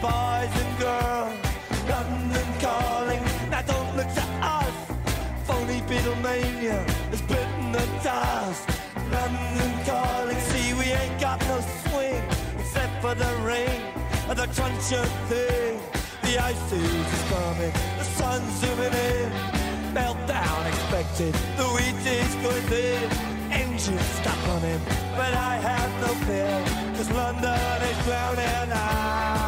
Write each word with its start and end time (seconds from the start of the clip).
boys 0.00 0.52
and 0.62 0.78
girls. 0.78 1.34
London 1.88 2.48
calling, 2.60 3.22
now 3.50 3.62
don't 3.62 3.96
look 3.96 4.10
to 4.14 4.24
us. 4.42 4.74
Phony 5.46 5.80
Beatlemania 5.88 6.78
has 7.10 7.22
bitten 7.22 7.72
the 7.72 7.84
dust. 8.04 8.68
London 9.10 9.72
calling, 9.84 10.38
see 10.50 10.74
we 10.74 10.86
ain't 10.92 11.20
got 11.20 11.40
no 11.48 11.58
swing 11.82 12.22
except 12.58 12.94
for 13.02 13.14
the 13.14 13.32
rain 13.42 13.80
and 14.28 14.38
the 14.38 14.46
truncheon 14.54 15.08
thing. 15.28 15.80
The 16.22 16.38
ice 16.38 16.72
is 16.72 17.22
coming, 17.32 17.72
the 17.98 18.04
sun's 18.04 18.52
zooming 18.60 18.92
in. 18.92 19.30
Meltdown 19.94 20.68
expected, 20.68 21.34
the 21.56 21.66
wheat 21.74 22.06
is 22.06 22.34
going 22.36 22.66
thin. 22.70 23.10
Engine 23.50 23.98
stuck 23.98 24.48
on 24.48 24.60
him, 24.60 24.80
but 25.16 25.32
I 25.34 25.56
have 25.56 25.90
no 26.02 26.12
fear, 26.26 26.64
cause 26.96 27.10
London 27.10 27.82
is 27.82 28.04
drowning. 28.04 28.72
I 28.72 29.47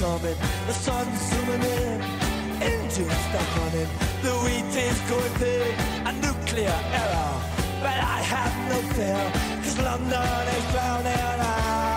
coming, 0.00 0.36
the 0.66 0.72
sun's 0.72 1.20
zooming 1.28 1.62
in, 1.62 2.00
engine 2.62 3.10
stuck 3.26 3.52
on 3.64 3.72
it. 3.82 3.88
The 4.22 4.32
wheat 4.42 4.74
is 4.88 4.98
going 5.10 5.34
big, 5.38 5.74
a 6.08 6.12
nuclear 6.24 6.78
error. 7.00 7.34
But 7.84 7.98
I 8.16 8.18
have 8.32 8.54
no 8.72 8.78
fear, 8.94 9.22
cause 9.62 9.78
London 9.78 10.48
is 10.56 10.64
drowning. 10.72 11.40
I, 11.40 11.89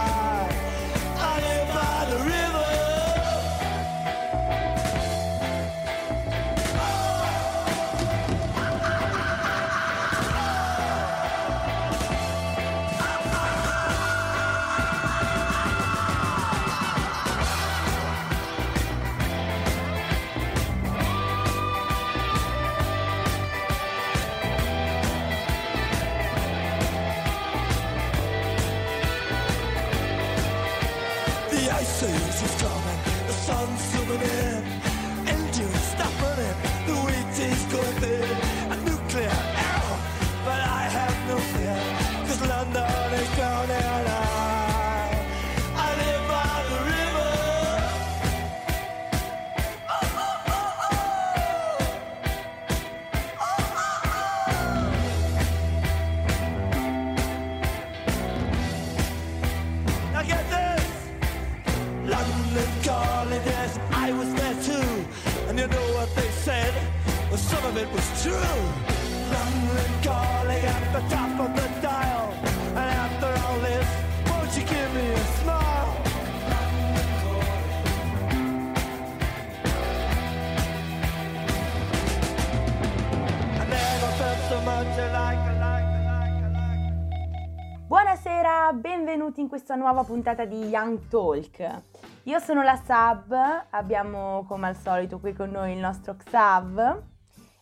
in 89.44 89.50
questa 89.50 89.76
nuova 89.76 90.04
puntata 90.04 90.46
di 90.46 90.68
Young 90.68 91.08
Talk. 91.10 91.82
Io 92.24 92.40
sono 92.40 92.64
la 92.64 92.80
Sab, 92.84 93.36
abbiamo 93.72 94.46
come 94.48 94.68
al 94.68 94.78
solito 94.78 95.20
qui 95.20 95.34
con 95.34 95.52
noi 95.52 95.74
il 95.74 95.80
nostro 95.80 96.16
Xav 96.16 97.02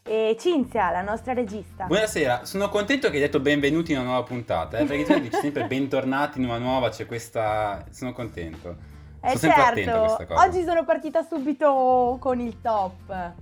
e 0.03 0.38
Cinzia, 0.40 0.91
la 0.91 1.02
nostra 1.02 1.34
regista. 1.34 1.86
Buonasera, 1.86 2.46
sono 2.46 2.70
contento 2.70 3.09
che 3.09 3.16
hai 3.16 3.22
detto 3.22 3.40
benvenuti 3.40 3.94
in 3.94 3.97
una 3.97 4.09
nuova 4.09 4.24
puntata, 4.24 4.78
eh, 4.78 4.86
perché 4.86 5.12
tu 5.12 5.20
dici 5.20 5.38
sempre 5.41 5.66
bentornati 5.66 6.40
in 6.40 6.46
una 6.46 6.59
nuova, 6.59 6.90
c'è 6.90 7.08
questa... 7.08 7.84
sono 7.90 8.14
contento. 8.14 8.90
Eh 9.24 9.38
Sono 9.38 9.53
certo, 9.53 10.34
oggi 10.36 10.64
sono 10.64 10.84
partita 10.84 11.24
subito 11.24 12.18
con 12.20 12.40
il 12.40 12.62
top. 12.62 13.34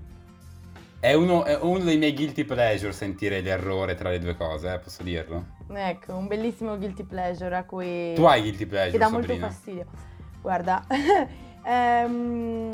È 1.02 1.14
uno, 1.14 1.46
è 1.46 1.58
uno 1.62 1.86
dei 1.86 1.98
miei 1.98 2.14
guilty 2.14 2.44
pleasure 2.44 2.92
sentire 2.92 3.40
l'errore 3.40 3.96
tra 3.96 4.10
le 4.10 4.20
due 4.20 4.36
cose, 4.36 4.74
eh, 4.74 4.80
posso 4.80 5.02
dirlo? 5.02 5.46
Ecco, 5.72 6.14
un 6.14 6.28
bellissimo 6.28 6.78
guilty 6.78 7.04
pleasure 7.04 7.56
a 7.56 7.64
cui... 7.64 8.14
Tu 8.16 8.24
hai 8.26 8.42
guilty 8.42 8.66
pleasure, 8.66 8.92
che 8.92 8.98
dà 8.98 9.10
molto 9.10 9.28
Sabrina? 9.28 9.48
fastidio. 9.48 9.86
Guarda, 10.42 10.86
ehm, 11.64 12.70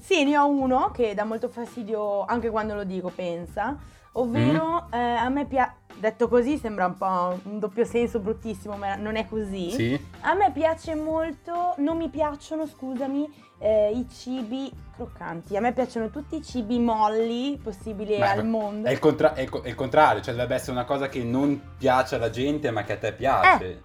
sì, 0.00 0.24
ne 0.24 0.36
ho 0.36 0.48
uno 0.48 0.90
che 0.90 1.14
dà 1.14 1.22
molto 1.22 1.48
fastidio 1.48 2.24
anche 2.24 2.50
quando 2.50 2.74
lo 2.74 2.82
dico, 2.82 3.12
pensa, 3.14 3.78
ovvero 4.12 4.86
Mm. 4.88 4.92
eh, 4.94 5.14
a 5.16 5.28
me 5.28 5.46
piace, 5.46 5.72
detto 5.98 6.28
così 6.28 6.56
sembra 6.58 6.86
un 6.86 6.96
po' 6.96 7.38
un 7.44 7.58
doppio 7.58 7.84
senso 7.84 8.18
bruttissimo, 8.20 8.76
ma 8.76 8.94
non 8.96 9.16
è 9.16 9.26
così. 9.26 9.70
Sì? 9.70 10.06
A 10.20 10.34
me 10.34 10.50
piace 10.52 10.94
molto, 10.94 11.74
non 11.78 11.96
mi 11.96 12.08
piacciono, 12.08 12.66
scusami, 12.66 13.28
eh, 13.58 13.90
i 13.92 14.06
cibi 14.08 14.70
croccanti. 14.94 15.56
A 15.56 15.60
me 15.60 15.72
piacciono 15.72 16.10
tutti 16.10 16.36
i 16.36 16.42
cibi 16.42 16.78
molli 16.78 17.58
possibili 17.62 18.18
Ma 18.18 18.30
al 18.30 18.46
mondo. 18.46 18.88
È 18.88 18.92
il, 18.92 18.98
contra- 18.98 19.34
è 19.34 19.42
il 19.42 19.50
co- 19.50 19.62
è 19.62 19.68
il 19.68 19.74
contrario, 19.74 20.22
cioè 20.22 20.32
dovrebbe 20.34 20.54
essere 20.54 20.72
una 20.72 20.84
cosa 20.84 21.08
che 21.08 21.22
non 21.24 21.60
piace 21.78 22.14
alla 22.14 22.30
gente 22.30 22.70
ma 22.70 22.82
che 22.84 22.92
a 22.92 22.98
te 22.98 23.12
piace. 23.12 23.82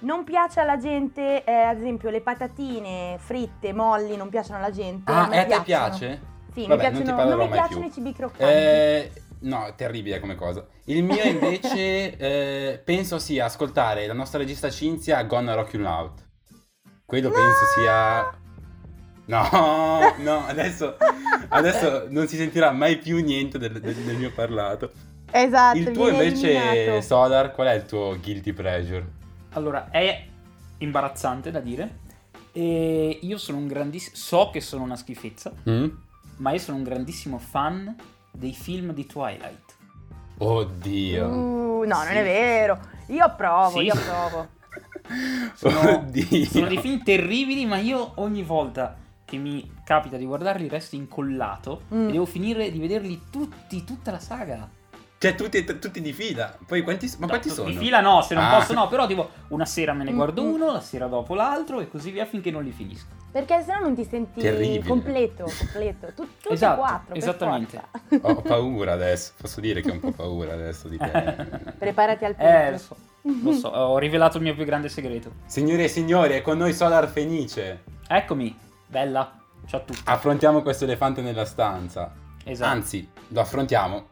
Non 0.00 0.24
piace 0.24 0.60
alla 0.60 0.78
gente, 0.78 1.44
eh, 1.44 1.52
ad 1.52 1.76
esempio, 1.76 2.08
le 2.08 2.22
patatine 2.22 3.16
fritte, 3.18 3.74
molli, 3.74 4.16
non 4.16 4.30
piacciono 4.30 4.56
alla 4.56 4.70
gente. 4.70 5.12
ah, 5.12 5.26
me 5.26 5.36
e 5.36 5.38
a 5.40 5.44
te 5.58 5.62
piace? 5.62 6.20
Sì, 6.54 6.66
Vabbè, 6.66 6.90
mi 6.90 6.92
non 6.94 7.02
piacciono, 7.02 7.16
parlerò 7.16 7.36
non 7.36 7.46
mi 7.46 7.52
piacciono 7.52 7.80
più. 7.80 7.88
i 7.88 7.92
cibi 7.92 8.12
croccanti. 8.14 8.44
Eh, 8.54 9.12
no, 9.40 9.72
terribile 9.76 10.20
come 10.20 10.34
cosa. 10.34 10.66
Il 10.84 11.02
mio 11.04 11.22
invece 11.22 12.16
eh, 12.16 12.78
penso 12.78 13.18
sia 13.18 13.44
ascoltare 13.46 14.06
la 14.06 14.14
nostra 14.14 14.38
regista 14.38 14.70
Cinzia 14.70 15.22
Gonna 15.24 15.54
Rock 15.54 15.74
You 15.74 15.84
Out. 15.84 16.28
Quello 17.04 17.30
penso 17.30 17.64
sia... 17.76 18.38
No, 19.26 19.46
no, 20.18 20.44
adesso, 20.46 20.96
adesso 21.48 22.06
non 22.08 22.26
si 22.26 22.36
sentirà 22.36 22.72
mai 22.72 22.98
più 22.98 23.22
niente 23.22 23.58
del, 23.58 23.80
del- 23.80 23.94
del 23.94 24.16
mio 24.16 24.32
parlato. 24.32 24.90
Esatto, 25.30 25.78
Il 25.78 25.90
tuo 25.92 26.08
invece, 26.08 26.50
eliminato. 26.56 27.00
Sodar, 27.02 27.52
qual 27.52 27.68
è 27.68 27.74
il 27.74 27.84
tuo 27.86 28.18
guilty 28.20 28.52
pleasure? 28.52 29.06
Allora, 29.50 29.88
è 29.90 30.26
imbarazzante 30.78 31.50
da 31.52 31.60
dire. 31.60 31.98
E 32.52 33.18
io 33.22 33.38
sono 33.38 33.58
un 33.58 33.68
grandissimo. 33.68 34.16
So 34.16 34.50
che 34.52 34.60
sono 34.60 34.82
una 34.82 34.96
schifezza, 34.96 35.52
Mm? 35.68 35.86
ma 36.38 36.50
io 36.52 36.58
sono 36.58 36.78
un 36.78 36.82
grandissimo 36.82 37.38
fan 37.38 37.94
dei 38.30 38.52
film 38.52 38.92
di 38.92 39.06
Twilight. 39.06 39.74
Oddio. 40.38 41.26
Uh, 41.26 41.84
no, 41.86 41.96
non 41.96 42.06
Sì. 42.06 42.12
è 42.14 42.22
vero. 42.22 42.78
Io 43.06 43.24
approvo, 43.24 43.78
Sì. 43.78 43.84
io 43.84 43.92
approvo. 43.94 44.48
Sono, 45.54 45.90
Oddio. 45.96 46.44
sono 46.46 46.66
dei 46.66 46.78
film 46.78 47.02
terribili, 47.02 47.66
ma 47.66 47.78
io 47.78 48.12
ogni 48.16 48.42
volta 48.42 48.96
che 49.24 49.36
mi 49.36 49.70
capita 49.84 50.16
di 50.16 50.24
guardarli 50.24 50.68
resto 50.68 50.94
incollato 50.96 51.82
Mm. 51.92 52.08
e 52.08 52.12
devo 52.12 52.26
finire 52.26 52.70
di 52.70 52.78
vederli 52.78 53.22
tutti, 53.30 53.82
tutta 53.84 54.10
la 54.12 54.20
saga. 54.20 54.68
Cioè, 55.18 55.34
tutti, 55.34 55.62
tutti 55.64 56.00
di 56.00 56.12
fila. 56.12 56.56
Poi 56.66 56.82
quanti, 56.82 57.12
ma 57.18 57.26
quanti 57.26 57.48
No, 57.48 57.54
sono? 57.54 57.68
Di 57.70 57.76
fila 57.76 58.00
no, 58.00 58.22
se 58.22 58.34
non 58.34 58.44
Ah. 58.44 58.56
posso 58.56 58.72
no, 58.72 58.88
però 58.88 59.06
tipo 59.06 59.28
una 59.48 59.66
sera 59.66 59.92
me 59.92 60.04
ne 60.04 60.12
guardo 60.12 60.42
Mm. 60.42 60.52
uno, 60.52 60.72
la 60.72 60.80
sera 60.80 61.06
dopo 61.08 61.34
l'altro 61.34 61.80
e 61.80 61.88
così 61.90 62.10
via 62.10 62.24
finché 62.24 62.50
non 62.50 62.62
li 62.64 62.70
finisco. 62.70 63.06
Perché 63.30 63.62
sennò 63.62 63.78
non 63.80 63.94
ti 63.94 64.04
senti 64.04 64.40
Terribile. 64.40 64.84
completo, 64.84 65.44
completo. 65.56 66.06
Tu, 66.14 66.26
tutti 66.40 66.54
Esatto, 66.54 66.74
e 66.74 66.78
quattro, 66.78 67.06
per 67.08 67.16
esattamente. 67.16 67.80
forza. 68.08 68.26
Ho 68.28 68.42
paura 68.42 68.92
adesso. 68.92 69.32
Posso 69.40 69.60
dire 69.60 69.80
che 69.82 69.90
ho 69.90 69.92
un 69.94 70.00
po' 70.00 70.10
paura 70.12 70.52
adesso 70.54 70.88
di 70.88 70.96
te. 70.98 71.08
Preparati 71.78 72.24
al 72.24 72.34
Eh, 72.36 72.44
lo 72.44 72.70
peggio. 72.70 72.78
so. 72.78 72.96
Lo 73.22 73.52
so, 73.52 73.68
ho 73.68 73.98
rivelato 73.98 74.38
il 74.38 74.42
mio 74.42 74.54
più 74.54 74.64
grande 74.64 74.88
segreto. 74.88 75.32
Signore 75.46 75.84
e 75.84 75.88
signori, 75.88 76.32
è 76.32 76.42
con 76.42 76.56
noi 76.58 76.72
Solar 76.72 77.06
Fenice. 77.08 77.82
Eccomi, 78.08 78.58
bella. 78.86 79.38
Ciao 79.66 79.80
a 79.80 79.82
tutti. 79.84 80.00
Affrontiamo 80.04 80.62
questo 80.62 80.84
elefante 80.84 81.20
nella 81.20 81.44
stanza. 81.44 82.12
Esatto. 82.42 82.70
Anzi, 82.70 83.08
lo 83.28 83.40
affrontiamo, 83.40 84.08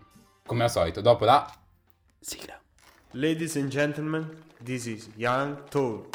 come 0.46 0.62
al 0.64 0.70
solito, 0.70 1.00
dopo 1.00 1.24
la 1.24 1.50
sigla. 2.20 2.56
Ladies 3.12 3.56
and 3.56 3.68
gentlemen, 3.68 4.28
this 4.62 4.84
is 4.84 5.08
Young 5.16 5.64
Talk. 5.70 6.14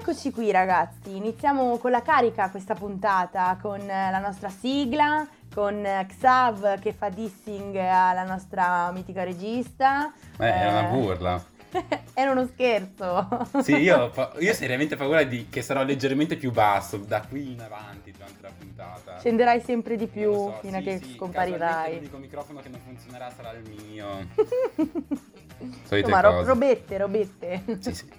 Eccoci 0.00 0.30
qui 0.30 0.50
ragazzi, 0.52 1.16
iniziamo 1.16 1.76
con 1.78 1.90
la 1.90 2.02
carica 2.02 2.50
questa 2.50 2.74
puntata, 2.74 3.58
con 3.60 3.80
eh, 3.80 4.10
la 4.10 4.20
nostra 4.20 4.48
sigla, 4.48 5.26
con 5.52 5.84
eh, 5.84 6.06
Xav 6.06 6.78
che 6.78 6.92
fa 6.92 7.08
dissing 7.08 7.74
alla 7.76 8.22
nostra 8.24 8.90
mitica 8.92 9.24
regista. 9.24 10.12
Eh, 10.38 10.46
era 10.46 10.70
una 10.70 10.88
Eh, 10.88 10.92
burla. 10.92 11.44
Era 12.14 12.30
uno 12.30 12.46
scherzo. 12.46 13.28
Sì, 13.62 13.74
io, 13.76 14.10
ho 14.14 14.32
io 14.40 14.50
ho 14.50 14.54
seriamente 14.54 14.96
paura 14.96 15.22
di 15.24 15.48
che 15.50 15.60
sarò 15.62 15.82
leggermente 15.82 16.36
più 16.36 16.50
basso 16.52 16.96
da 16.96 17.20
qui 17.20 17.52
in 17.52 17.60
avanti 17.60 18.10
durante 18.12 18.40
la 18.40 18.50
puntata. 18.56 19.18
Scenderai 19.18 19.60
sempre 19.60 19.96
di 19.96 20.06
più 20.06 20.32
so, 20.32 20.58
fino 20.62 20.76
a 20.76 20.80
sì, 20.80 20.84
che 20.86 20.98
sì, 21.02 21.14
scomparirai. 21.14 21.94
L'unico 21.96 22.16
microfono 22.18 22.60
che 22.60 22.68
non 22.70 22.80
funzionerà 22.80 23.30
sarà 23.30 23.52
il 23.52 23.68
mio. 23.68 24.06
Solite 25.84 26.08
Insomma, 26.08 26.22
cose. 26.22 26.44
robette, 26.46 26.96
robette. 26.96 27.62
Sì, 27.80 27.94
sì. 27.94 28.10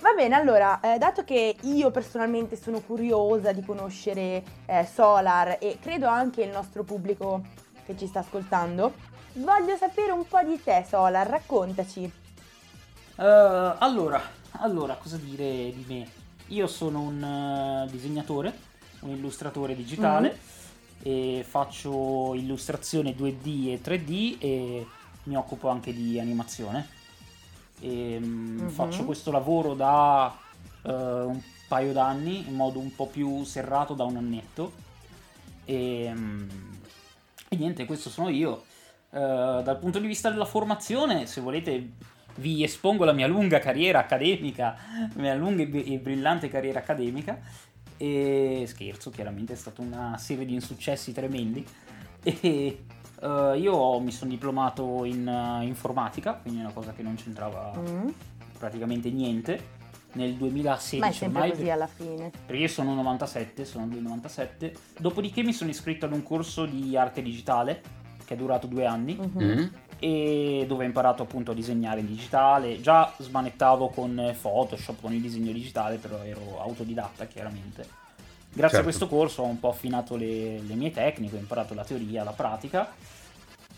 Va 0.00 0.12
bene, 0.12 0.36
allora, 0.36 0.78
eh, 0.80 0.96
dato 0.96 1.24
che 1.24 1.56
io 1.62 1.90
personalmente 1.90 2.54
sono 2.54 2.80
curiosa 2.80 3.50
di 3.50 3.64
conoscere 3.64 4.44
eh, 4.66 4.86
Solar 4.86 5.58
e 5.60 5.78
credo 5.80 6.06
anche 6.06 6.42
il 6.42 6.50
nostro 6.50 6.84
pubblico 6.84 7.42
che 7.84 7.96
ci 7.96 8.06
sta 8.06 8.20
ascoltando, 8.20 8.92
voglio 9.34 9.76
sapere 9.76 10.12
un 10.12 10.24
po' 10.24 10.40
di 10.44 10.62
te, 10.62 10.84
Solar, 10.88 11.26
raccontaci. 11.26 12.04
Eh, 13.16 13.74
allora, 13.78 14.22
allora, 14.52 14.94
cosa 14.94 15.16
dire 15.16 15.72
di 15.72 15.84
me? 15.88 16.08
Io 16.48 16.68
sono 16.68 17.00
un 17.00 17.84
eh, 17.84 17.90
disegnatore, 17.90 18.56
un 19.00 19.10
illustratore 19.10 19.74
digitale 19.74 20.38
e 21.02 21.44
faccio 21.46 22.34
illustrazione 22.34 23.16
2D 23.16 23.68
e 23.70 23.80
3D 23.82 24.36
e 24.38 24.86
mi 25.24 25.36
occupo 25.36 25.68
anche 25.68 25.92
di 25.92 26.20
animazione. 26.20 26.97
E, 27.80 28.18
mm, 28.20 28.60
Mhm. 28.60 28.68
Faccio 28.70 29.04
questo 29.04 29.30
lavoro 29.30 29.74
da 29.74 30.36
eh, 30.82 30.92
un 30.92 31.40
paio 31.68 31.92
d'anni 31.92 32.48
in 32.48 32.54
modo 32.54 32.78
un 32.78 32.94
po' 32.94 33.06
più 33.06 33.44
serrato 33.44 33.94
da 33.94 34.04
un 34.04 34.16
annetto. 34.16 34.72
E, 35.64 36.10
mm, 36.14 36.48
e 37.50 37.56
niente, 37.56 37.84
questo 37.84 38.08
sono 38.10 38.28
io. 38.28 38.64
Eh, 39.10 39.18
dal 39.18 39.78
punto 39.78 39.98
di 39.98 40.06
vista 40.06 40.30
della 40.30 40.44
formazione, 40.44 41.26
se 41.26 41.40
volete, 41.40 41.90
vi 42.36 42.62
espongo 42.62 43.04
la 43.04 43.12
mia 43.12 43.26
lunga 43.26 43.58
carriera 43.58 43.98
accademica, 44.00 44.76
la 45.14 45.20
mia 45.20 45.34
lunga 45.34 45.62
e 45.62 45.92
e 45.94 45.98
brillante 45.98 46.48
carriera 46.48 46.78
accademica. 46.80 47.38
E 47.96 48.64
scherzo, 48.68 49.10
chiaramente 49.10 49.54
è 49.54 49.56
stata 49.56 49.82
una 49.82 50.16
serie 50.18 50.44
di 50.44 50.54
insuccessi 50.54 51.12
tremendi. 51.12 51.64
E 52.20 52.84
eh, 53.20 53.58
io 53.58 53.98
mi 54.00 54.10
sono 54.12 54.30
diplomato 54.30 55.04
in 55.04 55.26
eh, 55.26 55.64
informatica, 55.64 56.34
quindi 56.34 56.60
è 56.60 56.64
una 56.64 56.72
cosa 56.72 56.92
che 56.92 57.02
non 57.02 57.14
c'entrava 57.16 57.72
Mm. 57.78 58.08
praticamente 58.58 59.10
niente. 59.10 59.76
Nel 60.10 60.34
2016 60.34 60.98
Ma 61.00 61.08
è 61.08 61.12
sempre 61.12 61.40
ormai, 61.42 61.56
così 61.56 61.70
alla 61.70 61.86
fine. 61.86 62.30
perché 62.46 62.62
io 62.62 62.68
sono 62.68 62.94
97, 62.94 63.64
sono 63.66 63.86
del 63.86 64.00
97. 64.00 64.74
Dopodiché 64.98 65.42
mi 65.42 65.52
sono 65.52 65.68
iscritto 65.70 66.06
ad 66.06 66.12
un 66.12 66.22
corso 66.22 66.64
di 66.64 66.96
arte 66.96 67.20
digitale 67.22 67.82
che 68.24 68.34
è 68.34 68.36
durato 68.36 68.66
due 68.66 68.86
anni 68.86 69.14
Mhm. 69.16 69.42
Mm? 69.44 69.66
e 70.00 70.64
dove 70.66 70.84
ho 70.84 70.86
imparato 70.86 71.22
appunto 71.24 71.50
a 71.50 71.54
disegnare 71.54 72.00
in 72.00 72.06
digitale. 72.06 72.80
Già 72.80 73.12
smanettavo 73.18 73.88
con 73.90 74.34
Photoshop, 74.40 75.00
con 75.02 75.12
il 75.12 75.20
disegno 75.20 75.52
digitale, 75.52 75.96
però 75.96 76.22
ero 76.24 76.58
autodidatta 76.60 77.26
chiaramente. 77.26 77.82
Grazie 78.50 78.78
a 78.78 78.82
Certo. 78.82 78.84
questo 78.84 79.08
corso 79.08 79.42
ho 79.42 79.46
un 79.46 79.60
po' 79.60 79.68
affinato 79.68 80.16
le, 80.16 80.60
le 80.60 80.74
mie 80.74 80.90
tecniche, 80.90 81.36
ho 81.36 81.38
imparato 81.38 81.74
la 81.74 81.84
teoria, 81.84 82.24
la 82.24 82.32
pratica 82.32 82.88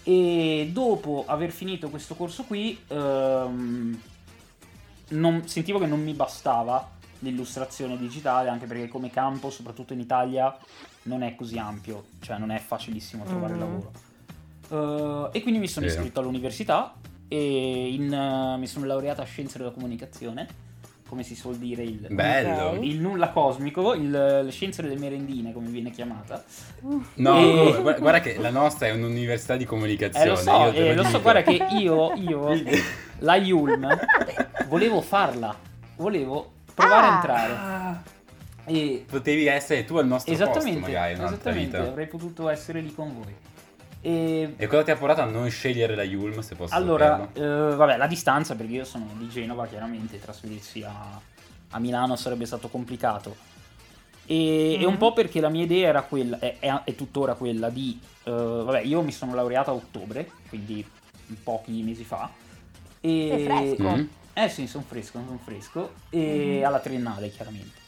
e 0.02 0.70
dopo 0.73 1.25
aver 1.26 1.50
finito 1.50 1.88
questo 1.91 2.14
corso 2.14 2.44
qui 2.44 2.79
ehm, 2.88 4.00
non- 5.11 5.47
sentivo 5.49 5.79
che 5.79 5.87
non 5.87 6.02
mi 6.02 6.12
bastava 6.14 6.99
l'illustrazione 7.20 7.99
digitale 7.99 8.49
anche 8.49 8.67
perché 8.67 8.88
come 8.88 9.11
campo, 9.11 9.50
soprattutto 9.50 9.93
in 9.93 10.00
Italia, 10.00 10.56
non 11.02 11.23
è 11.23 11.35
così 11.35 11.58
ampio, 11.58 12.05
cioè 12.20 12.38
non 12.38 12.50
è 12.50 12.58
facilissimo 12.58 13.25
trovare 13.25 13.55
Mhm. 13.55 13.61
lavoro. 13.61 15.29
Eh, 15.32 15.38
e 15.38 15.43
quindi 15.43 15.61
mi 15.61 15.69
sono 15.69 15.87
iscritto 15.87 16.20
all'università 16.20 16.94
e 17.29 17.92
in, 17.92 18.12
eh, 18.12 18.57
mi 18.57 18.66
sono 18.66 18.87
laureata 18.87 19.23
a 19.23 19.25
scienze 19.26 19.59
della 19.59 19.71
comunicazione, 19.71 20.49
come 21.11 21.25
si 21.25 21.35
suol 21.35 21.57
dire 21.57 21.83
il, 21.83 22.07
Bello. 22.09 22.81
Il 22.81 23.00
nulla 23.00 23.31
cosmico, 23.31 23.95
il, 23.95 24.09
le 24.11 24.50
scienze 24.52 24.81
delle 24.81 24.97
merendine, 24.97 25.52
come 25.52 25.69
viene 25.69 25.90
chiamata. 25.90 26.43
No, 27.14 27.37
E- 27.37 27.81
guarda, 27.83 27.99
guarda 27.99 28.21
che 28.21 28.38
la 28.38 28.50
nostra 28.50 28.87
è 28.87 28.93
un'università 28.93 29.57
di 29.57 29.64
comunicazione. 29.64 30.25
Eh, 30.25 30.29
lo 30.29 30.37
so, 30.37 30.50
io 30.67 30.71
te 30.73 30.88
eh, 30.90 30.95
lo 30.95 31.02
so, 31.02 31.21
guarda 31.21 31.43
che 31.43 31.67
io, 31.73 32.12
io 32.14 32.49
la 33.19 33.35
Yulm, 33.35 33.88
volevo 34.69 35.00
farla, 35.00 35.52
volevo 35.97 36.52
provare 36.75 37.07
Ah. 37.07 37.11
a 37.11 37.14
entrare. 37.17 38.19
E 38.67 39.05
potevi 39.11 39.47
essere 39.47 39.85
tu 39.85 39.97
al 39.97 40.07
nostro 40.07 40.33
posto 40.33 40.49
esattamente, 40.49 40.81
magari 40.81 41.12
in 41.14 41.19
un'altra 41.19 41.50
esattamente, 41.50 41.76
vita. 41.79 41.90
avrei 41.90 42.07
potuto 42.07 42.49
essere 42.49 42.81
lì 42.81 42.95
con 42.95 43.12
voi. 43.12 43.35
E 44.02 44.54
E 44.57 44.66
cosa 44.66 44.83
ti 44.83 44.90
ha 44.90 44.97
portato 44.97 45.21
a 45.23 45.25
non 45.25 45.49
scegliere 45.50 45.95
la 45.95 46.02
Yulm, 46.04 46.40
se 46.40 46.54
posso 46.54 46.75
allora, 46.75 47.28
eh, 47.33 47.40
vabbè, 47.40 47.97
la 47.97 48.07
distanza, 48.07 48.54
perché 48.54 48.73
io 48.73 48.85
sono 48.85 49.07
di 49.16 49.28
Genova, 49.28 49.66
chiaramente 49.66 50.19
trasferirsi 50.19 50.83
a, 50.83 51.21
a 51.71 51.78
Milano 51.78 52.16
sarebbe 52.16 52.47
stato 52.47 52.69
complicato. 52.69 53.37
E, 54.26 54.75
e 54.80 54.85
un 54.87 54.92
Mhm. 54.92 54.99
po' 54.99 55.12
perché 55.12 55.40
la 55.40 55.49
mia 55.49 55.64
idea 55.64 55.88
era 55.88 56.02
quella, 56.02 56.38
è, 56.38 56.57
è- 56.61 56.83
è 56.85 56.95
tuttora 56.95 57.35
quella 57.35 57.69
di, 57.69 57.99
eh, 58.25 58.30
vabbè, 58.30 58.80
io 58.83 59.02
mi 59.02 59.12
sono 59.12 59.35
laureato 59.35 59.71
a 59.71 59.75
ottobre, 59.75 60.30
quindi 60.49 60.85
pochi 61.42 61.83
mesi 61.83 62.04
fa. 62.04 62.30
E, 63.00 63.26
Sei 63.28 63.45
fresco. 63.76 63.97
Mm? 63.97 64.04
Eh 64.33 64.49
sì, 64.49 64.66
sono 64.66 64.85
fresco, 64.87 65.21
sono 65.26 65.38
fresco. 65.45 65.92
E 66.11 66.59
Mhm. 66.59 66.64
alla 66.64 66.78
triennale, 66.78 67.30
chiaramente. 67.30 67.78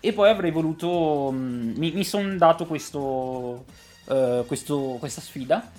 E 0.00 0.12
poi 0.12 0.30
avrei 0.30 0.50
voluto. 0.50 1.30
mh, 1.30 1.74
mi, 1.76 1.90
mi 1.92 2.04
sono 2.04 2.36
dato 2.36 2.64
questo, 2.66 3.64
eh, 4.08 4.44
questo- 4.46 4.96
questa 4.98 5.20
sfida. 5.20 5.70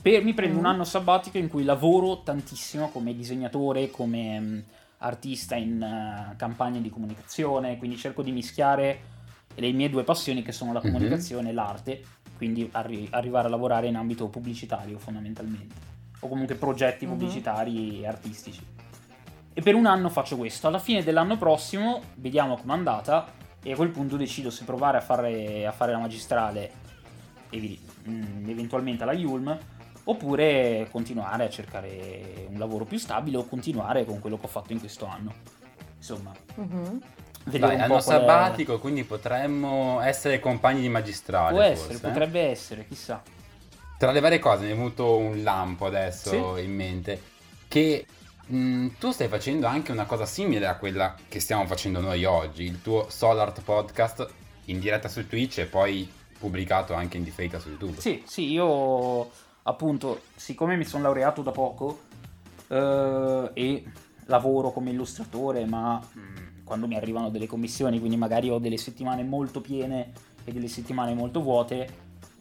Per, 0.00 0.22
mi 0.22 0.34
prendo 0.34 0.56
Mm. 0.56 0.60
un 0.60 0.66
anno 0.66 0.84
sabbatico 0.84 1.38
in 1.38 1.48
cui 1.48 1.64
lavoro 1.64 2.22
tantissimo 2.22 2.90
come 2.90 3.14
disegnatore, 3.14 3.90
come 3.90 4.38
mh, 4.40 4.64
artista 4.98 5.56
in 5.56 5.82
eh, 5.82 6.36
campagne 6.36 6.80
di 6.80 6.90
comunicazione. 6.90 7.76
Quindi 7.78 7.96
cerco 7.96 8.22
di 8.22 8.30
mischiare 8.30 9.00
le 9.54 9.72
mie 9.72 9.88
due 9.90 10.04
passioni, 10.04 10.42
che 10.42 10.52
sono 10.52 10.72
la 10.72 10.80
Mhm. 10.82 10.86
comunicazione 10.92 11.48
e 11.50 11.52
l'arte. 11.52 12.02
Quindi 12.36 12.68
arri- 12.72 13.08
arrivare 13.10 13.46
a 13.48 13.50
lavorare 13.50 13.86
in 13.88 13.96
ambito 13.96 14.28
pubblicitario, 14.28 14.98
fondamentalmente. 14.98 15.74
O 16.20 16.28
comunque 16.28 16.54
progetti 16.54 17.04
Mhm. 17.06 17.10
pubblicitari 17.12 18.02
e 18.02 18.06
artistici. 18.06 18.60
E 19.54 19.62
per 19.62 19.74
un 19.74 19.86
anno 19.86 20.10
faccio 20.10 20.36
questo. 20.36 20.66
Alla 20.68 20.78
fine 20.78 21.02
dell'anno 21.02 21.36
prossimo 21.38 22.02
vediamo 22.16 22.56
com'è 22.58 22.72
andata 22.74 23.26
e 23.62 23.72
a 23.72 23.74
quel 23.76 23.88
punto 23.88 24.16
decido 24.16 24.50
se 24.50 24.64
provare 24.64 24.98
a 24.98 25.00
fare, 25.00 25.66
a 25.66 25.72
fare 25.72 25.92
la 25.92 25.98
magistrale 25.98 26.84
mm, 27.52 28.48
eventualmente 28.48 29.02
alla 29.02 29.12
Yulm 29.12 29.58
oppure 30.04 30.86
continuare 30.90 31.44
a 31.44 31.48
cercare 31.50 32.46
un 32.48 32.58
lavoro 32.58 32.84
più 32.84 32.98
stabile 32.98 33.38
o 33.38 33.44
continuare 33.44 34.04
con 34.04 34.20
quello 34.20 34.38
che 34.38 34.46
ho 34.46 34.48
fatto 34.48 34.72
in 34.72 34.78
questo 34.78 35.06
anno. 35.06 35.32
Insomma, 35.96 36.32
Mhm. 36.54 37.00
vedere 37.44 37.66
Dai, 37.66 37.74
un 37.76 37.80
anno 37.82 37.96
po' 37.96 38.02
qual 38.02 38.16
è- 38.16 38.20
sabbatico, 38.20 38.78
quindi 38.78 39.02
potremmo 39.04 40.00
essere 40.00 40.38
compagni 40.38 40.80
di 40.82 40.88
magistrale. 40.88 41.52
Può 41.54 41.62
essere, 41.62 41.94
forse. 41.94 42.08
potrebbe 42.08 42.40
essere, 42.42 42.86
chissà. 42.86 43.22
Tra 43.98 44.12
le 44.12 44.20
varie 44.20 44.38
cose 44.38 44.64
mi 44.66 44.72
è 44.72 44.74
venuto 44.74 45.16
un 45.16 45.42
lampo 45.42 45.86
adesso 45.86 46.56
in 46.58 46.74
mente 46.74 47.20
che 47.66 48.06
mh, 48.48 48.88
tu 49.00 49.10
stai 49.10 49.26
facendo 49.26 49.66
anche 49.66 49.90
una 49.90 50.04
cosa 50.04 50.24
simile 50.24 50.66
a 50.68 50.76
quella 50.76 51.16
che 51.28 51.40
stiamo 51.40 51.66
facendo 51.66 52.00
noi 52.00 52.24
oggi, 52.24 52.62
il 52.62 52.80
tuo 52.80 53.06
Solart 53.10 53.62
Podcast 53.62 54.24
in 54.66 54.78
diretta 54.78 55.08
su 55.08 55.26
Twitch 55.26 55.58
e 55.58 55.64
poi 55.66 56.08
pubblicato 56.38 56.94
anche 56.94 57.16
in 57.16 57.24
differita 57.24 57.58
su 57.58 57.68
YouTube. 57.70 58.00
Sì, 58.00 58.22
sì, 58.26 58.50
io 58.50 59.30
appunto, 59.62 60.20
siccome 60.34 60.76
mi 60.76 60.84
sono 60.84 61.04
laureato 61.04 61.42
da 61.42 61.50
poco 61.50 62.00
eh, 62.68 63.50
e 63.52 63.84
lavoro 64.26 64.70
come 64.72 64.90
illustratore, 64.90 65.64
ma 65.66 65.98
mh, 65.98 66.64
quando 66.64 66.86
mi 66.86 66.96
arrivano 66.96 67.30
delle 67.30 67.46
commissioni, 67.46 67.98
quindi 67.98 68.16
magari 68.16 68.50
ho 68.50 68.58
delle 68.58 68.76
settimane 68.76 69.22
molto 69.22 69.60
piene 69.60 70.12
e 70.44 70.52
delle 70.52 70.68
settimane 70.68 71.14
molto 71.14 71.40
vuote, 71.40 71.88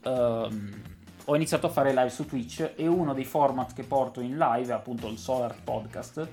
ehm, 0.03 0.81
ho 1.25 1.35
iniziato 1.35 1.65
a 1.67 1.69
fare 1.69 1.89
live 1.89 2.09
su 2.09 2.25
Twitch 2.25 2.73
e 2.75 2.87
uno 2.87 3.13
dei 3.13 3.25
format 3.25 3.73
che 3.73 3.83
porto 3.83 4.21
in 4.21 4.37
live 4.37 4.71
è 4.71 4.75
appunto 4.75 5.07
il 5.07 5.17
Solar 5.17 5.55
Podcast, 5.63 6.27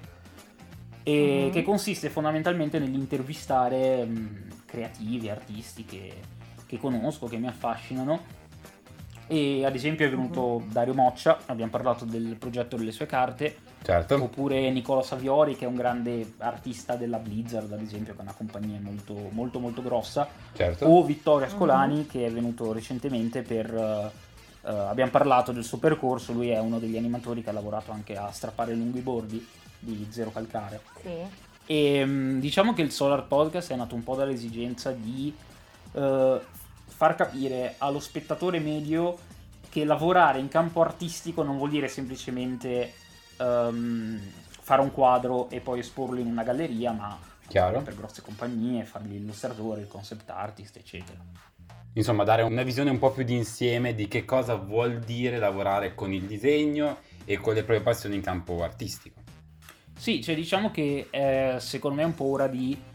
e 1.02 1.44
Mhm. 1.46 1.50
che 1.52 1.62
consiste 1.62 2.10
fondamentalmente 2.10 2.78
nell'intervistare 2.78 4.04
mh, 4.04 4.64
creativi, 4.66 5.28
artisti 5.28 5.84
che, 5.84 6.14
che 6.72 6.78
conosco, 6.78 7.26
che 7.26 7.36
mi 7.36 7.46
affascinano. 7.48 8.40
E 9.26 9.64
ad 9.64 9.74
esempio 9.74 10.06
è 10.06 10.10
venuto 10.10 10.62
Dario 10.70 10.94
Moccia, 10.94 11.40
abbiamo 11.46 11.70
parlato 11.70 12.04
del 12.06 12.36
progetto 12.38 12.76
delle 12.76 12.92
sue 12.92 13.06
carte, 13.06 13.56
Certo. 13.82 14.22
oppure 14.22 14.70
Nicola 14.70 15.02
Saviori 15.02 15.54
che 15.56 15.64
è 15.64 15.68
un 15.68 15.74
grande 15.74 16.34
artista 16.38 16.96
della 16.96 17.18
Blizzard, 17.18 17.70
ad 17.72 17.80
esempio, 17.82 18.14
che 18.14 18.20
è 18.20 18.22
una 18.22 18.32
compagnia 18.34 18.78
molto 18.80 19.14
molto 19.30 19.58
molto 19.58 19.82
grossa, 19.82 20.26
Certo. 20.54 20.86
o 20.86 21.04
Vittorio 21.04 21.46
Ascolani 21.46 22.06
che 22.06 22.26
è 22.26 22.30
venuto 22.30 22.72
recentemente 22.72 23.42
per... 23.42 23.72
eh, 24.64 24.68
abbiamo 24.68 25.10
parlato 25.10 25.52
del 25.52 25.64
suo 25.64 25.78
percorso, 25.78 26.32
lui 26.32 26.48
è 26.48 26.58
uno 26.58 26.78
degli 26.78 26.96
animatori 26.96 27.42
che 27.42 27.50
ha 27.50 27.52
lavorato 27.52 27.92
anche 27.92 28.16
a 28.16 28.30
strappare 28.30 28.74
lunghi 28.74 29.00
bordi 29.00 29.46
di 29.78 30.06
Zero 30.10 30.30
Calcare. 30.30 30.80
Sì. 31.02 31.10
E 31.66 32.04
mh, 32.04 32.40
diciamo 32.40 32.72
che 32.74 32.82
il 32.82 32.90
Solar 32.90 33.26
Podcast 33.26 33.72
è 33.72 33.76
nato 33.76 33.94
un 33.94 34.02
po' 34.02 34.16
dall'esigenza 34.16 34.90
di 34.90 35.34
eh, 35.94 36.40
far 37.02 37.16
capire 37.16 37.74
allo 37.78 37.98
spettatore 37.98 38.60
medio 38.60 39.18
che 39.70 39.84
lavorare 39.84 40.38
in 40.38 40.46
campo 40.46 40.82
artistico 40.82 41.42
non 41.42 41.56
vuol 41.56 41.70
dire 41.70 41.88
semplicemente 41.88 42.92
ehm, 43.38 44.20
fare 44.60 44.82
un 44.82 44.92
quadro 44.92 45.50
e 45.50 45.58
poi 45.58 45.80
esporlo 45.80 46.20
in 46.20 46.28
una 46.28 46.44
galleria, 46.44 46.92
ma 46.92 47.18
per 47.82 47.96
grosse 47.96 48.22
compagnie, 48.22 48.84
fare 48.84 49.06
l'illustratore, 49.06 49.80
il 49.80 49.88
concept 49.88 50.30
artist, 50.30 50.76
eccetera. 50.76 51.18
Insomma, 51.94 52.22
dare 52.22 52.42
una 52.42 52.62
visione 52.62 52.90
un 52.90 53.00
po' 53.00 53.10
più 53.10 53.24
di 53.24 53.34
insieme 53.34 53.96
di 53.96 54.06
che 54.06 54.24
cosa 54.24 54.54
vuol 54.54 55.00
dire 55.00 55.38
lavorare 55.38 55.96
con 55.96 56.12
il 56.12 56.22
disegno 56.22 56.98
e 57.24 57.36
con 57.38 57.54
le 57.54 57.64
proprie 57.64 57.82
passioni 57.82 58.14
in 58.14 58.22
campo 58.22 58.62
artistico. 58.62 59.20
Sì, 59.98 60.22
cioè 60.22 60.36
diciamo 60.36 60.70
che 60.70 61.08
eh, 61.10 61.56
secondo 61.58 61.96
me 61.96 62.02
è 62.02 62.06
un 62.06 62.14
po' 62.14 62.26
ora 62.26 62.46
di 62.46 62.90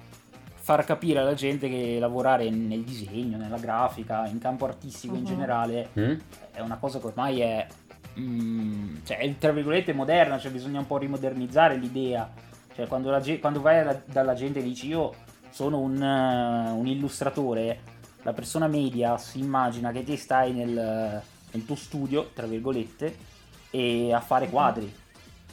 far 0.67 0.83
capire 0.83 1.19
alla 1.19 1.33
gente 1.33 1.69
che 1.69 1.97
lavorare 1.97 2.49
nel 2.49 2.83
disegno, 2.83 3.37
nella 3.37 3.57
grafica, 3.57 4.27
in 4.27 4.37
campo 4.37 4.65
artistico 4.65 5.13
in 5.15 5.21
Mhm. 5.21 5.25
generale 5.25 5.89
Mm? 5.97 6.13
è 6.51 6.59
una 6.59 6.75
cosa 6.75 6.99
che 6.99 7.05
ormai 7.07 7.39
è, 7.39 7.65
mm, 8.19 8.97
cioè, 9.05 9.17
è, 9.19 9.37
tra 9.37 9.53
virgolette 9.53 9.93
moderna, 9.93 10.37
cioè 10.37 10.51
bisogna 10.51 10.79
un 10.79 10.85
po' 10.85 10.97
rimodernizzare 10.97 11.77
l'idea. 11.77 12.29
Cioè 12.75 12.85
quando, 12.85 13.09
la 13.09 13.23
quando 13.39 13.61
vai 13.61 13.79
alla- 13.79 14.01
dalla 14.03 14.33
gente 14.33 14.59
e 14.59 14.63
dici 14.63 14.87
io 14.87 15.13
sono 15.51 15.79
un, 15.79 16.03
eh, 16.03 16.69
un 16.71 16.85
illustratore, 16.85 17.79
la 18.23 18.33
persona 18.33 18.67
media 18.67 19.17
si 19.17 19.39
immagina 19.39 19.93
che 19.93 20.03
ti 20.03 20.17
stai 20.17 20.51
nel, 20.51 20.73
nel 21.51 21.65
tuo 21.65 21.75
studio, 21.75 22.29
tra 22.33 22.45
virgolette, 22.45 23.15
e 23.71 24.11
a 24.13 24.19
fare 24.19 24.49
quadri 24.49 24.93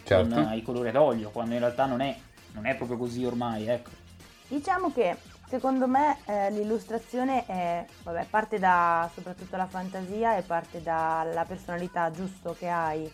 Certo. 0.03 0.35
con 0.35 0.49
eh, 0.51 0.57
i 0.57 0.63
colori 0.63 0.89
ad 0.89 0.97
olio, 0.97 1.31
quando 1.31 1.55
in 1.55 1.61
realtà 1.61 1.87
non 1.87 2.01
è, 2.01 2.17
non 2.55 2.67
è 2.67 2.75
proprio 2.75 2.99
così 2.99 3.25
ormai, 3.25 3.69
ecco. 3.69 4.03
Diciamo 4.49 4.93
che 4.93 5.17
secondo 5.49 5.87
me 5.87 6.19
eh, 6.27 6.51
l'illustrazione 6.51 7.47
è, 7.47 7.85
vabbè, 8.03 8.27
parte 8.31 8.59
da 8.59 9.11
soprattutto 9.15 9.57
la 9.57 9.67
fantasia 9.67 10.37
e 10.37 10.43
parte 10.43 10.83
dalla 10.83 11.45
personalità 11.45 12.11
giusto 12.11 12.55
che 12.59 12.69
hai. 12.69 13.11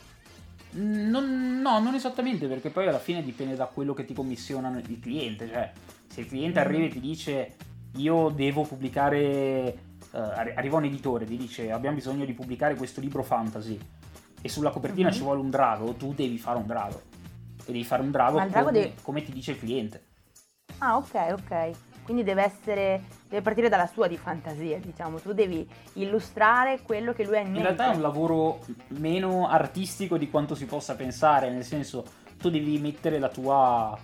Non- 0.73 1.61
no, 1.61 1.79
non 1.81 1.95
esattamente, 1.95 2.47
perché 2.47 2.71
poi 2.71 2.87
alla 2.87 2.99
fine 2.99 3.23
dipende 3.23 3.57
da 3.57 3.67
quello 3.67 3.93
che 3.95 4.05
ti 4.05 4.15
commissiona 4.15 4.69
il 4.87 5.01
cliente. 5.01 5.49
Cioè, 5.49 5.73
se 6.09 6.21
il 6.21 6.27
cliente 6.27 6.61
arriva 6.61 6.85
e 6.85 6.89
ti 6.91 7.01
dice 7.01 7.57
io 7.97 8.29
devo 8.29 8.63
pubblicare, 8.63 9.79
arri- 10.13 10.55
arriva 10.57 10.77
un 10.77 10.85
editore, 10.85 11.25
ti 11.25 11.37
dice 11.37 11.73
abbiamo 11.73 11.97
bisogno 11.97 12.25
di 12.25 12.33
pubblicare 12.35 12.75
questo 12.77 13.01
libro 13.01 13.23
fantasy 13.23 13.79
e 14.43 14.49
sulla 14.49 14.71
copertina 14.71 15.09
Mhm. 15.09 15.15
ci 15.15 15.23
vuole 15.23 15.41
un 15.41 15.51
drago, 15.51 15.93
tu 15.95 16.13
devi 16.15 16.39
fare 16.39 16.59
un 16.59 16.67
drago. 16.67 17.03
E 17.65 17.73
devi 17.73 17.85
fare 17.85 18.03
un 18.03 18.11
drago 18.11 18.39
come, 18.39 18.73
deve- 18.73 18.95
come 19.03 19.23
ti 19.23 19.33
dice 19.33 19.53
il 19.53 19.59
cliente. 19.59 20.05
Ah, 20.79 20.97
ok, 20.97 21.15
ok. 21.33 21.71
Quindi 22.03 22.25
deve 22.25 22.43
essere, 22.43 23.03
deve 23.29 23.43
partire 23.43 23.69
dalla 23.69 23.87
sua 23.87 24.09
di 24.09 24.17
fantasia, 24.17 24.79
diciamo. 24.79 25.21
Tu 25.21 25.33
devi 25.33 25.69
illustrare 25.95 26.81
quello 26.83 27.13
che 27.13 27.25
lui 27.25 27.37
ha 27.37 27.41
in 27.41 27.47
In 27.47 27.53
mente. 27.53 27.67
realtà 27.69 27.93
è 27.93 27.95
un 27.95 28.03
lavoro 28.03 28.61
meno 28.89 29.49
artistico 29.49 30.17
di 30.17 30.29
quanto 30.29 30.55
si 30.55 30.65
possa 30.65 30.95
pensare, 30.97 31.51
nel 31.51 31.65
senso 31.65 32.05
tu 32.39 32.51
devi 32.51 32.79
mettere 32.79 33.19
la 33.19 33.29
tua, 33.29 33.97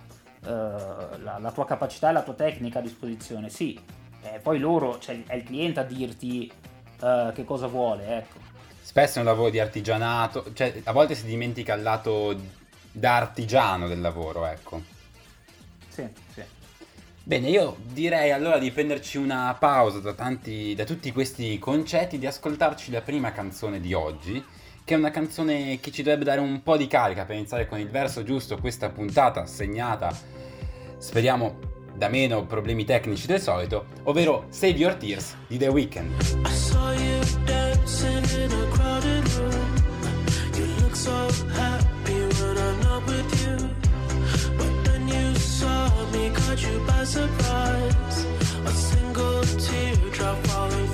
eh, 0.45 0.47
la, 0.49 1.37
la 1.39 1.51
tua 1.51 1.65
capacità 1.65 2.09
e 2.09 2.13
la 2.13 2.21
tua 2.21 2.35
tecnica 2.35 2.79
a 2.79 2.81
disposizione, 2.81 3.49
sì, 3.49 3.77
eh, 4.21 4.39
poi 4.39 4.59
loro, 4.59 4.99
cioè 4.99 5.23
è 5.25 5.35
il 5.35 5.43
cliente 5.43 5.79
a 5.79 5.83
dirti 5.83 6.49
eh, 7.01 7.31
che 7.33 7.43
cosa 7.43 7.67
vuole, 7.67 8.17
ecco. 8.19 8.37
Spesso 8.79 9.17
è 9.17 9.21
un 9.21 9.27
lavoro 9.27 9.49
di 9.49 9.59
artigianato, 9.59 10.53
cioè 10.53 10.81
a 10.85 10.91
volte 10.93 11.13
si 11.15 11.25
dimentica 11.25 11.73
il 11.73 11.81
lato 11.81 12.39
da 12.91 13.17
artigiano 13.17 13.87
del 13.87 13.99
lavoro, 13.99 14.45
ecco. 14.45 14.81
Sì, 15.89 16.07
sì. 16.33 16.43
Bene, 17.27 17.49
io 17.49 17.75
direi 17.91 18.31
allora 18.31 18.57
di 18.57 18.71
prenderci 18.71 19.17
una 19.17 19.53
pausa 19.59 19.99
da, 19.99 20.13
tanti, 20.13 20.73
da 20.75 20.85
tutti 20.85 21.11
questi 21.11 21.59
concetti, 21.59 22.17
di 22.17 22.25
ascoltarci 22.25 22.89
la 22.89 23.01
prima 23.01 23.33
canzone 23.33 23.81
di 23.81 23.93
oggi, 23.93 24.41
che 24.81 24.93
è 24.93 24.97
una 24.97 25.11
canzone 25.11 25.77
che 25.81 25.91
ci 25.91 26.03
dovrebbe 26.03 26.23
dare 26.23 26.39
un 26.39 26.63
po' 26.63 26.77
di 26.77 26.87
carica 26.87 27.25
per 27.25 27.35
iniziare 27.35 27.67
con 27.67 27.79
il 27.79 27.89
verso 27.89 28.23
giusto 28.23 28.57
questa 28.59 28.87
puntata 28.87 29.45
segnata, 29.45 30.17
speriamo, 30.99 31.59
da 31.93 32.07
meno 32.07 32.45
problemi 32.45 32.85
tecnici 32.85 33.27
del 33.27 33.41
solito, 33.41 33.87
ovvero 34.03 34.45
Save 34.47 34.77
Your 34.77 34.95
Tears 34.95 35.35
di 35.47 35.57
The 35.57 35.67
Weeknd. 35.67 36.96
Me, 46.11 46.29
caught 46.31 46.61
you 46.61 46.79
by 46.87 47.03
surprise. 47.03 48.25
A 48.65 48.71
single 48.71 49.41
teardrop 49.43 50.37
falling 50.47 50.87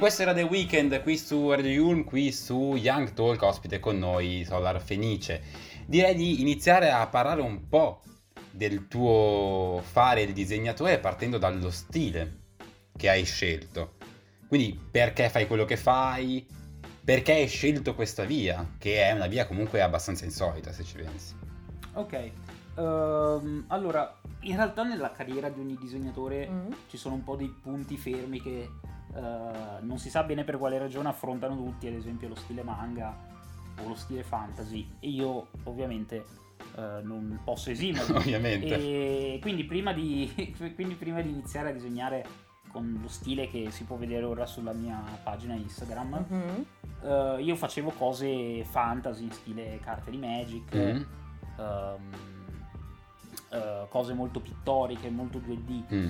questo 0.00 0.22
era 0.22 0.32
The 0.32 0.44
Weekend 0.44 1.02
qui 1.02 1.18
su 1.18 1.50
Radio 1.50 1.70
Yulm, 1.70 2.04
qui 2.04 2.32
su 2.32 2.74
Young 2.74 3.12
Talk, 3.12 3.42
ospite 3.42 3.80
con 3.80 3.98
noi 3.98 4.46
Solar 4.46 4.80
Fenice. 4.80 5.42
Direi 5.84 6.14
di 6.14 6.40
iniziare 6.40 6.90
a 6.90 7.06
parlare 7.06 7.42
un 7.42 7.68
po' 7.68 8.00
del 8.50 8.88
tuo 8.88 9.82
fare 9.84 10.22
il 10.22 10.32
disegnatore 10.32 10.98
partendo 11.00 11.36
dallo 11.36 11.70
stile 11.70 12.38
che 12.96 13.10
hai 13.10 13.26
scelto. 13.26 13.96
Quindi 14.48 14.80
perché 14.90 15.28
fai 15.28 15.46
quello 15.46 15.66
che 15.66 15.76
fai? 15.76 16.46
Perché 17.04 17.32
hai 17.32 17.46
scelto 17.46 17.94
questa 17.94 18.24
via? 18.24 18.76
Che 18.78 19.02
è 19.02 19.12
una 19.12 19.26
via 19.26 19.46
comunque 19.46 19.82
abbastanza 19.82 20.24
insolita 20.24 20.72
se 20.72 20.82
ci 20.82 20.96
pensi. 20.96 21.34
Ok, 21.92 22.30
ehm, 22.78 23.64
allora, 23.68 24.18
in 24.40 24.56
realtà 24.56 24.82
nella 24.82 25.12
carriera 25.12 25.50
di 25.50 25.60
ogni 25.60 25.76
disegnatore 25.78 26.48
Mm. 26.48 26.72
ci 26.88 26.96
sono 26.96 27.16
un 27.16 27.22
po' 27.22 27.36
dei 27.36 27.54
punti 27.62 27.98
fermi 27.98 28.40
che 28.40 28.66
eh, 29.14 29.80
non 29.80 29.98
si 29.98 30.10
sa 30.10 30.22
bene 30.22 30.44
per 30.44 30.58
quale 30.58 30.78
ragione 30.78 31.08
affrontano 31.08 31.56
tutti, 31.56 31.86
ad 31.86 31.94
esempio 31.94 32.28
lo 32.28 32.34
stile 32.34 32.62
manga 32.62 33.14
o 33.82 33.88
lo 33.88 33.94
stile 33.94 34.22
fantasy, 34.22 34.96
e 35.00 35.08
io 35.08 35.48
ovviamente 35.64 36.24
eh, 36.76 37.00
non 37.02 37.40
posso 37.44 37.70
esimermi. 37.70 38.14
Ovviamente. 38.16 38.66
E 38.74 39.38
quindi 39.40 39.64
prima, 39.64 39.92
di, 39.92 40.54
quindi 40.74 40.94
prima 40.94 41.20
di 41.22 41.30
iniziare 41.30 41.70
a 41.70 41.72
disegnare 41.72 42.24
con 42.70 42.98
lo 43.02 43.08
stile 43.08 43.48
che 43.48 43.70
si 43.72 43.82
può 43.84 43.96
vedere 43.96 44.24
ora 44.24 44.46
sulla 44.46 44.72
mia 44.72 45.02
pagina 45.24 45.54
Instagram, 45.54 46.24
Mhm. 46.28 46.64
eh, 47.02 47.42
io 47.42 47.56
facevo 47.56 47.90
cose 47.90 48.62
fantasy 48.64 49.24
in 49.24 49.32
stile 49.32 49.80
carte 49.82 50.10
di 50.10 50.18
Magic, 50.18 50.74
Mm, 50.76 51.02
ehm, 51.58 52.10
eh, 53.50 53.86
cose 53.88 54.12
molto 54.14 54.38
pittoriche, 54.40 55.10
molto 55.10 55.38
2D. 55.38 55.82
mm, 55.92 56.08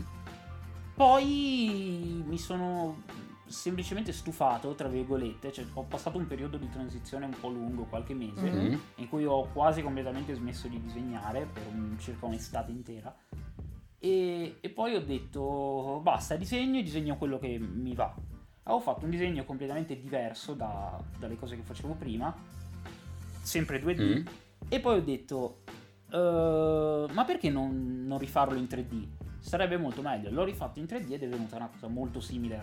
Poi 1.01 2.23
mi 2.27 2.37
sono 2.37 3.05
semplicemente 3.47 4.13
stufato, 4.13 4.75
tra 4.75 4.87
virgolette, 4.87 5.51
cioè 5.51 5.65
ho 5.73 5.85
passato 5.85 6.19
un 6.19 6.27
periodo 6.27 6.59
di 6.59 6.69
transizione 6.69 7.25
un 7.25 7.35
po' 7.41 7.49
lungo, 7.49 7.85
qualche 7.85 8.13
mese, 8.13 8.51
Mhm. 8.51 8.67
mm. 8.75 8.75
in 8.97 9.09
cui 9.09 9.25
ho 9.25 9.49
quasi 9.51 9.81
completamente 9.81 10.35
smesso 10.35 10.69
di 10.69 10.79
disegnare 10.79 11.49
per 11.51 11.63
un- 11.73 11.97
circa 11.99 12.27
un'estate 12.27 12.71
intera. 12.71 13.17
E, 13.99 14.59
e 14.61 14.69
poi 14.69 14.95
ho 14.95 15.01
detto 15.03 16.01
basta, 16.03 16.37
disegno 16.37 16.79
e 16.81 16.83
disegno 16.83 17.17
quello 17.17 17.39
che 17.39 17.59
mi 17.59 17.95
va. 17.95 18.15
Avevo 18.65 18.83
fatto 18.83 19.07
un 19.07 19.11
disegno 19.11 19.45
completamente 19.45 19.99
diverso 19.99 20.53
da- 20.53 21.03
dalle 21.19 21.37
cose 21.39 21.57
che 21.57 21.63
facevo 21.63 21.95
prima, 21.95 22.37
sempre 23.41 23.81
2D, 23.81 24.01
Mm. 24.19 24.27
e 24.69 24.81
poi 24.81 24.99
ho 24.99 25.03
detto 25.03 25.63
"Eh, 26.11 27.07
ma 27.11 27.25
perché 27.25 27.49
non, 27.49 28.05
non 28.07 28.19
rifarlo 28.19 28.59
in 28.59 28.67
3D? 28.67 29.29
Sarebbe 29.41 29.77
molto 29.79 30.03
meglio. 30.03 30.31
L'ho 30.31 30.45
rifatto 30.45 30.79
in 30.79 30.85
3D 30.87 31.13
ed 31.13 31.23
è 31.23 31.29
venuta 31.29 31.57
una 31.57 31.69
cosa 31.73 31.89
molto 31.89 32.21
simile 32.21 32.57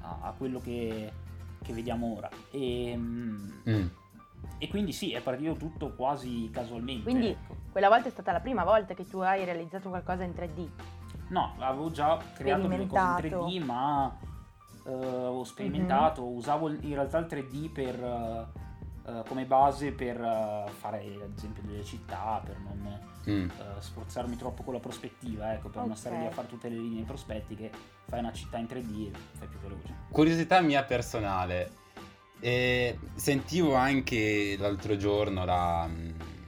a, 0.00 0.18
a- 0.22 0.32
quello 0.36 0.60
che, 0.60 1.12
che 1.62 1.72
vediamo 1.72 2.14
ora. 2.16 2.28
E, 2.50 2.94
mm, 2.96 3.50
Mm. 3.68 3.86
e 4.58 4.68
quindi 4.68 4.92
sì, 4.92 5.12
è 5.12 5.20
partito 5.20 5.54
tutto 5.54 5.94
quasi 5.94 6.48
casualmente. 6.52 7.02
Quindi 7.04 7.28
ecco. 7.28 7.56
quella 7.70 7.88
volta 7.88 8.08
è 8.08 8.10
stata 8.10 8.32
la 8.32 8.40
prima 8.40 8.64
volta 8.64 8.94
che 8.94 9.06
tu 9.08 9.18
hai 9.18 9.44
realizzato 9.44 9.88
qualcosa 9.88 10.24
in 10.24 10.32
3D. 10.32 10.68
No, 11.28 11.54
avevo 11.58 11.90
già 11.90 12.18
creato 12.34 12.66
delle 12.68 12.86
cose 12.86 13.00
in 13.02 13.12
Sperimentato. 13.18 13.46
3D, 13.46 13.64
ma 13.64 14.18
eh, 14.86 14.90
ho 15.26 15.44
sperimentato, 15.44 16.24
usavo 16.24 16.68
in 16.70 16.94
realtà 16.94 17.18
il 17.18 17.26
3D 17.26 17.70
per, 17.72 17.94
eh, 18.02 18.46
eh, 19.06 19.22
come 19.28 19.44
base 19.44 19.92
per 19.92 20.20
eh, 20.20 20.70
fare 20.78 20.98
ad 21.22 21.32
esempio 21.36 21.62
delle 21.64 21.84
città, 21.84 22.40
per 22.44 22.56
non 22.58 23.14
Mm. 23.26 23.50
eh, 23.50 23.80
sforzarmi 23.80 24.36
troppo 24.36 24.62
con 24.62 24.72
la 24.74 24.78
prospettiva, 24.78 25.52
ecco, 25.52 25.68
per 25.68 25.80
non 25.80 25.90
Ok. 25.90 25.96
stare 25.96 26.16
lì 26.20 26.26
a 26.26 26.30
fare 26.30 26.46
tutte 26.46 26.68
le 26.68 26.76
linee 26.76 27.02
prospettiche, 27.02 27.72
fai 28.06 28.20
una 28.20 28.32
città 28.32 28.56
in 28.58 28.66
3D 28.66 29.06
e 29.06 29.10
fai 29.32 29.48
più 29.48 29.58
veloce. 29.58 29.92
Curiosità 30.12 30.60
mia 30.60 30.84
personale. 30.84 31.72
Eh, 32.38 32.96
sentivo 33.16 33.74
anche 33.74 34.56
l'altro 34.56 34.96
giorno 34.96 35.44
la, 35.44 35.88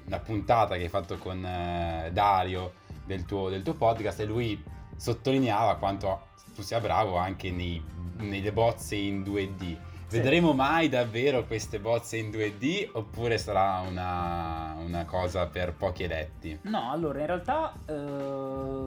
la 0.04 0.18
puntata 0.20 0.76
che 0.76 0.82
hai 0.84 0.88
fatto 0.88 1.16
con 1.18 1.44
eh, 1.44 2.10
Dario 2.12 2.74
del 3.04 3.24
tuo, 3.24 3.48
del 3.48 3.64
tuo 3.64 3.74
podcast 3.74 4.20
e 4.20 4.24
lui 4.26 4.62
sottolineava 4.94 5.78
quanto 5.78 6.28
tu 6.54 6.62
sia 6.62 6.78
bravo 6.78 7.16
anche 7.16 7.50
nei, 7.50 7.82
nelle 8.18 8.52
bozze 8.52 8.94
in 8.94 9.22
2D. 9.22 9.76
Vedremo 10.10 10.52
mai 10.54 10.88
davvero 10.88 11.44
queste 11.44 11.78
bozze 11.80 12.16
in 12.16 12.30
2D 12.30 12.90
oppure 12.92 13.36
sarà 13.36 13.80
una, 13.86 14.74
una 14.78 15.04
cosa 15.04 15.46
per 15.48 15.74
pochi 15.74 16.04
eletti? 16.04 16.58
No, 16.62 16.90
allora 16.90 17.20
in 17.20 17.26
realtà 17.26 17.74
eh, 17.84 17.92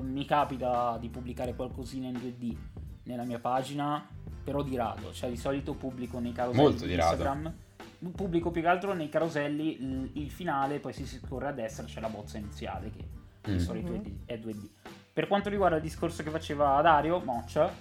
mi 0.02 0.26
capita 0.26 0.98
di 1.00 1.10
pubblicare 1.10 1.54
qualcosina 1.54 2.08
in 2.08 2.16
2D 2.16 2.56
nella 3.04 3.24
mia 3.24 3.38
pagina, 3.40 4.04
però 4.44 4.64
di 4.64 4.76
rado, 4.76 5.12
cioè 5.14 5.30
di 5.30 5.38
solito 5.38 5.74
pubblico 5.76 6.18
nei 6.20 6.32
caroselli 6.32 6.64
Molto 6.64 6.84
di 6.86 6.90
di 6.90 6.96
rado. 6.96 7.12
Instagram. 7.12 7.54
Pubblico 8.16 8.50
più 8.50 8.62
che 8.62 8.68
altro 8.68 8.94
nei 8.94 9.10
caroselli 9.10 9.80
il, 9.80 10.10
il 10.14 10.32
finale, 10.32 10.80
poi 10.80 10.92
si 10.94 11.06
scorre 11.06 11.50
a 11.50 11.52
destra, 11.52 11.86
c'è 11.86 12.00
la 12.00 12.10
bozza 12.10 12.38
iniziale 12.40 12.90
che 12.90 13.20
Mm. 13.50 13.54
di 13.54 13.60
solito 13.60 13.88
è, 13.92 13.96
Mhm. 13.96 14.02
di- 14.04 14.20
è 14.26 14.38
2D. 14.38 14.70
Per 15.14 15.28
quanto 15.28 15.50
riguarda 15.50 15.76
il 15.78 15.82
discorso 15.82 16.22
che 16.22 16.30
faceva 16.30 16.80
Dario 16.82 17.20
Moccia, 17.26 17.72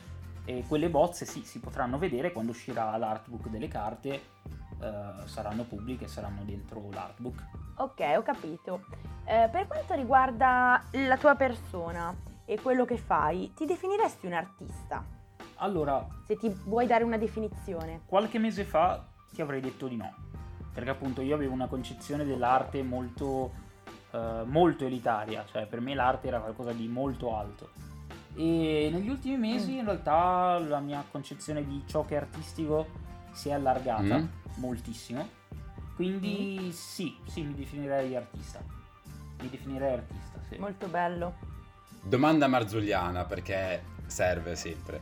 eh, 0.51 0.65
quelle 0.67 0.89
bozze 0.91 1.25
sì, 1.25 1.43
si 1.45 1.61
potranno 1.61 1.99
vedere 1.99 2.33
quando 2.33 2.51
uscirà 2.53 2.97
l'artbook 2.97 3.49
delle 3.49 3.69
carte, 3.69 4.11
eh, 4.81 5.03
saranno 5.27 5.63
pubbliche, 5.65 6.09
saranno 6.09 6.43
dentro 6.43 6.89
l'artbook. 6.93 7.45
Ok, 7.77 8.01
ho 8.17 8.23
capito. 8.23 8.85
Eh, 9.25 9.49
per 9.51 9.67
quanto 9.67 9.95
riguarda 9.95 10.83
la 10.93 11.17
tua 11.17 11.35
persona 11.37 12.15
e 12.45 12.61
quello 12.61 12.85
che 12.85 12.97
fai, 12.97 13.53
ti 13.55 13.65
definiresti 13.65 14.27
un 14.27 14.33
artista? 14.33 15.05
Allora, 15.57 16.07
Se 16.27 16.37
ti 16.37 16.49
vuoi 16.65 16.87
dare 16.87 17.05
una 17.05 17.19
definizione. 17.19 18.01
qualche 18.07 18.39
mese 18.39 18.65
fa 18.65 19.05
ti 19.33 19.41
avrei 19.43 19.61
detto 19.61 19.87
di 19.87 19.97
no, 19.97 20.13
perché 20.73 20.91
appunto 20.91 21.21
io 21.21 21.35
avevo 21.35 21.53
una 21.53 21.67
concezione 21.67 22.25
dell'arte 22.25 22.83
molto, 22.83 23.53
eh, 24.11 24.43
molto 24.47 24.87
elitaria, 24.87 25.45
cioè 25.47 25.67
per 25.67 25.81
me 25.81 25.95
l'arte 25.95 26.29
era 26.29 26.41
qualcosa 26.41 26.73
di 26.73 26.89
molto 26.89 27.37
alto. 27.37 27.71
E 28.35 28.89
negli 28.93 29.09
ultimi 29.09 29.37
mesi 29.37 29.73
Mm. 29.73 29.79
in 29.79 29.85
realtà 29.85 30.59
la 30.59 30.81
mia 30.81 31.05
concezione 31.11 31.65
di 31.67 31.83
ciò 31.87 32.05
che 32.05 32.15
è 32.15 32.19
artistico 32.19 32.87
si 33.33 33.49
è 33.49 33.53
allargata 33.53 34.19
Mm. 34.19 34.27
moltissimo. 34.57 35.29
Quindi 35.97 36.71
sì, 36.73 37.15
sì, 37.27 37.43
mi 37.43 37.55
definirei 37.55 38.17
artista. 38.17 38.63
Mi 39.43 39.49
definirei 39.51 39.93
artista, 39.95 40.39
sì. 40.49 40.57
Molto 40.57 40.87
bello. 40.87 41.35
Domanda 42.03 42.47
marzulliana 42.47 43.25
perché 43.25 43.83
serve 44.07 44.57
sempre. 44.57 45.01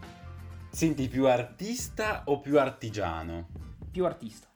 Senti 0.71 1.09
più 1.09 1.27
artista 1.29 2.23
o 2.27 2.41
più 2.41 2.59
artigiano? 2.59 3.47
più 3.91 4.05
artista, 4.05 4.47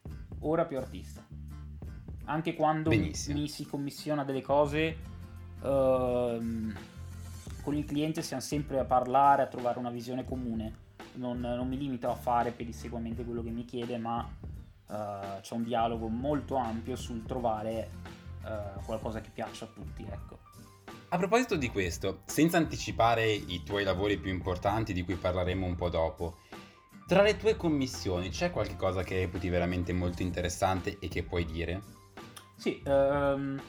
ora 0.41 0.65
più 0.67 0.77
artista. 0.79 1.25
Anche 2.27 2.55
quando 2.55 2.91
Benissimo. 2.91 3.39
mi 3.39 3.49
si 3.49 3.65
commissiona 3.67 4.25
delle 4.25 4.43
cose, 4.43 4.97
ehm, 5.63 6.77
con 7.63 7.75
il 7.75 7.85
cliente 7.85 8.23
siamo 8.23 8.43
sempre 8.43 8.79
a 8.79 8.85
parlare, 8.85 9.43
a 9.43 9.47
trovare 9.47 9.79
una 9.79 9.91
visione 9.91 10.25
comune. 10.25 10.91
Non, 11.15 11.41
non 11.41 11.69
mi 11.69 11.79
limito 11.79 12.11
a 12.11 12.15
fare 12.15 12.51
pedissequamente 12.51 13.25
quello 13.25 13.43
che 13.43 13.51
mi 13.51 13.65
chiede, 13.65 13.99
ma 13.99 14.29
eh, 14.91 15.41
c'è 15.41 15.55
un 15.55 15.63
dialogo 15.63 16.09
molto 16.09 16.57
ampio 16.57 16.97
sul 16.97 17.25
trovare 17.25 17.91
eh, 18.45 18.85
qualcosa 18.85 19.21
che 19.21 19.31
piaccia 19.33 19.65
a 19.65 19.69
tutti, 19.69 20.05
ecco. 20.09 20.39
A 21.09 21.19
proposito 21.19 21.57
di 21.57 21.69
questo, 21.69 22.23
senza 22.25 22.57
anticipare 22.57 23.31
i 23.31 23.63
tuoi 23.65 23.85
lavori 23.85 24.17
più 24.17 24.31
importanti 24.31 24.93
di 24.93 25.03
cui 25.03 25.17
parleremo 25.17 25.67
un 25.67 25.75
po' 25.75 25.91
dopo, 25.91 26.39
tra 27.07 27.23
le 27.23 27.37
tue 27.37 27.57
commissioni 27.57 28.31
c'è 28.31 28.51
qualche 28.51 28.77
cosa 28.77 29.03
che 29.03 29.19
reputi 29.19 29.51
veramente 29.51 29.93
molto 29.93 30.23
interessante 30.23 30.97
e 30.99 31.09
che 31.09 31.23
puoi 31.23 31.45
dire? 31.45 31.83
Sì, 32.57 32.81
ehm, 32.85 33.61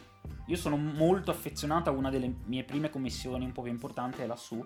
io 0.45 0.55
sono 0.55 0.75
molto 0.75 1.31
affezionato 1.31 1.89
a 1.89 1.93
una 1.93 2.09
delle 2.09 2.33
mie 2.45 2.63
prime 2.63 2.89
commissioni, 2.89 3.45
un 3.45 3.51
po' 3.51 3.61
più 3.61 3.71
importante, 3.71 4.23
è 4.23 4.27
lassù. 4.27 4.63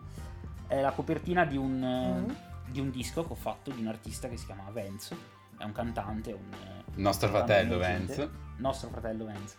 È 0.66 0.82
la 0.82 0.92
copertina 0.92 1.46
di 1.46 1.56
un, 1.56 1.84
eh, 1.84 2.32
Mm. 2.32 2.72
di 2.72 2.80
un 2.80 2.90
disco 2.90 3.26
che 3.26 3.32
ho 3.32 3.36
fatto 3.36 3.72
di 3.72 3.80
un 3.82 3.88
artista 3.88 4.28
che 4.28 4.38
si 4.38 4.46
chiama 4.46 4.64
Vance. 4.72 5.16
È 5.58 5.64
un 5.64 5.72
cantante, 5.72 6.34
un... 6.34 6.52
Nostro 6.96 7.28
un 7.28 7.34
fratello. 7.34 7.78
Vance. 7.78 8.30
Nostro 8.58 8.90
fratello 8.90 9.26
Vance. 9.26 9.58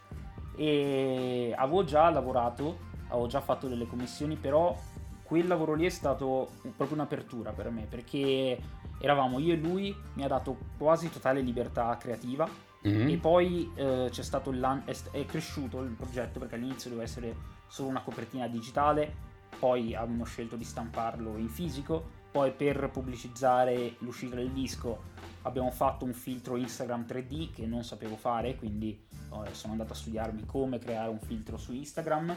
E 0.56 1.54
avevo 1.56 1.84
già 1.84 2.11
lavorato, 2.11 2.78
avevo 3.08 3.26
già 3.28 3.40
fatto 3.40 3.68
delle 3.68 3.87
commissioni, 3.87 4.37
però 4.37 4.76
quel 5.22 5.46
lavoro 5.46 5.74
lì 5.74 5.87
è 5.87 5.90
stato 5.90 6.50
proprio 6.76 6.96
un'apertura 6.96 7.52
per 7.52 7.70
me, 7.70 7.82
perché 7.82 8.61
eravamo 9.00 9.38
io 9.38 9.52
e 9.52 9.56
lui, 9.56 9.94
mi 10.14 10.24
ha 10.24 10.28
dato 10.28 10.56
quasi 10.76 11.11
totale 11.11 11.40
libertà 11.40 11.96
creativa 11.96 12.48
Mhm. 12.88 13.09
e 13.09 13.16
poi 13.16 13.70
eh, 13.74 14.09
c'è 14.11 14.22
stato 14.22 14.51
il 14.51 14.61
lan- 14.61 14.83
è, 14.85 14.96
è 15.12 15.24
cresciuto 15.24 15.83
il 15.83 15.90
progetto 15.90 16.38
perché 16.38 16.55
all'inizio 16.55 16.90
doveva 16.90 17.07
essere 17.07 17.35
solo 17.68 17.88
una 17.88 18.03
copertina 18.03 18.48
digitale, 18.48 19.27
poi 19.59 19.94
abbiamo 19.94 20.24
scelto 20.24 20.57
di 20.57 20.64
stamparlo 20.64 21.37
in 21.37 21.48
fisico, 21.48 22.16
poi 22.31 22.53
per 22.53 22.90
pubblicizzare 22.90 23.96
l'uscita 23.98 24.37
del 24.37 24.51
disco 24.51 25.16
abbiamo 25.42 25.70
fatto 25.70 26.05
un 26.05 26.12
filtro 26.12 26.57
Instagram 26.57 27.05
3D 27.09 27.53
che 27.53 27.66
non 27.66 27.85
sapevo 27.85 28.16
fare, 28.16 28.57
quindi 28.57 28.98
eh, 29.11 29.55
sono 29.55 29.72
andato 29.72 29.92
a 29.92 29.96
studiarmi 29.96 30.44
come 30.46 30.79
creare 30.79 31.09
un 31.09 31.18
filtro 31.18 31.57
su 31.57 31.72
Instagram. 31.72 32.37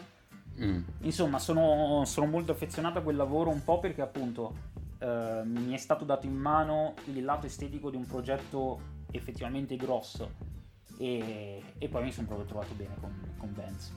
Mm. 0.60 0.82
Insomma, 1.02 1.40
sono, 1.40 2.04
sono 2.06 2.28
molto 2.28 2.52
affezionato 2.52 3.00
a 3.00 3.02
quel 3.02 3.16
lavoro 3.16 3.50
un 3.50 3.64
po' 3.64 3.80
perché 3.80 4.02
appunto 4.02 4.54
eh, 5.00 5.42
mi 5.46 5.74
è 5.74 5.78
stato 5.78 6.06
dato 6.06 6.26
in 6.26 6.36
mano 6.36 6.94
il 7.06 7.24
lato 7.24 7.48
estetico 7.48 7.90
di 7.90 7.96
un 7.96 8.06
progetto 8.06 9.00
effettivamente 9.12 9.76
grosso 9.76 10.32
e, 10.97 11.62
e 11.78 11.88
poi 11.88 12.04
mi 12.04 12.12
sono 12.12 12.28
proprio 12.28 12.47
trovato 12.47 12.74
bene 12.74 12.95
con, 13.00 13.34
con 13.38 13.54
Vance. 13.54 13.93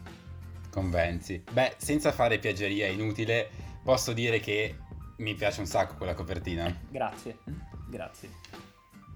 Convenzi. 0.70 1.44
Beh, 1.52 1.74
senza 1.76 2.10
fare 2.10 2.38
piaggeria 2.38 2.88
inutile, 2.88 3.48
posso 3.84 4.12
dire 4.12 4.40
che 4.40 4.76
mi 5.18 5.34
piace 5.34 5.60
un 5.60 5.66
sacco 5.66 5.94
quella 5.94 6.14
copertina. 6.14 6.74
Grazie, 6.90 7.38
grazie. 7.88 8.30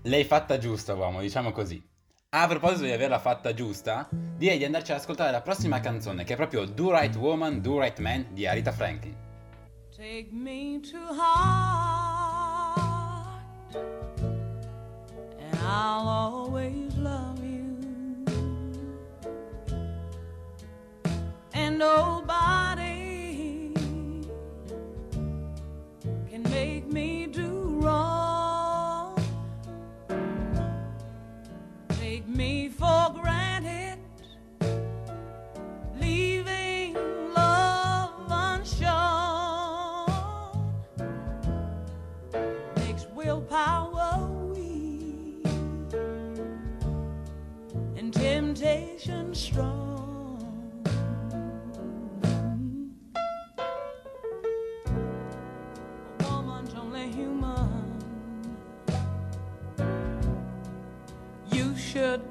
L'hai 0.03 0.25
fatta 0.25 0.59
giusta, 0.59 0.95
uomo, 0.95 1.21
diciamo 1.21 1.51
così. 1.51 1.85
A 2.31 2.47
proposito 2.47 2.85
di 2.85 2.93
averla 2.93 3.19
fatta 3.19 3.55
giusta, 3.55 4.09
direi 4.13 4.59
di 4.59 4.65
andarci 4.65 4.93
ad 4.93 4.99
ascoltare 4.99 5.33
la 5.33 5.41
prossima 5.41 5.81
canzone, 5.81 6.25
che 6.25 6.35
è 6.35 6.37
proprio 6.37 6.67
Do 6.67 6.93
Right 6.97 7.17
Woman, 7.17 7.61
Do 7.61 7.81
Right 7.81 7.99
Man 7.99 8.27
di 8.31 8.47
Arita 8.47 8.71
Franklin. 8.71 9.17
Take 9.97 10.29
me 10.31 10.79
to 10.81 10.99
heart, 10.99 11.88
I'll 15.71 16.09
always 16.09 16.97
love 16.97 17.45
you. 17.45 17.77
And 21.53 21.83
oh, 21.83 22.23
nobody 22.23 22.88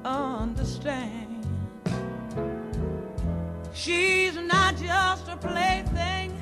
understand. 0.04 1.46
She's 3.72 4.36
not 4.36 4.76
just 4.76 5.28
a 5.28 5.36
plaything. 5.36 6.32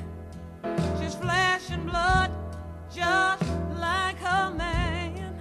She's 0.99 1.15
flesh 1.15 1.69
and 1.69 1.85
blood, 1.85 2.31
just 2.93 3.43
like 3.79 4.17
her 4.17 4.53
man. 4.55 5.39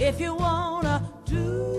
If 0.00 0.20
you 0.20 0.34
wanna 0.34 1.10
do 1.24 1.77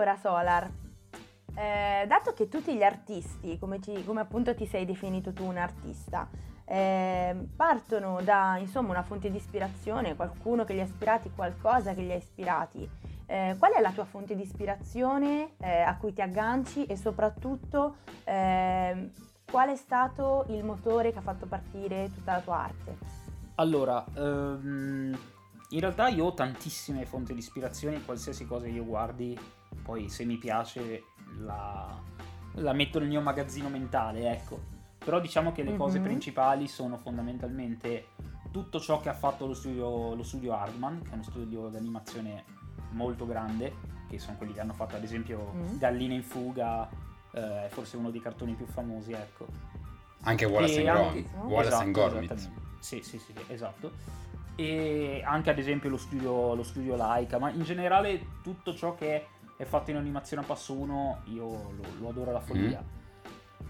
Allora, 0.00 0.16
Solar, 0.16 0.70
eh, 1.54 2.06
dato 2.06 2.32
che 2.32 2.48
tutti 2.48 2.74
gli 2.74 2.82
artisti, 2.82 3.58
come, 3.58 3.82
ci- 3.82 4.02
come 4.06 4.22
appunto 4.22 4.54
ti 4.54 4.64
sei 4.64 4.86
definito 4.86 5.34
tu 5.34 5.44
un 5.44 5.58
artista, 5.58 6.26
eh, 6.64 7.36
partono 7.54 8.22
da 8.22 8.56
insomma 8.56 8.92
una 8.92 9.02
fonte 9.02 9.30
di 9.30 9.36
ispirazione, 9.36 10.16
qualcuno 10.16 10.64
che 10.64 10.72
li 10.72 10.80
ha 10.80 10.84
ispirati, 10.84 11.30
qualcosa 11.36 11.92
che 11.92 12.00
li 12.00 12.12
ha 12.12 12.14
ispirati, 12.14 12.88
eh, 13.26 13.56
qual 13.58 13.72
è 13.72 13.80
la 13.82 13.90
tua 13.90 14.06
fonte 14.06 14.34
di 14.34 14.40
ispirazione 14.40 15.56
eh, 15.58 15.80
a 15.82 15.94
cui 15.98 16.14
ti 16.14 16.22
agganci 16.22 16.86
e 16.86 16.96
soprattutto 16.96 17.96
ehm, 18.24 19.10
qual 19.50 19.68
è 19.68 19.76
stato 19.76 20.46
il 20.48 20.64
motore 20.64 21.12
che 21.12 21.18
ha 21.18 21.22
fatto 21.22 21.44
partire 21.44 22.08
tutta 22.14 22.32
la 22.32 22.40
tua 22.40 22.56
arte? 22.56 22.96
Allora, 23.56 24.02
ehm, 24.16 25.18
in 25.72 25.80
realtà 25.80 26.08
io 26.08 26.24
ho 26.24 26.32
tantissime 26.34 27.04
fonti 27.04 27.32
di 27.32 27.38
ispirazione 27.38 28.02
qualsiasi 28.02 28.46
cosa 28.46 28.66
io 28.66 28.84
guardi, 28.84 29.38
poi 29.82 30.08
se 30.08 30.24
mi 30.24 30.36
piace 30.36 31.04
la, 31.38 31.96
la 32.54 32.72
metto 32.72 32.98
nel 32.98 33.08
mio 33.08 33.20
magazzino 33.20 33.68
mentale, 33.68 34.30
ecco. 34.30 34.78
Però 35.02 35.18
diciamo 35.20 35.52
che 35.52 35.62
le 35.62 35.76
cose 35.76 35.98
Mhm. 35.98 36.04
principali 36.04 36.68
sono 36.68 36.96
fondamentalmente 36.98 38.08
tutto 38.50 38.80
ciò 38.80 39.00
che 39.00 39.08
ha 39.08 39.14
fatto 39.14 39.46
lo 39.46 39.54
studio, 39.54 40.14
lo 40.14 40.22
studio 40.22 40.52
Hardman, 40.54 41.02
che 41.02 41.10
è 41.10 41.14
uno 41.14 41.22
studio 41.22 41.68
di 41.68 41.76
animazione 41.76 42.44
molto 42.90 43.26
grande, 43.26 43.72
che 44.08 44.18
sono 44.18 44.36
quelli 44.36 44.52
che 44.52 44.60
hanno 44.60 44.72
fatto 44.74 44.96
ad 44.96 45.02
esempio 45.04 45.52
Mm. 45.54 45.78
Galline 45.78 46.14
in 46.14 46.22
fuga, 46.22 46.88
eh, 47.32 47.66
è 47.66 47.68
forse 47.70 47.96
uno 47.96 48.10
dei 48.10 48.20
cartoni 48.20 48.54
più 48.54 48.66
famosi, 48.66 49.12
ecco. 49.12 49.46
Anche 50.22 50.44
Wallace 50.44 50.82
E 50.82 50.88
and 50.88 50.96
anche- 50.98 51.22
Gromit. 51.30 51.50
Wallace 51.50 51.68
Esatto, 51.68 51.90
Gromit. 51.92 52.30
esattamente. 52.32 52.60
Sì, 52.80 53.02
sì, 53.02 53.18
sì, 53.18 53.32
esatto. 53.46 53.92
E 54.56 55.22
anche 55.24 55.48
ad 55.50 55.58
esempio 55.58 55.88
lo 55.88 55.96
studio, 55.96 56.54
lo 56.54 56.62
studio 56.62 56.94
Laika, 56.96 57.38
ma 57.38 57.48
in 57.50 57.62
generale 57.62 58.26
tutto 58.42 58.74
ciò 58.74 58.94
che 58.94 59.16
è 59.16 59.26
fatto 59.64 59.90
in 59.90 59.96
animazione 59.96 60.42
a 60.42 60.46
passo 60.46 60.72
1 60.74 61.22
io 61.26 61.44
lo, 61.44 61.82
lo 61.98 62.08
adoro 62.08 62.30
alla 62.30 62.40
follia. 62.40 62.84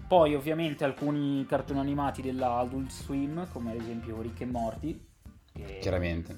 Poi 0.07 0.35
ovviamente 0.35 0.83
alcuni 0.83 1.45
cartoni 1.45 1.79
animati 1.79 2.21
della 2.21 2.57
Adult 2.57 2.89
Swim, 2.89 3.47
come 3.51 3.71
ad 3.71 3.79
esempio 3.79 4.21
Rick 4.21 4.41
e 4.41 4.45
Morty, 4.45 5.07
che 5.51 5.79
Chiaramente. 5.81 6.35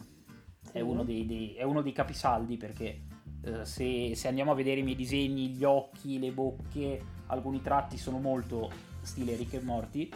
è 0.71 0.79
uno 0.79 1.03
dei, 1.03 1.25
dei- 1.25 1.53
è 1.55 1.63
uno 1.63 1.81
dei 1.81 1.91
capisaldi 1.91 2.57
perché 2.57 3.01
eh, 3.43 3.65
se, 3.65 4.15
se 4.15 4.27
andiamo 4.27 4.51
a 4.51 4.55
vedere 4.55 4.79
i 4.79 4.83
miei 4.83 4.95
disegni, 4.95 5.49
gli 5.49 5.63
occhi, 5.63 6.19
le 6.19 6.31
bocche, 6.31 7.01
alcuni 7.27 7.61
tratti 7.61 7.97
sono 7.97 8.19
molto 8.19 8.69
stile 9.01 9.35
Rick 9.35 9.53
e 9.53 9.61
Morty. 9.61 10.09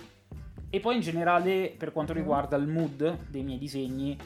E 0.70 0.80
poi 0.80 0.96
in 0.96 1.02
generale 1.02 1.74
per 1.78 1.92
quanto 1.92 2.14
riguarda 2.14 2.58
il 2.58 2.68
mood 2.68 3.30
dei 3.30 3.44
miei 3.44 3.58
disegni, 3.58 4.18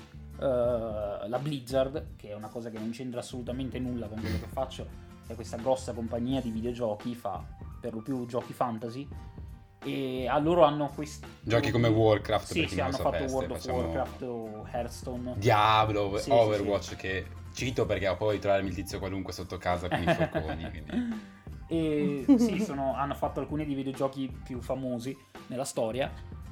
eh, 0.42 1.28
la 1.28 1.40
Blizzard, 1.40 2.16
che 2.16 2.30
è 2.30 2.34
una 2.34 2.48
cosa 2.50 2.70
che 2.70 2.78
non 2.80 2.90
c'entra 2.90 3.20
assolutamente 3.20 3.80
nulla 3.80 4.08
con 4.08 4.20
quello 4.20 4.40
che 4.40 4.48
faccio, 4.48 4.88
è 5.28 5.36
questa 5.36 5.58
grossa 5.58 5.94
compagnia 5.94 6.42
di 6.42 6.50
videogiochi, 6.50 7.14
fa 7.16 7.44
per 7.80 7.94
lo 7.94 8.02
più 8.02 8.26
giochi 8.26 8.54
fantasy. 8.54 9.08
E 9.84 10.28
a 10.28 10.38
loro 10.38 10.64
hanno 10.64 10.92
questi 10.94 11.26
Giochi 11.42 11.72
come 11.72 11.88
Warcraft, 11.88 12.52
Sì, 12.52 12.68
sì, 12.68 12.80
hanno 12.80 12.92
fatto 12.92 13.04
sapesse, 13.14 13.34
World 13.34 13.52
of 13.52 13.66
Warcraft 13.68 14.22
o 14.22 14.68
Hearthstone. 14.72 15.34
Diablo, 15.38 16.18
Sì, 16.18 16.24
sì, 16.26 16.30
Overwatch, 16.32 16.96
che 16.96 17.26
cito 17.54 17.88
perché 17.88 18.08
ho 18.08 18.32
di 18.32 18.38
trovarmi 18.40 18.68
il 18.70 18.76
tizio 18.76 19.00
qualunque 19.00 19.34
sotto 19.34 19.58
casa 19.58 19.88
con 19.90 20.00
i 20.02 20.06
forconi. 20.14 20.70
quindi- 20.70 21.20
E 21.68 22.26
sì, 22.38 22.60
sono- 22.60 22.94
hanno 22.96 23.16
fatto 23.16 23.40
alcuni 23.40 23.66
dei 23.66 23.74
videogiochi 23.74 24.32
più 24.44 24.62
famosi 24.62 25.18
nella 25.48 25.64
storia. 25.66 26.12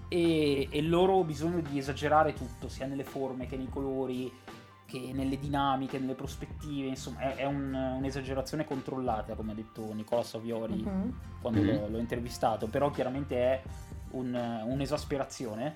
E, 0.09 0.67
e 0.71 0.81
loro 0.81 1.23
bisogno 1.23 1.61
di 1.61 1.77
esagerare 1.77 2.33
tutto, 2.33 2.67
sia 2.67 2.85
nelle 2.87 3.03
forme 3.03 3.45
che 3.45 3.55
nei 3.57 3.69
colori, 3.69 4.31
che 4.85 5.11
nelle 5.13 5.37
dinamiche, 5.37 5.99
nelle 5.99 6.15
prospettive. 6.15 6.87
Insomma, 6.87 7.19
è, 7.19 7.35
è 7.35 7.45
un- 7.45 7.73
un'esagerazione 7.97 8.65
controllata, 8.65 9.35
come 9.35 9.51
ha 9.51 9.55
detto 9.55 9.93
Nicola 9.93 10.23
Saviori 10.23 10.81
Mhm. 10.83 11.13
quando 11.41 11.61
Mhm. 11.61 11.67
l'ho, 11.67 11.87
l'ho 11.89 11.97
intervistato. 11.99 12.65
Però 12.67 12.89
chiaramente 12.89 13.37
è 13.37 13.61
un- 14.11 14.61
un'esasperazione. 14.65 15.73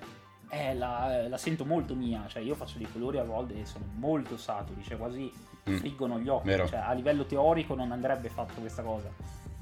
Eh, 0.48 0.74
la, 0.74 1.26
la 1.28 1.38
sento 1.38 1.64
molto 1.64 1.94
mia, 1.94 2.24
cioè 2.28 2.42
io 2.42 2.54
faccio 2.54 2.78
dei 2.78 2.90
colori 2.90 3.18
a 3.18 3.24
volte 3.24 3.60
e 3.60 3.64
sono 3.66 3.84
molto 3.96 4.36
saturi, 4.36 4.82
cioè 4.82 4.96
quasi 4.96 5.32
Mm. 5.68 5.76
friggono 5.76 6.18
gli 6.18 6.28
occhi. 6.28 6.48
Cioè, 6.66 6.80
a 6.80 6.92
livello 6.92 7.24
teorico 7.24 7.74
non 7.74 7.90
andrebbe 7.92 8.28
fatto 8.28 8.60
questa 8.60 8.82
cosa. 8.82 9.08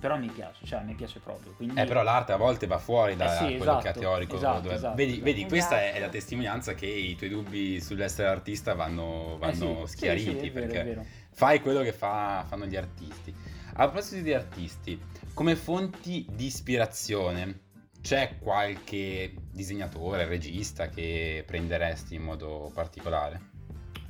Però 0.03 0.19
mi 0.19 0.27
piace, 0.31 0.67
cioè 0.67 0.83
mi 0.83 0.95
piace 0.95 1.21
proprio. 1.21 1.53
Quindi... 1.53 1.81
Eh, 1.81 1.85
però 1.85 2.03
l'arte 2.03 2.33
a 2.33 2.37
volte 2.37 2.67
va 2.67 2.79
fuori 2.79 3.15
da 3.15 3.27
Eh 3.27 3.29
sì, 3.37 3.57
quello 3.57 3.79
esatto, 3.79 3.83
che 3.83 3.89
è 3.91 3.93
teorico. 3.93 4.35
esatto, 4.35 4.61
dove- 4.63 4.75
esatto, 4.75 4.97
vedi, 4.97 5.11
esatto. 5.13 5.25
vedi, 5.25 5.47
questa 5.47 5.81
è 5.81 5.85
Esatto. 5.87 6.01
la 6.01 6.09
testimonianza 6.09 6.75
che 6.75 6.87
i 6.87 7.15
tuoi 7.15 7.31
dubbi 7.31 7.81
sull'essere 7.81 8.27
artista 8.29 8.75
vanno, 8.75 9.35
Eh 9.35 9.39
vanno 9.39 9.87
sì, 9.87 9.93
schiariti. 9.93 10.31
sì, 10.33 10.39
sì, 10.41 10.47
è 10.49 10.51
vero, 10.51 10.67
perché 10.67 10.81
è 10.81 10.85
vero. 10.85 11.05
fai 11.31 11.61
quello 11.61 11.83
che 11.83 11.93
fa- 11.93 12.45
fanno 12.49 12.67
gli 12.67 12.75
artisti. 12.75 13.33
A 13.75 13.85
proposito 13.89 14.23
di 14.23 14.35
artisti, 14.35 15.01
come 15.35 15.55
fonti 15.55 16.27
di 16.29 16.47
ispirazione, 16.47 17.61
c'è 18.01 18.39
qualche 18.41 19.33
disegnatore, 19.53 20.25
regista 20.27 20.89
che 20.89 21.45
prenderesti 21.47 22.17
in 22.17 22.23
modo 22.23 22.73
particolare? 22.75 23.51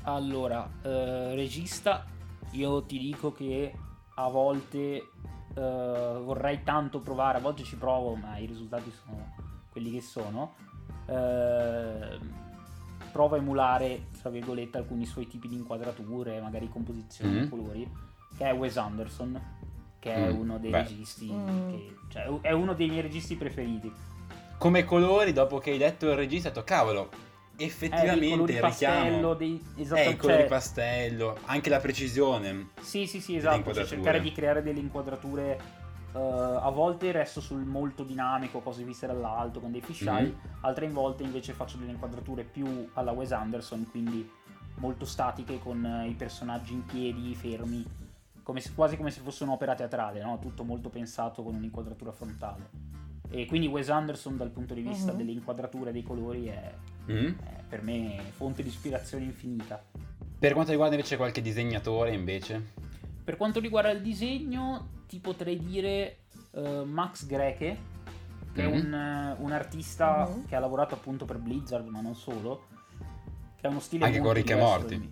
Allora, 0.05 0.67
eh, 0.83 1.35
regista, 1.35 2.07
io 2.53 2.83
ti 2.85 2.99
dico 2.99 3.31
che 3.33 3.73
a 4.15 4.29
volte 4.29 5.03
eh, 5.55 5.61
vorrei 6.23 6.63
tanto 6.63 6.99
provare, 7.01 7.39
a 7.39 7.41
volte 7.41 7.63
ci 7.63 7.77
provo, 7.77 8.15
ma 8.15 8.37
i 8.39 8.47
risultati 8.47 8.91
sono 9.05 9.35
quelli 9.71 9.91
che 9.91 10.01
sono. 10.01 10.55
Eh, 11.07 12.19
provo 13.11 13.35
a 13.35 13.39
emulare, 13.39 14.07
tra 14.21 14.31
virgolette, 14.31 14.79
alcuni 14.79 15.05
suoi 15.07 15.27
tipi 15.27 15.49
di 15.49 15.55
inquadrature, 15.57 16.41
magari 16.41 16.69
composizioni 16.69 17.35
Mhm. 17.35 17.41
di 17.43 17.49
colori, 17.49 17.93
che 18.37 18.47
è 18.47 18.55
Wes 18.55 18.77
Anderson, 18.77 19.41
che 19.99 20.15
è 20.15 20.33
Mm, 20.33 20.37
uno 20.39 20.59
dei 20.59 20.71
beh. 20.71 20.83
registi, 20.83 21.31
Mm. 21.31 21.69
che- 21.71 21.97
cioè, 22.09 22.23
è 22.41 22.53
uno 22.53 22.73
dei 22.75 22.89
miei 22.89 23.03
registi 23.03 23.37
preferiti. 23.37 23.93
Come 24.59 24.85
colori, 24.85 25.33
dopo 25.33 25.59
che 25.59 25.73
hai 25.73 25.79
detto 25.79 26.09
il 26.09 26.17
regista, 26.17 26.49
ho 26.49 26.53
detto 26.53 26.65
cavolo, 26.65 27.11
effettivamente 27.57 28.29
colori 28.29 28.53
il 28.55 28.61
pastello, 28.61 29.03
richiamo... 29.05 29.35
dei, 29.35 29.63
Eh, 29.77 29.81
esatto, 29.83 30.11
i 30.11 30.17
colori 30.17 30.39
cioè- 30.41 30.49
pastello, 30.49 31.39
anche 31.47 31.71
la 31.71 31.79
precisione. 31.81 32.69
Sì, 32.81 33.07
sì, 33.07 33.21
sì, 33.21 33.37
esatto. 33.37 33.73
Cioè, 33.73 33.85
cercare 33.85 34.21
di 34.21 34.33
creare 34.33 34.63
delle 34.63 34.81
inquadrature. 34.81 35.81
eh, 36.15 36.19
a 36.19 36.69
volte 36.69 37.11
resto 37.11 37.41
sul 37.41 37.65
molto 37.65 38.05
dinamico, 38.05 38.61
cose 38.61 38.85
viste 38.85 39.07
dall'alto 39.07 39.61
con 39.61 39.71
dei 39.73 39.81
fisheye, 39.81 40.27
Mhm. 40.27 40.35
altre 40.61 40.87
volte 40.91 41.23
invece 41.23 41.55
faccio 41.55 41.79
delle 41.79 41.93
inquadrature 41.93 42.43
più 42.45 42.91
alla 42.93 43.13
Wes 43.13 43.33
Anderson, 43.33 43.89
quindi 43.91 44.31
molto 44.77 45.07
statiche 45.07 45.59
con 45.59 45.83
eh, 45.83 46.09
i 46.09 46.13
personaggi 46.13 46.75
in 46.75 46.85
piedi, 46.85 47.35
fermi, 47.35 47.83
come 48.43 48.61
se- 48.61 48.73
quasi 48.75 48.99
come 48.99 49.11
se 49.11 49.21
fosse 49.23 49.45
un'opera 49.45 49.75
teatrale, 49.75 50.21
no? 50.23 50.39
tutto 50.39 50.65
molto 50.65 50.91
pensato 50.91 51.43
con 51.43 51.55
un'inquadratura 51.55 52.13
frontale. 52.13 52.69
E 53.31 53.47
quindi 53.47 53.67
Wes 53.69 53.89
Anderson 53.89 54.37
dal 54.37 54.51
punto 54.51 54.75
di 54.75 54.83
vista 54.83 55.13
Mhm. 55.13 55.17
delle 55.17 55.31
inquadrature 55.33 55.89
e 55.89 55.93
dei 55.95 56.03
colori 56.03 56.45
è, 56.49 56.75
Mm? 57.11 57.27
è 57.27 57.63
per 57.69 57.83
me 57.83 58.21
fonte 58.37 58.63
di 58.63 58.69
ispirazione 58.69 59.25
infinita. 59.25 59.83
Per 60.39 60.53
quanto 60.53 60.71
riguarda 60.71 60.95
invece 60.95 61.17
qualche 61.17 61.41
disegnatore, 61.43 62.13
invece? 62.13 62.73
Per 63.25 63.37
quanto 63.37 63.61
riguarda 63.61 63.91
il 63.91 64.03
disegno, 64.03 64.89
ti 65.09 65.19
potrei 65.19 65.59
dire 65.59 66.19
eh, 66.55 66.83
Max 66.85 67.25
Greche, 67.27 67.79
che 68.53 68.63
è 68.63 68.67
Mhm. 68.67 68.73
un, 68.75 68.95
eh, 68.95 69.37
un 69.43 69.53
artista 69.53 70.29
Mhm. 70.29 70.47
che 70.47 70.55
ha 70.57 70.59
lavorato 70.61 70.95
appunto 70.95 71.25
per 71.25 71.39
Blizzard, 71.39 71.87
ma 71.89 72.01
non 72.03 72.15
solo, 72.15 72.67
che 73.57 73.67
ha 73.67 73.71
uno 73.71 73.81
stile 73.81 74.05
Anche 74.05 74.19
con 74.19 74.27
molto 74.27 74.41
Rick 74.41 74.51
e 74.51 74.55
diverso 74.55 74.79
Morty. 74.81 75.09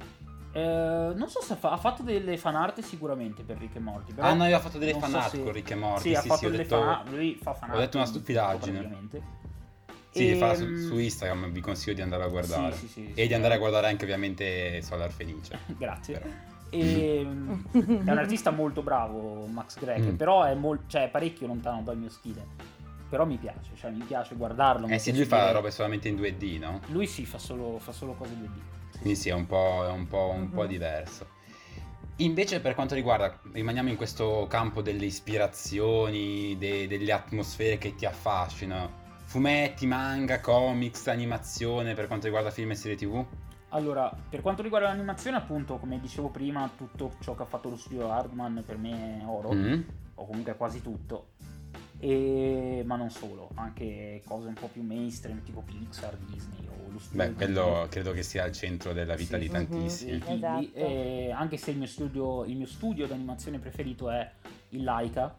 Eh, 0.53 1.12
non 1.16 1.29
so 1.29 1.40
se 1.40 1.55
fa- 1.55 1.70
ha 1.70 1.76
fatto 1.76 2.03
delle 2.03 2.37
fan 2.37 2.57
art 2.57 2.81
sicuramente 2.81 3.42
per 3.44 3.57
Rick 3.57 3.76
e 3.76 3.81
Morty. 3.81 4.12
Però 4.12 4.26
Ah, 4.26 4.35
no, 4.35 4.46
io 4.46 4.57
ho 4.57 4.61
fatto 4.61 4.79
delle 4.79 4.92
non 4.92 5.00
fan 5.00 5.11
so 5.11 5.16
art 5.18 5.31
se- 5.31 5.42
con 5.44 5.53
Rick 5.53 5.70
e 5.70 5.74
Morty. 5.76 6.00
Sì, 6.00 6.14
ha 6.14 6.20
sì, 6.20 6.29
fatto 6.29 6.40
sì, 6.40 6.46
ho 6.46 6.50
delle 6.50 6.62
detto- 6.64 6.79
fan 6.79 6.88
art. 6.88 7.09
Lui 7.11 7.38
fa 7.40 7.55
fan 7.55 7.70
ho 7.70 7.79
detto 7.79 7.96
una 7.96 8.07
stupidaggine. 8.07 9.09
Sì, 10.11 10.35
fa 10.35 10.55
su, 10.55 10.64
Ehm, 10.64 10.87
su 10.88 10.99
Instagram, 10.99 11.51
vi 11.53 11.61
consiglio 11.61 11.94
di 11.94 12.01
andare 12.03 12.25
a 12.25 12.29
guardare. 12.29 12.73
Sì, 12.75 12.87
sì, 12.87 12.88
sì, 12.88 13.12
e 13.14 13.23
sì. 13.23 13.27
di 13.29 13.35
andare 13.35 13.55
a 13.55 13.59
guardare 13.59 13.87
anche 13.88 14.05
ovviamente 14.05 14.83
Solar 14.83 15.11
Felice. 15.11 15.59
Grazie. 15.79 16.18
Però. 16.18 16.31
E, 16.73 17.23
mm, 17.25 17.51
è 18.07 18.11
un 18.11 18.18
artista 18.18 18.51
molto 18.51 18.83
bravo, 18.83 19.46
Max 19.46 19.79
Greche, 19.79 20.12
Mm. 20.12 20.16
però 20.16 20.44
è, 20.44 20.55
mol- 20.55 20.85
cioè, 20.87 21.05
è 21.05 21.09
parecchio 21.09 21.46
lontano 21.46 21.83
dal 21.83 21.96
mio 21.96 22.11
stile. 22.11 22.46
Però 23.09 23.25
mi 23.25 23.37
piace, 23.38 23.70
cioè 23.75 23.90
mi 23.90 24.05
piace 24.05 24.37
guardarlo. 24.37 24.87
Eh 24.87 24.99
sì, 25.01 25.12
lui 25.14 25.25
fa 25.25 25.40
dire- 25.40 25.53
robe 25.53 25.70
solamente 25.73 26.07
in 26.09 26.16
2D, 26.16 26.59
no? 26.61 26.81
Lui 26.88 27.07
sì, 27.09 27.25
fa 27.27 27.38
solo, 27.38 27.79
fa 27.81 27.90
solo 27.90 28.12
cose 28.14 28.35
2D. 28.35 28.99
Quindi 29.01 29.16
sì, 29.18 29.31
è 29.31 29.33
un 29.33 29.46
po', 29.46 29.85
è 29.85 29.90
un 29.90 30.07
po', 30.07 30.31
un 30.33 30.51
po' 30.51 30.62
Mhm. 30.62 30.68
diverso. 30.68 31.27
Invece 32.16 32.61
per 32.61 32.75
quanto 32.75 32.94
riguarda, 32.94 33.37
rimaniamo 33.53 33.88
in 33.88 33.96
questo 33.96 34.46
campo 34.49 34.81
delle 34.83 35.07
ispirazioni, 35.07 36.57
de- 36.59 36.87
delle 36.87 37.12
atmosfere 37.12 37.79
che 37.79 37.94
ti 37.94 38.05
affascinano. 38.07 38.99
Fumetti, 39.30 39.86
manga, 39.86 40.40
comics, 40.40 41.06
animazione 41.06 41.94
per 41.94 42.08
quanto 42.08 42.24
riguarda 42.24 42.50
film 42.50 42.72
e 42.72 42.74
serie 42.74 42.96
tv? 42.96 43.24
Allora, 43.68 44.12
per 44.28 44.40
quanto 44.40 44.60
riguarda 44.60 44.88
l'animazione, 44.88 45.36
appunto, 45.36 45.76
come 45.78 46.00
dicevo 46.00 46.30
prima, 46.30 46.68
tutto 46.76 47.12
ciò 47.20 47.36
che 47.36 47.42
ha 47.42 47.46
fatto 47.46 47.68
lo 47.70 47.76
studio 47.76 48.10
Hardman 48.10 48.64
per 48.66 48.76
me 48.76 49.20
è 49.20 49.24
oro, 49.24 49.52
Mm? 49.54 49.80
o 50.16 50.26
comunque 50.26 50.56
quasi 50.56 50.82
tutto. 50.82 51.28
E... 52.00 52.82
Ma 52.84 52.96
non 52.96 53.08
solo, 53.10 53.50
anche 53.54 54.20
cose 54.24 54.48
un 54.48 54.54
po' 54.54 54.66
più 54.66 54.82
mainstream, 54.82 55.44
tipo 55.44 55.60
Pixar, 55.62 56.16
Disney 56.16 56.66
o 56.66 56.90
lo 56.90 56.98
studio 56.98 57.28
Beh, 57.28 57.32
quello 57.34 57.86
credo 57.88 58.10
che 58.10 58.24
sia 58.24 58.42
al 58.42 58.50
centro 58.50 58.92
della 58.92 59.14
vita 59.14 59.38
Sì. 59.38 59.42
di 59.42 59.46
Mhm. 59.46 59.52
tantissimi. 59.54 60.18
Ghibli, 60.18 60.34
Esatto. 60.34 60.70
e 60.74 61.30
anche 61.30 61.56
se 61.56 61.70
il 61.70 61.76
mio 61.78 61.86
studio, 61.86 62.44
il 62.46 62.56
mio 62.56 62.66
studio 62.66 63.06
d'animazione 63.06 63.60
preferito 63.60 64.10
è 64.10 64.28
il 64.70 64.82
Laika, 64.82 65.38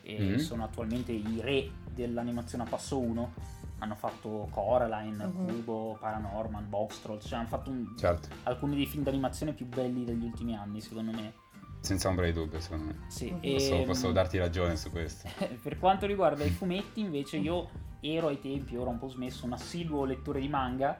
e 0.00 0.18
Mhm. 0.18 0.36
sono 0.38 0.64
attualmente 0.64 1.12
i 1.12 1.40
re 1.42 1.70
dell'animazione 2.06 2.64
a 2.64 2.66
passo 2.68 2.98
1. 2.98 3.32
Hanno 3.80 3.94
fatto 3.94 4.48
Coraline, 4.50 5.26
Mhm. 5.26 5.46
Kubo, 5.46 5.96
Paranorman, 6.00 6.68
Box 6.68 7.00
Trolls, 7.00 7.26
cioè 7.28 7.38
hanno 7.38 7.48
fatto 7.48 7.70
un- 7.70 7.94
Certo, 7.96 8.28
alcuni 8.44 8.74
dei 8.74 8.86
film 8.86 9.04
d'animazione 9.04 9.52
più 9.52 9.66
belli 9.66 10.04
degli 10.04 10.24
ultimi 10.24 10.56
anni, 10.56 10.80
secondo 10.80 11.12
me. 11.12 11.32
senza 11.80 12.08
ombra 12.08 12.26
di 12.26 12.32
dubbio, 12.32 12.58
secondo 12.58 12.86
me. 12.86 12.98
Sì, 13.06 13.30
Mhm. 13.30 13.52
Posso, 13.52 13.82
posso 13.84 14.10
darti 14.12 14.36
ragione 14.36 14.76
su 14.76 14.90
questo. 14.90 15.28
per 15.62 15.78
quanto 15.78 16.06
riguarda 16.06 16.42
i 16.42 16.50
fumetti, 16.50 16.98
invece, 17.00 17.36
io 17.36 17.68
ero 18.00 18.26
ai 18.26 18.40
tempi, 18.40 18.76
ora 18.76 18.88
ho 18.88 18.92
un 18.94 18.98
po' 18.98 19.06
smesso, 19.08 19.46
un 19.46 19.52
assiduo 19.52 20.04
lettore 20.04 20.40
di 20.40 20.48
manga 20.48 20.98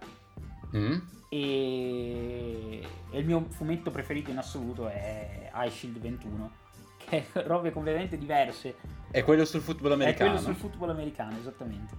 Mm? 0.76 0.98
e, 1.30 2.80
e 3.10 3.18
il 3.18 3.24
mio 3.26 3.46
fumetto 3.50 3.90
preferito 3.90 4.30
in 4.30 4.38
assoluto 4.38 4.86
è 4.88 5.50
Ice 5.66 5.70
Shield 5.70 5.98
21 5.98 6.50
che 6.98 7.26
è 7.32 7.42
robe 7.46 7.72
completamente 7.72 8.18
diverse 8.18 8.76
È 9.10 9.24
quello 9.24 9.44
sul 9.44 9.60
football 9.60 9.92
americano? 9.92 10.30
è 10.30 10.34
quello 10.34 10.44
sul 10.44 10.54
football 10.56 10.90
americano 10.90 11.36
esattamente 11.38 11.94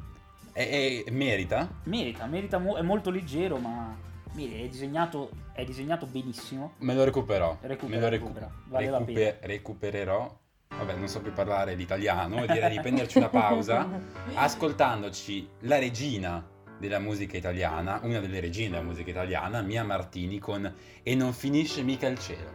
E- 0.53 1.03
e 1.05 1.11
merita? 1.11 1.67
merita, 1.83 2.25
merita 2.25 2.57
mo- 2.59 2.75
è 2.77 2.81
molto 2.81 3.09
leggero 3.09 3.57
ma 3.57 3.95
mire, 4.33 4.61
è 4.61 4.67
disegnato, 4.67 5.31
è 5.53 5.63
disegnato 5.63 6.05
benissimo 6.05 6.73
Me 6.79 6.93
lo 6.93 7.03
recupero. 7.03 7.57
Recupera, 7.61 7.95
Me 7.97 8.01
lo 8.01 8.09
recu- 8.09 8.27
recupera. 8.27 8.51
Vale 8.67 8.89
la 8.89 8.97
recupe- 8.99 9.37
recupererò. 9.41 10.37
Vabbè, 10.77 10.93
non 10.95 11.07
so 11.07 11.19
più 11.19 11.33
parlare 11.33 11.73
l'italiano, 11.73 12.45
direi 12.45 12.69
di 12.69 12.79
prenderci 12.79 13.17
una 13.17 13.29
pausa 13.29 13.87
ascoltandoci 14.35 15.47
la 15.61 15.79
regina 15.79 16.45
della 16.77 16.99
musica 16.99 17.35
italiana, 17.35 17.99
una 18.03 18.19
delle 18.19 18.39
regine 18.39 18.69
della 18.69 18.83
musica 18.83 19.09
italiana, 19.09 19.61
Mia 19.61 19.83
Martini 19.83 20.37
con 20.39 20.71
E 21.03 21.15
non 21.15 21.33
finisce 21.33 21.81
mica 21.81 22.07
il 22.07 22.19
cielo. 22.19 22.51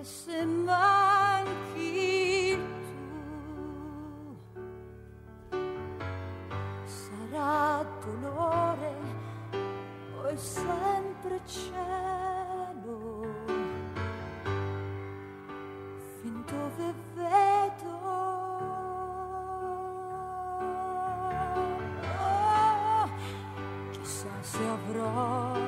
anche 0.00 0.04
se 0.04 0.44
manchi. 0.44 1.98
Sarà 6.84 7.84
dolore 8.04 8.94
o 10.16 10.22
è 10.24 10.36
sempre 10.36 11.40
cielo, 11.44 13.26
fin 16.20 16.44
dove 16.46 16.94
vedo. 17.14 17.98
Oh, 22.22 23.08
chissà 23.90 24.28
se 24.40 24.66
avrò 24.66 25.59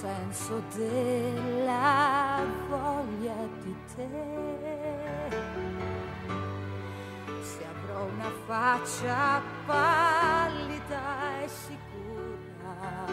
penso 0.00 0.62
della 0.74 2.40
voglia 2.68 3.34
di 3.62 3.76
te. 3.94 4.08
Se 7.42 7.64
avrò 7.64 8.04
una 8.04 8.30
faccia 8.46 9.42
pallida 9.66 11.42
e 11.42 11.48
sicura, 11.48 13.06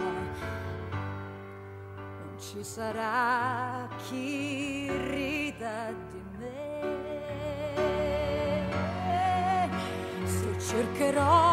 non 1.94 2.36
ci 2.40 2.64
sarà 2.64 3.88
chi 4.08 4.90
rida 4.90 5.92
di 6.12 6.24
me. 6.38 6.98
Se 10.26 10.60
cercherò 10.60 11.49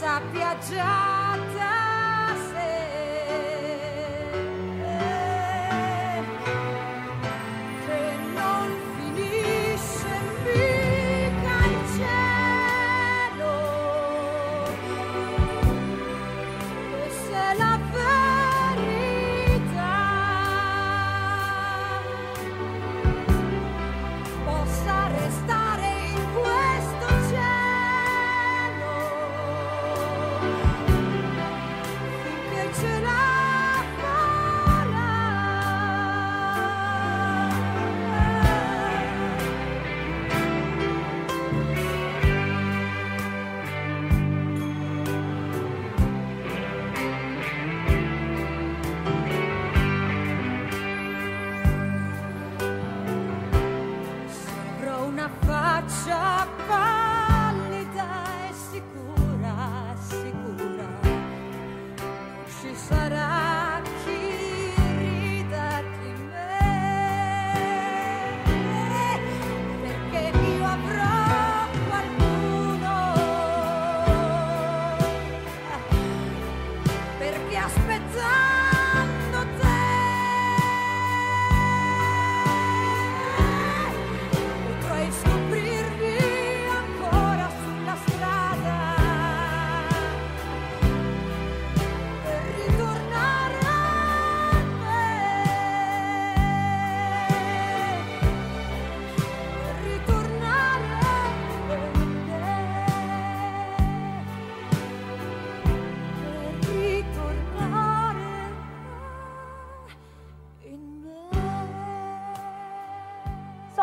che 0.00 0.06
sappia 0.06 0.56
già 0.66 1.19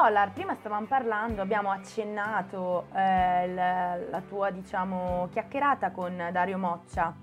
Solar, 0.08 0.32
prima 0.32 0.56
stavamo 0.56 0.86
parlando, 0.86 1.42
abbiamo 1.42 1.70
accennato 1.70 2.88
eh, 2.94 3.54
la, 3.54 3.98
la 4.10 4.22
tua 4.22 4.52
diciamo 4.52 5.28
chiacchierata 5.34 5.92
con 5.92 6.30
Dario 6.32 6.58
Moccia 6.58 7.14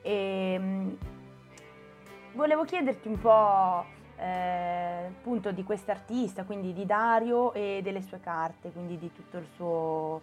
e 0.00 0.58
mh, 0.58 0.96
volevo 2.32 2.64
chiederti 2.64 3.08
un 3.08 3.18
po' 3.18 3.84
eh, 4.16 5.04
appunto 5.10 5.52
di 5.52 5.64
quest'artista, 5.64 6.44
quindi 6.44 6.72
di 6.72 6.86
Dario 6.86 7.52
e 7.52 7.80
delle 7.82 8.00
sue 8.00 8.20
carte, 8.20 8.72
quindi 8.72 8.96
di 8.96 9.12
tutto 9.12 9.36
il 9.36 9.46
suo, 9.54 10.22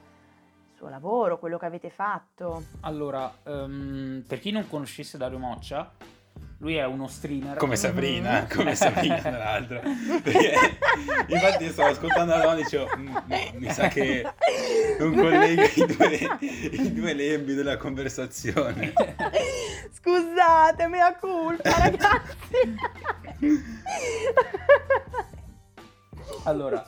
suo 0.73 0.89
lavoro, 0.89 1.37
quello 1.37 1.59
che 1.59 1.67
avete 1.67 1.91
fatto. 1.91 2.63
Allora, 2.79 3.31
ehm, 3.43 4.23
per 4.27 4.39
chi 4.39 4.49
non 4.49 4.67
conoscesse 4.67 5.19
Dario 5.19 5.37
Moccia, 5.37 5.91
lui 6.61 6.75
è 6.75 6.85
uno 6.85 7.07
streamer. 7.07 7.57
Come 7.57 7.75
Sabrina, 7.75 8.45
come 8.47 8.75
Sabrina 8.75 9.15
tra 9.17 9.37
l'altro. 9.37 9.81
Perché, 10.21 10.53
infatti 11.27 11.63
io 11.63 11.71
stavo 11.71 11.89
ascoltando 11.89 12.35
la 12.35 12.41
donna 12.43 12.59
e 12.59 12.63
dicevo, 12.63 12.87
"Mm, 12.97 13.07
mm, 13.07 13.57
mi 13.57 13.69
sa 13.71 13.87
che 13.87 14.23
non 14.99 15.15
collega 15.15 15.63
i 15.63 15.85
due, 15.87 16.37
i 16.71 16.93
due 16.93 17.13
lembi 17.13 17.55
della 17.55 17.77
conversazione. 17.77 18.93
Scusate, 19.91 20.87
mea 20.87 21.15
colpa 21.15 21.77
ragazzi. 21.79 22.77
Allora, 26.43 26.85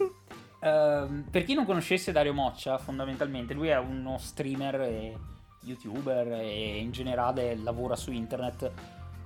ehm, 0.59 1.25
per 1.31 1.43
chi 1.43 1.55
non 1.55 1.65
conoscesse 1.65 2.11
Dario 2.11 2.33
Moccia, 2.33 2.77
fondamentalmente 2.77 3.55
lui 3.55 3.69
è 3.69 3.77
uno 3.79 4.19
streamer 4.19 4.81
e 4.81 5.17
youtuber 5.61 6.31
e 6.33 6.77
in 6.77 6.91
generale 6.91 7.55
lavora 7.55 7.95
su 7.95 8.11
internet. 8.11 8.71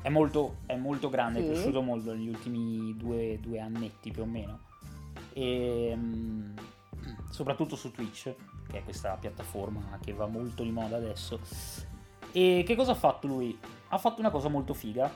È 0.08 0.10
molto, 0.10 0.60
è 0.68 0.78
molto 0.78 1.10
grande, 1.10 1.42
Sì. 1.42 1.48
è 1.48 1.52
cresciuto 1.52 1.82
molto 1.82 2.14
negli 2.14 2.30
ultimi 2.30 2.96
due, 2.96 3.40
due 3.42 3.60
annetti 3.60 4.10
più 4.10 4.22
o 4.22 4.26
meno. 4.26 4.60
E 5.34 5.94
mm, 5.94 6.56
soprattutto 7.30 7.76
su 7.76 7.92
Twitch, 7.92 8.34
che 8.70 8.78
è 8.78 8.84
questa 8.86 9.18
piattaforma 9.20 10.00
che 10.02 10.14
va 10.14 10.26
molto 10.26 10.64
di 10.64 10.72
moda 10.72 10.96
adesso. 10.96 11.42
E 12.32 12.64
che 12.66 12.76
cosa 12.78 12.92
ha 12.92 12.96
fatto 12.96 13.28
lui? 13.28 13.60
Ha 13.90 13.98
fatto 13.98 14.22
una 14.22 14.30
cosa 14.30 14.48
molto 14.48 14.74
figa 14.74 15.12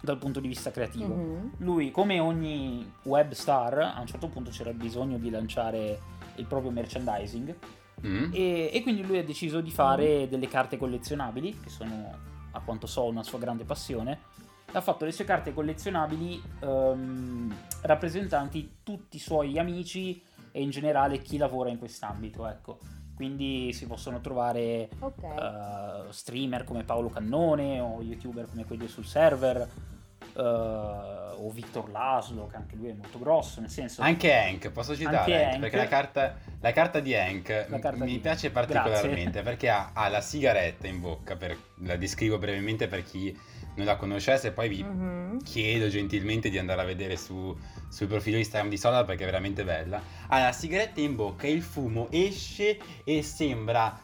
dal 0.00 0.18
punto 0.18 0.40
di 0.40 0.48
vista 0.48 0.72
creativo. 0.72 1.14
Mhm. 1.14 1.52
Lui, 1.58 1.92
come 1.92 2.18
ogni 2.18 2.90
web 3.04 3.30
star, 3.34 3.78
a 3.78 4.00
un 4.00 4.06
certo 4.08 4.26
punto 4.26 4.50
c'era 4.50 4.72
bisogno 4.72 5.18
di 5.18 5.30
lanciare 5.30 6.00
il 6.34 6.44
proprio 6.46 6.72
merchandising 6.72 7.54
Mm? 8.04 8.30
e, 8.32 8.70
e 8.72 8.82
quindi 8.82 9.04
lui 9.04 9.18
ha 9.18 9.24
deciso 9.24 9.60
di 9.60 9.72
fare 9.72 10.28
delle 10.28 10.46
carte 10.46 10.76
collezionabili, 10.76 11.58
che 11.60 11.68
sono 11.68 12.36
a 12.52 12.60
quanto 12.60 12.86
so 12.86 13.04
una 13.04 13.22
sua 13.22 13.38
grande 13.38 13.64
passione. 13.64 14.20
Ha 14.72 14.80
fatto 14.80 15.04
le 15.04 15.12
sue 15.12 15.24
carte 15.24 15.54
collezionabili 15.54 16.42
ehm, 16.60 17.54
rappresentanti 17.82 18.78
tutti 18.82 19.16
i 19.16 19.20
suoi 19.20 19.58
amici 19.58 20.22
e 20.52 20.62
in 20.62 20.70
generale 20.70 21.18
chi 21.20 21.36
lavora 21.38 21.70
in 21.70 21.78
quest'ambito, 21.78 22.46
ecco. 22.46 22.78
Quindi 23.14 23.72
si 23.72 23.86
possono 23.86 24.20
trovare 24.20 24.88
Ok. 25.00 25.22
eh, 25.22 26.12
streamer 26.12 26.64
come 26.64 26.84
Paolo 26.84 27.08
Cannone 27.08 27.80
o 27.80 28.00
youtuber 28.02 28.48
come 28.48 28.64
quelli 28.64 28.86
sul 28.88 29.04
server 29.06 29.68
eh, 30.38 31.36
o 31.40 31.50
Victor 31.50 31.90
Laslo 31.90 32.46
che 32.46 32.56
anche 32.56 32.76
lui 32.76 32.88
è 32.88 32.92
molto 32.92 33.18
grosso 33.18 33.60
nel 33.60 33.70
senso 33.70 34.02
Anche 34.02 34.32
Hank, 34.34 34.70
posso 34.70 34.94
citare 34.96 35.16
Anche 35.18 35.34
Hank? 35.36 35.52
Hank. 35.52 35.60
Perché 35.60 35.76
la 35.76 35.86
carta, 35.86 36.36
la 36.60 36.72
carta 36.72 37.00
di 37.00 37.14
Hank 37.14 37.66
La 37.68 37.78
carta 37.78 38.04
mi 38.04 38.12
di- 38.12 38.18
piace 38.18 38.50
particolarmente 38.50 39.42
perché 39.42 39.68
ha, 39.68 39.90
ha 39.94 40.08
la 40.08 40.20
sigaretta 40.20 40.86
in 40.86 41.00
bocca, 41.00 41.36
per- 41.36 41.56
la 41.82 41.96
descrivo 41.96 42.38
brevemente 42.38 42.88
per 42.88 43.02
chi 43.04 43.36
non 43.76 43.86
la 43.86 43.94
conoscesse, 43.96 44.50
poi 44.50 44.68
vi 44.68 44.82
Mhm. 44.82 45.42
chiedo 45.44 45.86
gentilmente 45.88 46.50
di 46.50 46.58
andare 46.58 46.80
a 46.80 46.84
vedere 46.84 47.16
su, 47.16 47.56
sul 47.88 48.08
profilo 48.08 48.36
Instagram 48.36 48.68
di 48.70 48.76
Solar 48.76 49.04
perché 49.04 49.22
è 49.22 49.26
veramente 49.26 49.62
bella. 49.62 50.00
Ha 50.28 50.38
la 50.40 50.50
sigaretta 50.52 51.00
in 51.00 51.14
bocca 51.14 51.46
e 51.46 51.52
il 51.52 51.62
fumo 51.62 52.08
esce 52.10 52.76
e 53.04 53.22
sembra 53.22 53.96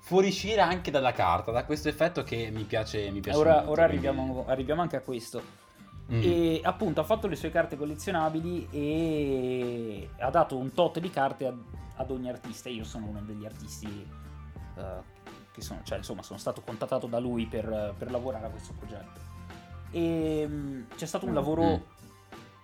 fuoriuscire 0.00 0.60
anche 0.60 0.90
dalla 0.90 1.12
carta, 1.12 1.52
da 1.52 1.64
questo 1.64 1.88
effetto 1.88 2.24
che 2.24 2.50
mi 2.52 2.64
piace, 2.64 3.08
mi 3.10 3.20
piace 3.20 3.38
ora, 3.38 3.54
molto, 3.56 3.70
ora 3.70 3.86
quindi- 3.86 4.06
arriviamo, 4.08 4.44
arriviamo 4.48 4.82
anche 4.82 4.96
a 4.96 5.00
questo 5.00 5.40
Mm. 6.12 6.20
e 6.24 6.60
appunto 6.64 7.00
ha 7.00 7.04
fatto 7.04 7.28
le 7.28 7.36
sue 7.36 7.50
carte 7.50 7.76
collezionabili 7.76 8.66
e 8.70 10.10
ha 10.18 10.28
dato 10.30 10.56
un 10.56 10.72
tot 10.74 10.98
di 10.98 11.08
carte 11.08 11.46
ad, 11.46 11.56
ad 11.96 12.10
ogni 12.10 12.28
artista 12.28 12.68
io 12.68 12.82
sono 12.82 13.06
uno 13.06 13.20
degli 13.20 13.44
artisti 13.44 13.86
eh, 14.76 14.82
che 15.52 15.60
sono, 15.62 15.80
cioè, 15.84 15.98
insomma, 15.98 16.22
sono 16.22 16.38
stato 16.38 16.62
contattato 16.62 17.06
da 17.06 17.18
lui 17.20 17.46
per, 17.46 17.94
per 17.96 18.10
lavorare 18.10 18.46
a 18.46 18.48
questo 18.48 18.72
progetto. 18.76 19.20
E 19.92 20.44
mm, 20.48 20.82
c'è 20.96 21.06
stato 21.06 21.26
un 21.26 21.32
Mm. 21.32 21.34
lavoro, 21.34 21.86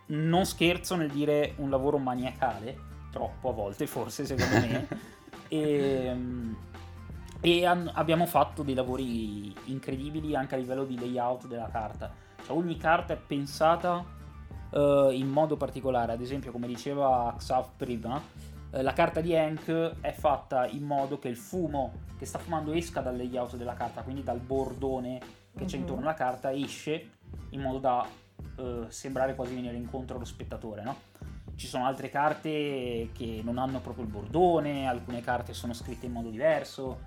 non 0.06 0.44
scherzo 0.44 0.94
nel 0.96 1.10
dire 1.10 1.54
un 1.58 1.70
lavoro 1.70 1.98
maniacale, 1.98 2.76
troppo 3.10 3.50
a 3.50 3.52
volte 3.52 3.86
forse 3.86 4.24
secondo 4.24 4.58
me, 4.58 4.88
e, 5.48 6.12
mm, 6.14 6.52
e 7.40 7.64
han- 7.66 7.90
abbiamo 7.94 8.26
fatto 8.26 8.62
dei 8.62 8.74
lavori 8.74 9.54
incredibili 9.64 10.34
anche 10.34 10.54
a 10.54 10.58
livello 10.58 10.84
di 10.84 10.98
layout 10.98 11.46
della 11.46 11.68
carta. 11.70 12.24
Cioè, 12.46 12.56
ogni 12.56 12.76
carta 12.76 13.12
è 13.12 13.16
pensata 13.16 14.04
eh, 14.70 15.08
in 15.12 15.28
modo 15.28 15.56
particolare, 15.56 16.12
ad 16.12 16.20
esempio 16.20 16.52
come 16.52 16.68
diceva 16.68 17.34
Xav 17.36 17.70
prima, 17.76 18.22
eh, 18.70 18.82
la 18.82 18.92
carta 18.92 19.20
di 19.20 19.36
Hank 19.36 20.00
è 20.00 20.12
fatta 20.12 20.66
in 20.68 20.84
modo 20.84 21.18
che 21.18 21.28
il 21.28 21.36
fumo 21.36 22.04
che 22.16 22.24
sta 22.24 22.38
fumando 22.38 22.72
esca 22.72 23.00
dal 23.00 23.16
layout 23.16 23.56
della 23.56 23.74
carta, 23.74 24.02
quindi 24.02 24.22
dal 24.22 24.38
bordone 24.38 25.18
che 25.56 25.64
c'è 25.64 25.76
Mhm. 25.76 25.80
intorno 25.82 26.02
alla 26.02 26.14
carta, 26.14 26.52
esce 26.52 27.10
in 27.50 27.60
modo 27.60 27.78
da 27.78 28.06
eh, 28.58 28.84
sembrare 28.88 29.34
quasi 29.34 29.54
venire 29.54 29.76
incontro 29.76 30.16
allo 30.16 30.24
spettatore, 30.24 30.82
no? 30.82 30.96
Ci 31.56 31.66
sono 31.66 31.84
altre 31.86 32.10
carte 32.10 33.10
che 33.12 33.40
non 33.42 33.58
hanno 33.58 33.80
proprio 33.80 34.04
il 34.04 34.10
bordone, 34.10 34.86
alcune 34.86 35.20
carte 35.20 35.52
sono 35.52 35.72
scritte 35.72 36.06
in 36.06 36.12
modo 36.12 36.28
diverso, 36.28 37.00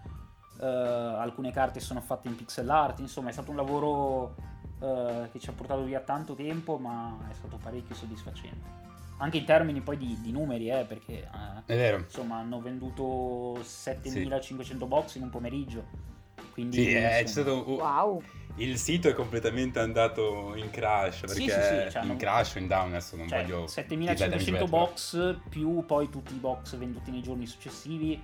eh, 0.60 0.66
alcune 0.66 1.52
carte 1.52 1.80
sono 1.80 2.02
fatte 2.02 2.28
in 2.28 2.36
pixel 2.36 2.70
art, 2.70 3.00
insomma 3.00 3.30
è 3.30 3.32
stato 3.32 3.52
un 3.52 3.58
lavoro 3.58 4.36
eh, 4.82 5.30
che 5.32 5.40
ci 5.40 5.50
ha 5.50 5.54
portato 5.54 5.84
via 5.84 6.00
tanto 6.00 6.34
tempo, 6.36 6.78
ma 6.78 7.18
è 7.30 7.34
stato 7.34 7.58
parecchio 7.62 7.96
soddisfacente. 7.96 8.78
Anche 9.18 9.38
in 9.38 9.46
termini 9.46 9.82
poi 9.82 9.98
di, 9.98 10.18
di 10.22 10.32
numeri, 10.32 10.70
eh, 10.70 10.86
perché 10.86 11.24
eh, 11.24 11.64
È 11.66 11.76
vero. 11.76 11.98
insomma 11.98 12.38
hanno 12.38 12.62
venduto 12.62 13.62
7500 13.64 14.86
box 14.86 15.16
in 15.16 15.24
un 15.24 15.30
pomeriggio. 15.30 16.08
Quindi 16.54 16.78
Sì, 16.84 16.94
è, 16.94 17.24
stato 17.26 17.64
Wow. 17.68 18.22
il 18.56 18.78
sito 18.78 19.08
è 19.10 19.14
completamente 19.14 19.80
andato 19.80 20.54
in 20.56 20.70
crash 20.70 21.20
perché 21.22 21.34
Sì, 21.36 21.50
sì, 21.50 21.62
sì, 21.62 21.92
cioè, 21.92 22.02
in 22.02 22.08
non- 22.10 22.18
crash 22.18 22.56
o 22.56 22.60
in 22.60 22.68
down 22.68 22.88
adesso 22.90 23.16
non 23.16 23.28
cioè, 23.28 23.42
voglio 23.44 23.68
7500 23.68 24.66
dirla 24.66 24.66
box 24.68 25.40
più 25.50 25.86
poi 25.86 26.10
tutti 26.10 26.34
i 26.34 26.38
box 26.38 26.76
venduti 26.78 27.12
nei 27.12 27.22
giorni 27.22 27.46
successivi 27.46 28.22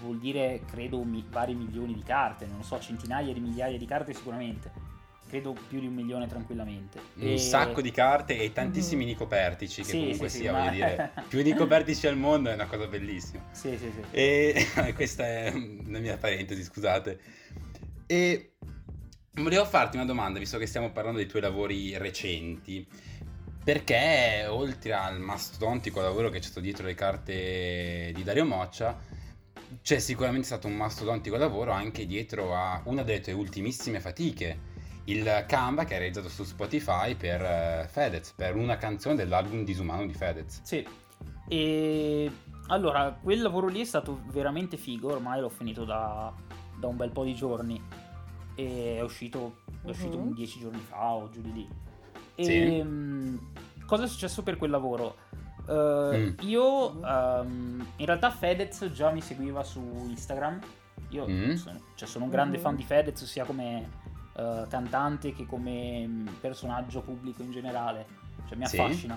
vuol 0.00 0.18
dire 0.18 0.62
credo 0.66 1.02
mi- 1.02 1.24
vari 1.28 1.54
milioni 1.54 1.94
di 1.94 2.02
carte, 2.02 2.46
non 2.46 2.58
lo 2.58 2.62
so, 2.62 2.78
centinaia 2.80 3.32
di 3.32 3.40
migliaia 3.40 3.78
di 3.78 3.86
carte 3.86 4.12
sicuramente. 4.14 4.70
Credo 5.32 5.56
più 5.66 5.80
di 5.80 5.86
un 5.86 5.94
milione 5.94 6.26
tranquillamente. 6.26 7.00
un 7.14 7.32
E- 7.32 7.38
sacco 7.38 7.80
di 7.80 7.90
carte 7.90 8.38
e 8.38 8.52
tantissimi 8.52 9.06
nicopertici 9.06 9.80
che 9.80 9.92
Sì, 9.92 9.98
comunque 9.98 10.28
sì, 10.28 10.34
sì, 10.36 10.42
sia, 10.42 10.52
ma- 10.52 10.58
voglio 10.58 10.70
dire, 10.72 11.12
più 11.26 11.42
nicopertici 11.42 12.06
al 12.06 12.18
mondo 12.18 12.50
è 12.50 12.52
una 12.52 12.66
cosa 12.66 12.86
bellissima. 12.86 13.42
Sì, 13.50 13.78
sì, 13.78 13.90
sì. 13.90 14.02
E 14.10 14.66
questa 14.94 15.24
è 15.24 15.50
la 15.86 15.98
mia 16.00 16.18
parentesi, 16.18 16.62
scusate. 16.62 17.18
E 18.04 18.56
volevo 19.36 19.64
farti 19.64 19.96
una 19.96 20.04
domanda, 20.04 20.38
visto 20.38 20.58
che 20.58 20.66
stiamo 20.66 20.92
parlando 20.92 21.18
dei 21.20 21.26
tuoi 21.28 21.40
lavori 21.40 21.96
recenti. 21.96 22.86
Perché 23.64 24.44
oltre 24.50 24.92
al 24.92 25.18
mastodontico 25.18 26.02
lavoro 26.02 26.28
che 26.28 26.40
c'è 26.40 26.44
stato 26.44 26.60
dietro 26.60 26.84
le 26.84 26.94
carte 26.94 28.12
di 28.14 28.22
Dario 28.22 28.44
Moccia, 28.44 29.00
c'è 29.80 29.98
sicuramente 29.98 30.44
stato 30.44 30.66
un 30.66 30.74
mastodontico 30.74 31.38
lavoro 31.38 31.70
anche 31.70 32.04
dietro 32.04 32.54
a 32.54 32.82
una 32.84 33.02
delle 33.02 33.20
tue 33.20 33.32
ultimissime 33.32 33.98
fatiche, 33.98 34.71
il 35.04 35.44
Canva 35.48 35.84
che 35.84 35.94
hai 35.94 35.98
realizzato 36.00 36.28
su 36.28 36.44
Spotify 36.44 37.14
per 37.14 37.40
eh, 37.42 37.86
Fedez, 37.90 38.32
per 38.32 38.56
una 38.56 38.76
canzone 38.76 39.16
dell'album 39.16 39.64
Disumano 39.64 40.06
di 40.06 40.14
Fedez. 40.14 40.60
Sì. 40.62 40.86
E 41.48 42.30
allora, 42.68 43.16
quel 43.20 43.42
lavoro 43.42 43.66
lì 43.66 43.80
è 43.80 43.84
stato 43.84 44.20
veramente 44.26 44.76
figo, 44.76 45.12
ormai 45.12 45.40
l'ho 45.40 45.48
finito 45.48 45.84
da, 45.84 46.32
da 46.78 46.86
un 46.86 46.96
bel 46.96 47.10
po' 47.10 47.24
di 47.24 47.34
giorni 47.34 47.80
e 48.54 48.96
è 48.96 49.02
uscito, 49.02 49.62
è 49.84 49.88
uscito 49.90 50.18
Mhm. 50.18 50.34
dieci 50.34 50.60
giorni 50.60 50.80
fa 50.80 51.10
o 51.14 51.28
giù 51.30 51.40
di 51.40 51.52
lì. 51.52 51.68
E 52.36 52.44
Sì. 52.44 52.82
mm, 52.82 53.36
cosa 53.86 54.04
è 54.04 54.06
successo 54.08 54.42
per 54.42 54.56
quel 54.56 54.70
lavoro? 54.70 55.16
Eh, 55.68 55.70
Mm. 55.72 56.34
Io 56.48 57.02
ehm, 57.04 57.86
in 57.96 58.06
realtà 58.06 58.30
Fedez 58.30 58.90
già 58.92 59.10
mi 59.10 59.20
seguiva 59.20 59.62
su 59.62 59.80
Instagram. 60.08 60.58
Io 61.10 61.26
Mm. 61.28 61.52
sono, 61.54 61.80
cioè, 61.94 62.08
sono 62.08 62.24
un 62.24 62.30
grande 62.30 62.56
Mhm. 62.56 62.62
fan 62.62 62.76
di 62.76 62.82
Fedez 62.84 63.24
sia 63.24 63.44
come 63.44 64.00
eh, 64.34 64.66
cantante 64.68 65.32
che 65.32 65.46
come 65.46 66.06
mm, 66.06 66.26
personaggio 66.40 67.00
pubblico 67.02 67.42
in 67.42 67.50
generale. 67.50 68.06
Cioè 68.48 68.56
mi 68.56 68.64
affascina 68.64 69.16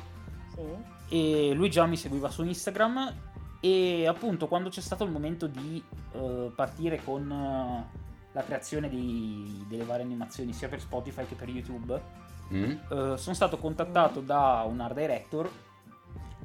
Sì. 0.53 0.61
e 1.09 1.53
lui 1.53 1.70
già 1.70 1.86
mi 1.86 1.97
seguiva 1.97 2.30
su 2.30 2.43
Instagram 2.43 3.13
e 3.59 4.05
appunto 4.07 4.47
quando 4.47 4.70
c'è 4.70 4.82
stato 4.82 5.03
il 5.03 5.11
momento 5.11 5.47
di 5.47 5.84
eh, 6.13 6.51
partire 6.55 7.01
con 7.03 7.30
eh, 7.32 8.03
la 8.32 8.43
creazione 8.43 8.88
di- 8.89 9.66
delle 9.68 9.84
varie 9.86 10.03
animazioni 10.03 10.53
sia 10.53 10.68
per 10.70 10.80
Spotify 10.82 11.26
che 11.26 11.36
per 11.36 11.49
YouTube 11.49 12.24
Mm? 12.53 13.16
sono 13.16 13.34
stato 13.34 13.57
contattato 13.57 14.20
da 14.22 14.63
un 14.68 14.80
art 14.80 14.93
director 14.93 15.49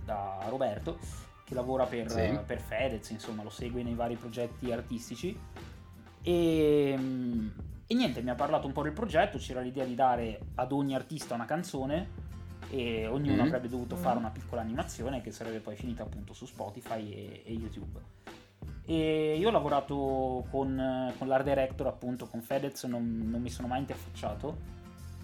da 0.02 0.38
Roberto 0.48 0.96
che 1.44 1.52
lavora 1.54 1.84
per, 1.84 2.10
Sì. 2.10 2.38
per 2.46 2.58
Fedez 2.58 3.10
insomma 3.10 3.42
lo 3.42 3.50
segue 3.50 3.82
nei 3.82 3.94
vari 3.94 4.16
progetti 4.16 4.72
artistici 4.72 5.38
e, 6.22 6.94
mm, 6.98 7.48
e 7.92 7.94
niente 7.96 8.22
mi 8.22 8.30
ha 8.30 8.36
parlato 8.36 8.68
un 8.68 8.72
po' 8.72 8.82
del 8.84 8.92
progetto 8.92 9.36
c'era 9.38 9.60
l'idea 9.60 9.84
di 9.84 9.96
dare 9.96 10.38
ad 10.54 10.70
ogni 10.70 10.94
artista 10.94 11.34
una 11.34 11.44
canzone 11.44 12.28
e 12.70 13.08
ognuno 13.08 13.42
Mm. 13.42 13.46
avrebbe 13.46 13.68
dovuto 13.68 13.96
fare 13.96 14.16
una 14.16 14.30
piccola 14.30 14.60
animazione 14.60 15.20
che 15.20 15.32
sarebbe 15.32 15.58
poi 15.58 15.74
finita 15.74 16.04
appunto 16.04 16.32
su 16.32 16.46
Spotify 16.46 17.10
e, 17.12 17.42
e 17.44 17.52
YouTube. 17.52 17.98
E 18.86 19.36
io 19.36 19.48
ho 19.48 19.50
lavorato 19.50 20.46
con, 20.50 21.12
con 21.18 21.26
l'art 21.26 21.42
director 21.44 21.88
appunto 21.88 22.28
con 22.28 22.42
Fedez, 22.42 22.84
non, 22.84 23.26
non 23.28 23.40
mi 23.42 23.50
sono 23.50 23.66
mai 23.66 23.80
interfacciato. 23.80 24.56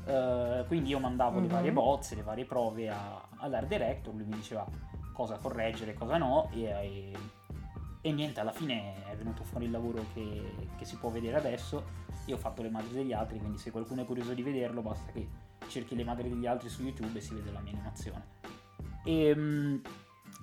Eh, 0.07 0.65
quindi 0.67 0.89
io 0.91 0.99
mandavo 0.99 1.39
le 1.39 1.47
Mhm. 1.47 1.53
varie 1.53 1.73
bozze, 1.73 2.17
le 2.17 2.23
varie 2.23 2.45
prove 2.47 2.89
a- 2.89 3.29
all'art 3.37 3.69
director, 3.69 4.13
lui 4.13 4.25
mi 4.25 4.35
diceva 4.35 4.67
cosa 5.13 5.37
correggere, 5.37 5.95
cosa 5.95 6.17
no 6.17 6.51
e, 6.53 6.63
e- 6.65 7.13
e 8.01 8.13
niente, 8.13 8.41
alla 8.41 8.53
fine 8.53 9.05
è 9.09 9.15
venuto 9.15 9.45
fuori 9.45 9.67
il 9.67 9.71
lavoro 9.71 10.05
che, 10.15 10.53
che 10.77 10.85
si 10.85 10.97
può 10.97 11.11
vedere 11.11 11.37
adesso. 11.37 12.05
Io 12.27 12.35
ho 12.37 12.39
fatto 12.39 12.63
le 12.63 12.71
madri 12.71 12.93
degli 12.93 13.13
altri, 13.13 13.39
quindi 13.39 13.59
se 13.59 13.71
qualcuno 13.71 14.03
è 14.03 14.05
curioso 14.05 14.35
di 14.35 14.43
vederlo 14.43 14.83
basta 14.83 15.11
che 15.13 15.29
cerchi 15.69 15.95
le 15.97 16.05
madri 16.05 16.29
degli 16.29 16.47
altri 16.47 16.69
su 16.69 16.83
YouTube 16.83 17.19
e 17.19 17.23
si 17.23 17.35
vede 17.35 17.51
la 17.53 17.61
mia 17.61 17.73
animazione. 17.73 18.25
E, 19.05 19.35
mm, 19.35 19.77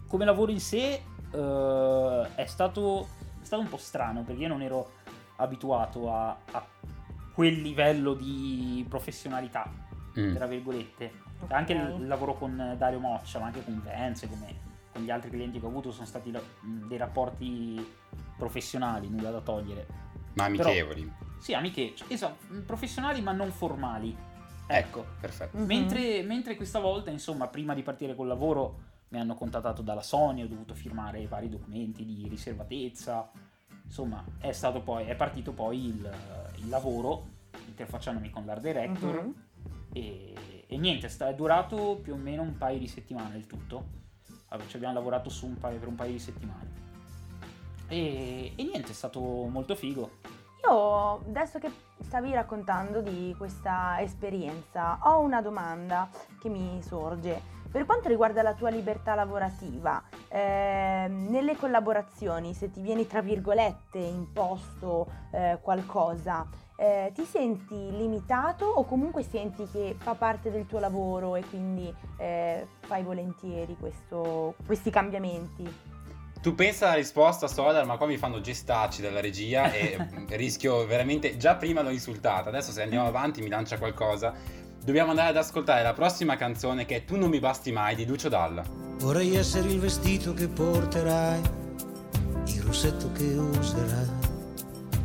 come 0.08 0.26
lavoro 0.26 0.52
in 0.52 0.60
sé 0.62 1.02
eh, 1.32 2.28
è, 2.36 2.46
stato, 2.46 3.08
è 3.42 3.46
stato 3.46 3.62
un 3.62 3.68
po' 3.70 3.78
strano 3.78 4.24
perché 4.24 4.42
io 4.44 4.48
non 4.48 4.62
ero 4.62 4.92
abituato 5.38 6.14
a, 6.14 6.38
a 6.52 6.66
quel 7.34 7.62
livello 7.62 8.14
di 8.14 8.86
professionalità, 8.88 9.82
Mm. 10.18 10.36
tra 10.36 10.46
virgolette. 10.46 11.12
Ok. 11.40 11.52
Anche 11.52 11.74
il 11.74 11.96
il 12.02 12.08
lavoro 12.08 12.36
con 12.36 12.76
Dario 12.78 13.00
Moccia, 13.00 13.40
ma 13.40 13.48
anche 13.48 13.64
con 13.64 13.82
Vance, 13.84 14.30
come 14.30 14.56
con 14.94 15.02
gli 15.02 15.10
altri 15.10 15.32
clienti 15.32 15.60
che 15.60 15.66
ho 15.66 15.70
avuto, 15.70 15.92
sono 15.92 16.06
stati 16.06 16.30
la- 16.32 16.40
mh, 16.40 16.88
dei 16.88 17.00
rapporti 17.00 17.84
professionali, 18.38 19.10
nulla 19.10 19.32
da 19.32 19.42
togliere. 19.42 19.88
Ma 20.36 20.46
Però- 20.52 20.64
amichevoli. 20.70 21.12
Sì, 21.44 21.54
amiche, 21.54 21.94
esatto, 22.08 22.54
mh, 22.54 22.60
professionali 22.62 23.20
ma 23.20 23.34
non 23.34 23.52
formali. 23.52 24.16
Ecco. 24.66 25.06
Perfetto. 25.20 25.58
Mhm. 25.58 25.66
Mentre, 25.66 26.24
mentre 26.24 26.56
questa 26.56 26.80
volta, 26.80 27.10
insomma, 27.10 27.50
prima 27.50 27.74
di 27.74 27.84
partire 27.84 28.16
col 28.16 28.28
lavoro 28.28 28.80
mi 29.10 29.20
hanno 29.20 29.36
contattato 29.36 29.82
dalla 29.82 30.02
Sony, 30.02 30.44
ho 30.44 30.48
dovuto 30.48 30.74
firmare 30.74 31.28
vari 31.28 31.50
documenti 31.50 32.06
di 32.06 32.30
riservatezza. 32.30 33.30
Insomma, 33.84 34.24
è 34.38 34.54
stato 34.54 34.80
poi, 34.80 35.06
è 35.06 35.16
partito 35.18 35.52
poi 35.52 35.86
il, 35.88 36.18
il 36.60 36.70
lavoro, 36.70 37.28
interfacciandomi 37.68 38.30
con 38.30 38.46
l'art 38.46 38.62
director. 38.62 39.22
Mhm. 39.22 39.34
E, 39.92 40.64
e 40.66 40.78
niente, 40.78 41.08
è 41.08 41.36
durato 41.36 42.00
più 42.02 42.14
o 42.14 42.18
meno 42.18 42.42
un 42.42 42.58
paio 42.58 42.80
di 42.80 42.88
settimane 42.88 43.36
il 43.36 43.48
tutto. 43.48 44.02
Vabbè, 44.48 44.66
ci 44.68 44.78
abbiamo 44.78 44.94
lavorato 44.94 45.30
su 45.30 45.46
un 45.46 45.58
paio, 45.58 45.78
per 45.78 45.90
un 45.90 45.96
paio 45.96 46.14
di 46.14 46.20
settimane. 46.20 46.72
E, 47.90 48.54
e 48.56 48.64
niente, 48.64 48.92
è 48.92 48.94
stato 48.94 49.20
molto 49.20 49.76
figo. 49.76 50.22
Io, 50.66 51.16
adesso 51.28 51.60
che 51.60 51.70
stavi 52.00 52.34
raccontando 52.34 53.02
di 53.02 53.36
questa 53.38 54.00
esperienza, 54.02 54.98
ho 55.02 55.20
una 55.20 55.42
domanda 55.42 56.10
che 56.40 56.48
mi 56.48 56.82
sorge. 56.82 57.52
Per 57.70 57.86
quanto 57.86 58.08
riguarda 58.08 58.42
la 58.44 58.54
tua 58.54 58.70
libertà 58.70 59.14
lavorativa, 59.14 60.02
ehm, 60.30 61.28
nelle 61.30 61.58
collaborazioni, 61.58 62.54
se 62.54 62.72
ti 62.72 62.80
vieni 62.82 63.08
tra 63.08 63.22
virgolette 63.22 63.98
imposto 63.98 65.08
eh, 65.32 65.58
qualcosa, 65.62 66.48
eh, 66.78 67.12
ti 67.14 67.26
senti 67.26 67.76
limitato 67.98 68.66
o 68.66 68.86
comunque 68.86 69.24
senti 69.24 69.68
che 69.70 69.96
fa 69.98 70.14
parte 70.14 70.50
del 70.50 70.66
tuo 70.66 70.80
lavoro 70.80 71.36
e 71.36 71.44
quindi 71.46 71.94
eh, 72.18 72.68
fai 72.82 73.04
volentieri 73.04 73.76
questo- 73.78 74.54
questi 74.66 74.92
cambiamenti? 74.92 75.93
Tu 76.44 76.54
pensa 76.56 76.88
alla 76.88 76.96
risposta, 76.96 77.48
Solar, 77.48 77.86
ma 77.86 77.96
qua 77.96 78.06
mi 78.06 78.18
fanno 78.18 78.42
gestacci 78.42 79.02
dalla 79.02 79.22
regia 79.22 79.72
e 79.72 79.98
rischio 80.36 80.86
veramente. 80.86 81.38
Già 81.38 81.56
prima 81.56 81.82
l'ho 81.82 81.90
insultata, 81.90 82.50
adesso 82.50 82.74
se 82.74 82.82
andiamo 82.82 83.08
avanti 83.08 83.42
mi 83.42 83.48
lancia 83.48 83.78
qualcosa. 83.78 84.34
Dobbiamo 84.84 85.12
andare 85.12 85.30
ad 85.30 85.38
ascoltare 85.38 85.84
la 85.84 85.94
prossima 85.94 86.36
canzone 86.36 86.84
che 86.84 86.98
è 86.98 87.06
Tu 87.06 87.16
non 87.16 87.30
mi 87.30 87.40
basti 87.40 87.72
mai 87.72 87.96
di 87.96 88.06
Lucio 88.06 88.28
Dalla. 88.28 88.62
Vorrei 88.98 89.38
essere 89.38 89.70
il 89.70 89.80
vestito 89.80 90.34
che 90.34 90.50
porterai, 90.50 91.42
il 92.48 92.62
rossetto 92.62 93.10
che 93.14 93.24
userai. 93.24 94.10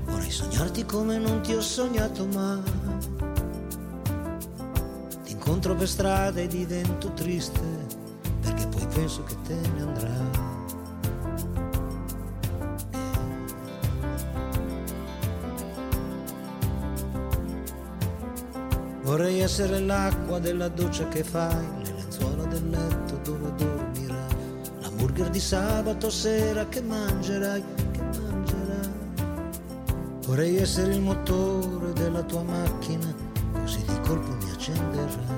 Vorrei 0.07 0.33
sognarti 0.33 0.85
come 0.87 1.19
non 1.19 1.41
ti 1.43 1.55
ho 1.55 1.61
sognato 1.61 2.27
mai. 2.27 2.63
Ti 5.23 5.31
incontro 5.31 5.77
per 5.77 5.87
strada 5.87 6.41
e 6.41 6.49
divento 6.49 7.13
triste, 7.13 7.61
perché 8.41 8.67
poi 8.67 8.87
penso 8.89 9.23
che 9.23 9.37
te 9.43 9.55
ne 9.55 9.83
andrai. 9.83 10.48
Vorrei 19.09 19.41
essere 19.41 19.81
l'acqua 19.81 20.39
della 20.39 20.69
doccia 20.69 21.09
che 21.09 21.25
fai, 21.25 21.67
le 21.83 21.95
lenzuola 21.95 22.45
del 22.45 22.69
letto 22.69 23.17
dove 23.23 23.55
dormirai, 23.55 24.37
l'hamburger 24.81 25.31
di 25.31 25.41
sabato 25.41 26.11
sera 26.11 26.69
che 26.69 26.83
mangerai, 26.83 27.65
che 27.91 28.03
mangerai. 28.03 28.93
Vorrei 30.27 30.57
essere 30.57 30.93
il 30.93 31.01
motore 31.01 31.95
della 31.95 32.23
tua 32.23 32.43
macchina, 32.43 33.07
così 33.55 33.83
di 33.83 33.99
colpo 34.03 34.31
mi 34.45 34.51
accenderai. 34.51 35.38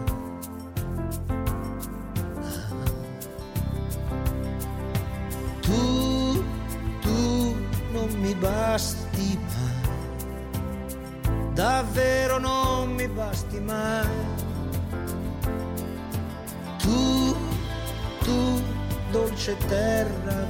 Mai. 13.65 14.07
Tu, 16.79 17.35
tu, 18.25 18.63
dolce 19.13 19.57
terra 19.69 20.50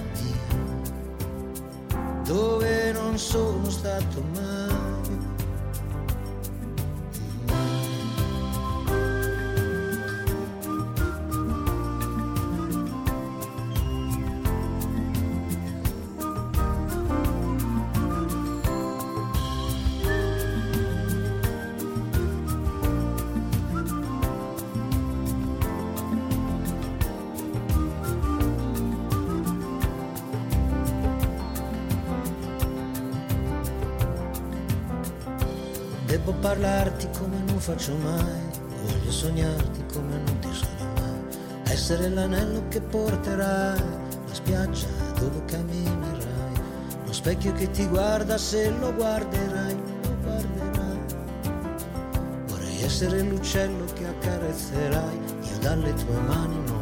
faccio 37.71 37.95
mai, 37.99 38.51
voglio 38.83 39.13
sognarti 39.13 39.85
come 39.93 40.17
non 40.17 40.39
ti 40.41 40.49
sogno 40.53 40.93
mai, 40.97 41.73
essere 41.73 42.09
l'anello 42.09 42.67
che 42.69 42.81
porterai, 42.81 43.79
la 43.79 44.35
spiaggia 44.35 44.89
dove 45.17 45.45
camminerai, 45.45 46.55
lo 47.05 47.13
specchio 47.13 47.53
che 47.53 47.71
ti 47.71 47.87
guarda 47.87 48.37
se 48.39 48.71
lo 48.71 48.93
guarderai, 48.93 49.77
lo 50.03 50.17
guarderai. 50.21 50.99
Vorrei 52.47 52.83
essere 52.83 53.23
l'uccello 53.23 53.85
che 53.95 54.05
accarezzerai, 54.05 55.21
io 55.43 55.59
dalle 55.61 55.95
tue 55.95 56.21
mani 56.27 56.57
non 56.67 56.80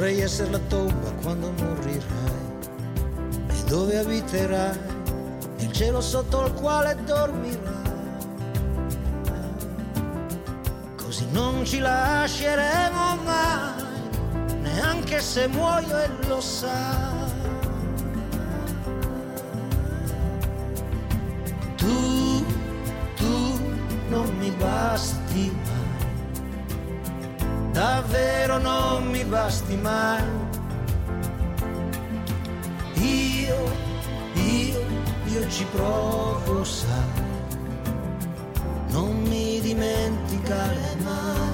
Vorrei 0.00 0.22
essere 0.22 0.50
la 0.50 0.60
tomba 0.60 1.10
quando 1.20 1.52
morirai 1.58 2.32
e 3.48 3.64
dove 3.68 3.98
abiterai, 3.98 4.78
il 5.58 5.72
cielo 5.72 6.00
sotto 6.00 6.46
il 6.46 6.54
quale 6.54 6.96
dormirai. 7.04 7.92
Così 10.96 11.26
non 11.32 11.66
ci 11.66 11.80
lasceremo 11.80 13.16
mai, 13.24 13.82
neanche 14.62 15.20
se 15.20 15.46
muoio 15.48 15.98
e 15.98 16.08
lo 16.28 16.40
sai. 16.40 17.32
Tu, 21.76 22.46
tu 23.16 23.60
non 24.08 24.34
mi 24.38 24.50
basti 24.52 25.54
davvero 27.80 28.58
non 28.58 29.06
mi 29.08 29.24
basti 29.24 29.74
mai. 29.76 30.22
Io, 32.96 33.58
io, 34.34 34.80
io 35.24 35.48
ci 35.48 35.64
provo, 35.72 36.62
sai, 36.62 37.22
non 38.88 39.22
mi 39.22 39.60
dimenticare 39.60 40.96
mai. 41.04 41.49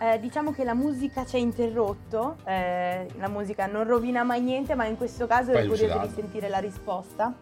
Eh, 0.00 0.20
diciamo 0.20 0.52
che 0.52 0.62
la 0.62 0.74
musica 0.74 1.26
ci 1.26 1.36
ha 1.36 1.38
interrotto, 1.40 2.36
eh, 2.44 3.08
la 3.18 3.28
musica 3.28 3.66
non 3.66 3.84
rovina 3.84 4.22
mai 4.22 4.40
niente, 4.40 4.76
ma 4.76 4.86
in 4.86 4.96
questo 4.96 5.26
caso 5.26 5.50
Poi 5.50 5.60
ero 5.62 5.70
curiosa 5.70 5.98
di 6.06 6.12
sentire 6.14 6.48
la 6.48 6.58
risposta. 6.58 7.34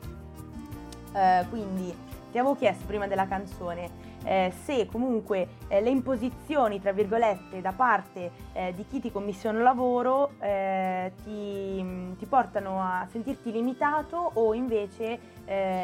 Eh, 1.13 1.45
quindi 1.51 1.95
ti 2.31 2.39
avevo 2.39 2.55
chiesto 2.57 2.87
prima 2.87 3.07
della 3.07 3.27
canzone 3.27 4.05
eh, 4.25 4.53
se 4.65 4.87
comunque 4.87 5.49
eh, 5.69 5.81
le 5.81 5.91
imposizioni, 5.91 6.81
tra 6.81 6.93
virgolette, 6.93 7.61
da 7.61 7.73
parte 7.73 8.31
eh, 8.53 8.73
di 8.75 8.87
chi 8.87 9.01
ti 9.01 9.13
commissiona 9.13 9.59
un 9.59 9.65
lavoro 9.65 10.33
ti, 10.39 12.15
ti 12.19 12.27
portano 12.27 12.81
a 12.81 13.07
sentirti 13.11 13.53
limitato 13.53 14.31
o 14.35 14.55
invece 14.55 15.19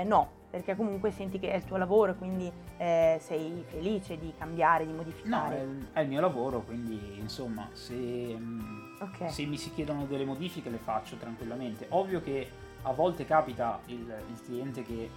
no, 0.05 0.41
perché 0.53 0.77
comunque 0.77 1.11
senti 1.13 1.39
che 1.39 1.51
è 1.51 1.57
il 1.57 1.65
tuo 1.65 1.79
lavoro, 1.79 2.15
quindi 2.15 2.53
eh, 2.77 3.17
sei 3.23 3.65
felice 3.69 4.19
di 4.19 4.35
cambiare, 4.37 4.85
di 4.85 4.91
No, 4.93 4.99
modificare. 4.99 5.57
è 5.59 5.63
il, 5.63 5.89
è 5.95 6.01
il 6.01 6.09
mio 6.09 6.21
lavoro, 6.21 6.61
quindi 6.61 7.17
insomma, 7.19 7.67
se, 7.73 7.95
mm, 7.95 8.61
Ok. 9.01 9.31
se 9.33 9.47
mi 9.47 9.57
si 9.57 9.73
chiedono 9.73 10.05
delle 10.05 10.27
modifiche 10.27 10.69
le 10.69 10.77
faccio 10.77 11.17
tranquillamente. 11.17 11.87
Ovvio 11.89 12.21
che 12.21 12.47
a 12.83 12.93
volte 12.93 13.25
capita 13.25 13.81
il, 13.87 13.97
il 14.01 14.43
cliente 14.45 14.83
che, 14.83 15.09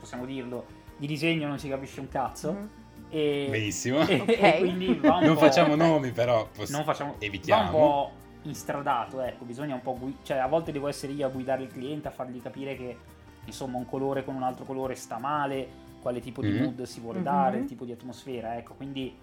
possiamo 0.00 0.24
dirlo, 0.24 0.66
di 0.96 1.06
disegno 1.06 1.46
non 1.46 1.58
ci 1.60 1.68
capisce 1.68 2.00
un 2.00 2.08
cazzo. 2.08 2.52
Mhm. 2.52 2.68
E, 3.10 3.46
Benissimo. 3.48 4.00
e- 4.08 4.20
Ok. 4.22 4.28
e 4.42 4.56
quindi 4.58 4.94
va 4.94 5.18
un 5.18 5.22
Non 5.26 5.34
po'- 5.34 5.40
facciamo 5.42 5.76
nomi, 5.76 6.10
però 6.10 6.48
poss- 6.52 6.72
non 6.72 6.82
facciamo 6.82 7.14
evitiamo. 7.20 7.62
va 7.70 7.76
un 7.76 7.80
po' 7.80 8.10
instradato 8.44 9.20
ecco 9.20 9.44
bisogna 9.44 9.74
un 9.74 9.82
po' 9.82 9.96
gui- 9.96 10.16
cioè 10.24 10.38
a 10.38 10.48
volte 10.48 10.72
devo 10.72 10.88
essere 10.88 11.12
io 11.12 11.26
a 11.28 11.30
guidare 11.30 11.62
il 11.62 11.68
cliente 11.68 12.08
a 12.08 12.10
fargli 12.10 12.42
capire 12.42 12.74
che 12.74 12.96
insomma 13.44 13.78
un 13.78 13.86
colore 13.86 14.24
con 14.24 14.34
un 14.34 14.42
altro 14.42 14.64
colore 14.64 14.94
sta 14.94 15.18
male 15.18 15.90
quale 16.00 16.20
tipo 16.20 16.42
di 16.42 16.50
Mhm. 16.50 16.62
mood 16.62 16.82
si 16.82 17.00
vuole 17.00 17.18
Mhm. 17.18 17.24
dare 17.24 17.58
il 17.58 17.64
tipo 17.64 17.84
di 17.84 17.92
atmosfera 17.92 18.56
ecco 18.56 18.74
quindi 18.74 19.16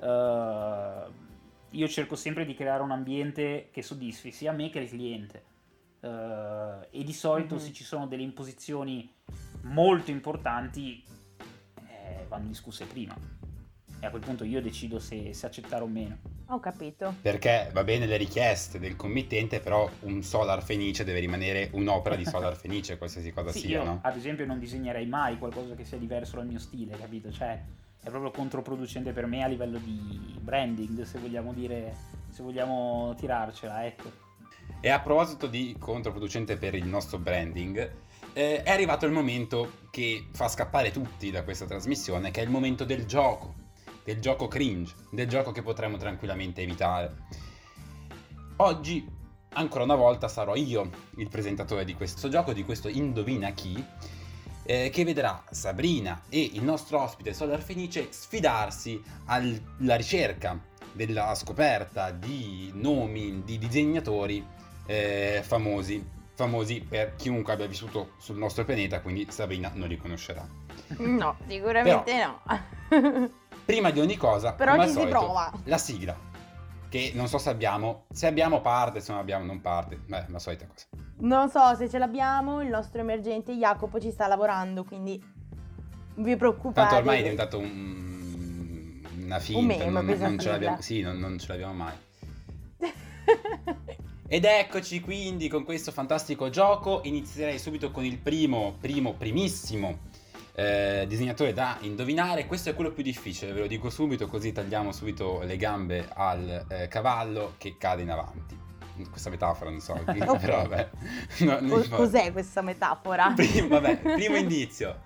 eh, 0.00 1.02
io 1.72 1.88
cerco 1.88 2.16
sempre 2.16 2.44
di 2.44 2.54
creare 2.54 2.82
un 2.82 2.90
ambiente 2.90 3.68
che 3.70 3.82
soddisfi 3.82 4.32
sia 4.32 4.52
me 4.52 4.70
che 4.70 4.80
il 4.80 4.88
cliente 4.88 5.44
Eh, 6.02 6.88
e 6.92 7.04
di 7.04 7.12
solito 7.12 7.56
Mhm. 7.56 7.60
se 7.60 7.72
ci 7.74 7.84
sono 7.84 8.06
delle 8.06 8.22
imposizioni 8.22 9.12
molto 9.64 10.10
importanti 10.10 11.04
eh, 11.86 12.24
vanno 12.26 12.46
discusse 12.48 12.86
prima 12.86 13.14
e 14.00 14.06
a 14.06 14.08
quel 14.08 14.22
punto 14.22 14.44
io 14.44 14.62
decido 14.62 14.98
se, 14.98 15.34
se 15.34 15.44
accettare 15.44 15.82
o 15.82 15.86
meno 15.86 16.16
Ho 16.52 16.58
capito. 16.58 17.14
Perché 17.22 17.70
va 17.72 17.84
bene 17.84 18.06
le 18.06 18.16
richieste 18.16 18.80
del 18.80 18.96
committente, 18.96 19.60
però 19.60 19.88
un 20.00 20.22
Solar 20.22 20.64
Fenice 20.64 21.04
deve 21.04 21.20
rimanere 21.20 21.70
un'opera 21.72 22.16
di 22.16 22.24
Solar 22.24 22.56
Fenice, 22.58 22.98
qualsiasi 22.98 23.32
cosa 23.32 23.52
Sì, 23.52 23.60
sia, 23.60 23.78
io 23.78 23.84
no? 23.84 24.00
ad 24.02 24.16
esempio 24.16 24.44
non 24.46 24.58
disegnerei 24.58 25.06
mai 25.06 25.38
qualcosa 25.38 25.74
che 25.74 25.84
sia 25.84 25.96
diverso 25.96 26.36
dal 26.36 26.46
mio 26.46 26.58
stile, 26.58 26.96
capito? 26.98 27.30
Cioè 27.30 27.62
è 28.02 28.08
proprio 28.08 28.32
controproducente 28.32 29.12
per 29.12 29.26
me 29.26 29.44
a 29.44 29.46
livello 29.46 29.78
di 29.78 30.36
branding, 30.40 31.02
se 31.02 31.20
vogliamo 31.20 31.52
dire, 31.52 31.94
se 32.30 32.42
vogliamo 32.42 33.14
tirarcela, 33.16 33.86
ecco. 33.86 34.10
E 34.80 34.88
a 34.88 34.98
proposito 35.00 35.46
di 35.46 35.76
controproducente 35.78 36.56
per 36.56 36.74
il 36.74 36.86
nostro 36.86 37.18
branding, 37.18 37.92
eh, 38.32 38.62
è 38.62 38.70
arrivato 38.70 39.06
il 39.06 39.12
momento 39.12 39.88
che 39.90 40.26
fa 40.32 40.48
scappare 40.48 40.90
tutti 40.90 41.30
da 41.30 41.44
questa 41.44 41.66
trasmissione, 41.66 42.32
che 42.32 42.40
è 42.40 42.44
il 42.44 42.50
momento 42.50 42.84
del 42.84 43.04
gioco, 43.04 43.59
del 44.04 44.20
gioco 44.20 44.48
cringe, 44.48 44.94
del 45.10 45.28
gioco 45.28 45.52
che 45.52 45.62
potremmo 45.62 45.96
tranquillamente 45.96 46.62
evitare. 46.62 47.16
Oggi, 48.56 49.06
ancora 49.54 49.84
una 49.84 49.94
volta, 49.94 50.28
sarò 50.28 50.54
io 50.54 50.90
il 51.16 51.28
presentatore 51.28 51.84
di 51.84 51.94
questo 51.94 52.28
gioco, 52.28 52.52
di 52.52 52.64
questo 52.64 52.88
Indovina 52.88 53.50
chi, 53.50 53.82
eh, 54.64 54.90
che 54.90 55.04
vedrà 55.04 55.42
Sabrina 55.50 56.22
e 56.28 56.50
il 56.52 56.62
nostro 56.62 57.00
ospite 57.00 57.32
Solar 57.32 57.60
Fenice 57.60 58.08
sfidarsi 58.10 59.02
alla 59.26 59.96
ricerca 59.96 60.58
della 60.92 61.34
scoperta 61.34 62.10
di 62.10 62.70
nomi 62.74 63.42
di 63.44 63.58
disegnatori 63.58 64.44
eh, 64.86 65.40
famosi, 65.42 66.04
famosi 66.34 66.84
per 66.86 67.14
chiunque 67.16 67.52
abbia 67.52 67.66
vissuto 67.66 68.12
sul 68.18 68.36
nostro 68.36 68.64
pianeta, 68.64 69.00
quindi 69.00 69.26
Sabrina 69.30 69.70
non 69.74 69.88
li 69.88 69.96
conoscerà. 69.96 70.46
No, 70.98 71.36
sicuramente 71.46 72.24
no. 72.24 73.30
Prima 73.70 73.90
di 73.90 74.00
ogni 74.00 74.16
cosa, 74.16 74.52
Però 74.52 74.72
come 74.72 74.82
al 74.82 74.88
ci 74.88 74.94
si 74.94 75.00
solito, 75.00 75.18
prova. 75.18 75.52
la 75.64 75.78
sigla, 75.78 76.16
che 76.88 77.12
non 77.14 77.28
so 77.28 77.38
se 77.38 77.50
abbiamo, 77.50 78.04
se 78.12 78.26
abbiamo 78.26 78.60
parte, 78.60 79.00
se 79.00 79.12
non 79.12 79.20
abbiamo 79.20 79.44
non 79.44 79.60
parte, 79.60 79.96
beh, 79.96 80.24
la 80.28 80.38
solita 80.40 80.66
cosa. 80.66 80.86
Non 81.18 81.48
so 81.50 81.74
se 81.76 81.88
ce 81.88 81.98
l'abbiamo, 81.98 82.62
il 82.62 82.68
nostro 82.68 83.00
emergente 83.00 83.52
Jacopo 83.54 84.00
ci 84.00 84.10
sta 84.10 84.26
lavorando, 84.26 84.82
quindi 84.84 85.22
vi 86.16 86.36
preoccupate. 86.36 86.80
Tanto 86.80 86.96
ormai 86.96 87.18
è 87.20 87.22
diventato 87.22 87.58
un- 87.58 89.02
una 89.22 89.38
finta, 89.38 89.60
meme, 89.84 89.90
non, 89.90 90.04
non 90.04 90.38
ce 90.40 90.50
l'abbiamo, 90.50 90.80
sì, 90.80 91.00
non, 91.02 91.18
non 91.18 91.38
ce 91.38 91.46
l'abbiamo 91.48 91.72
mai. 91.74 91.94
Ed 94.26 94.44
eccoci 94.44 95.00
quindi 95.00 95.48
con 95.48 95.64
questo 95.64 95.92
fantastico 95.92 96.50
gioco. 96.50 97.00
Inizierei 97.04 97.58
subito 97.58 97.90
con 97.92 98.04
il 98.04 98.18
primo, 98.18 98.76
primo, 98.80 99.14
primissimo 99.14 100.08
eh, 100.54 101.04
disegnatore 101.08 101.52
da 101.52 101.76
indovinare. 101.80 102.46
Questo 102.46 102.70
è 102.70 102.74
quello 102.74 102.90
più 102.92 103.02
difficile, 103.02 103.52
ve 103.52 103.60
lo 103.60 103.66
dico 103.66 103.90
subito, 103.90 104.26
così 104.26 104.52
tagliamo 104.52 104.92
subito 104.92 105.40
le 105.42 105.56
gambe 105.56 106.08
al 106.14 106.66
eh, 106.68 106.88
cavallo 106.88 107.54
che 107.58 107.76
cade 107.78 108.02
in 108.02 108.10
avanti. 108.10 108.58
Questa 109.08 109.30
metafora 109.30 109.70
non 109.70 109.80
so, 109.80 109.92
Ok. 110.04 110.38
però 110.38 110.66
vabbè. 110.66 110.90
No, 111.40 111.58
non. 111.60 111.88
Cos'è 111.88 112.32
questa 112.32 112.60
metafora? 112.60 113.32
Primo, 113.36 113.68
vabbè, 113.68 113.96
primo 113.96 114.36
indizio. 114.36 115.00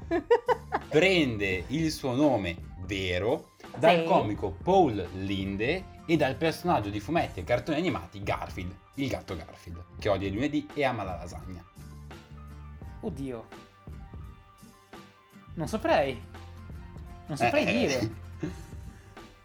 Prende 0.89 1.65
il 1.69 1.91
suo 1.93 2.15
nome 2.15 2.57
vero 2.87 3.53
dal 3.79 4.01
Sì. 4.01 4.05
comico 4.05 4.51
Paul 4.51 5.07
Linde 5.15 5.85
e 6.07 6.17
dal 6.17 6.35
personaggio 6.37 6.91
di 6.91 7.01
fumetti 7.01 7.41
e 7.41 7.45
cartoni 7.45 7.79
animati 7.79 8.23
Garfield, 8.23 8.75
il 8.97 9.09
gatto 9.09 9.37
Garfield, 9.37 9.83
che 9.99 10.09
odia 10.09 10.29
il 10.29 10.35
lunedì 10.35 10.67
e 10.75 10.85
ama 10.85 11.03
la 11.05 11.15
lasagna. 11.17 11.65
Oddio. 13.01 13.45
Non 15.55 15.69
saprei. 15.69 16.21
Non 17.27 17.37
saprei 17.37 17.65
Eh, 17.67 17.87
dire. 17.87 18.23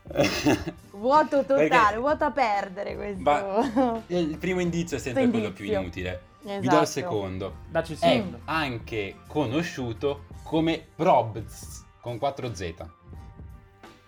Vuoto 0.91 1.41
totale, 1.45 1.68
Perché- 1.70 1.97
vuoto 1.97 2.24
a 2.26 2.32
perdere 2.32 2.95
questo. 2.95 3.22
Ma- 3.22 4.01
il 4.07 4.38
primo 4.38 4.60
indizio 4.60 4.97
è 4.97 4.99
sempre 4.99 5.30
quello 5.30 5.51
più 5.51 5.66
inutile. 5.66 6.22
Vi 6.41 6.47
do 6.47 6.57
il 6.57 6.64
Esatto. 6.66 6.86
secondo. 6.86 7.55
Dacci 7.70 7.91
il 7.93 7.99
È 7.99 8.07
secondo. 8.07 8.39
anche 8.45 9.16
conosciuto 9.28 10.26
come 10.43 10.84
Probz 10.95 11.86
con 12.01 12.16
4Z. 12.16 12.88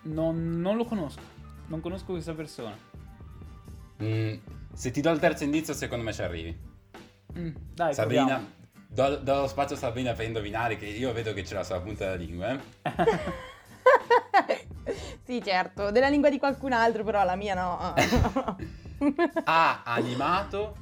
Non, 0.02 0.60
non 0.60 0.76
lo 0.76 0.84
conosco. 0.84 1.20
Non 1.66 1.80
conosco 1.80 2.12
questa 2.12 2.34
persona. 2.34 2.76
Mm, 4.02 4.34
se 4.72 4.90
ti 4.90 5.00
do 5.00 5.10
il 5.10 5.20
terzo 5.20 5.44
indizio, 5.44 5.72
secondo 5.74 6.04
me 6.04 6.12
ci 6.12 6.22
arrivi. 6.22 6.58
Mm, 7.38 7.54
dai, 7.74 7.94
Sabrina, 7.94 8.24
proviamo. 8.24 8.50
Do, 8.92 9.16
do 9.16 9.40
lo 9.42 9.46
spazio 9.48 9.76
a 9.76 9.78
Sabrina 9.78 10.12
per 10.12 10.26
indovinare 10.26 10.76
che 10.76 10.86
io 10.86 11.12
vedo 11.12 11.32
che 11.32 11.44
ce 11.44 11.54
l'ha 11.54 11.64
sulla 11.64 11.80
punta 11.80 12.04
della 12.04 12.16
lingua. 12.16 12.52
Eh? 12.52 12.60
sì, 15.24 15.42
certo, 15.42 15.90
della 15.90 16.08
lingua 16.08 16.30
di 16.30 16.38
qualcun 16.38 16.72
altro, 16.72 17.04
però 17.04 17.24
la 17.24 17.36
mia 17.36 17.54
no. 17.54 17.94
Ha 19.44 19.82
animato 19.84 20.76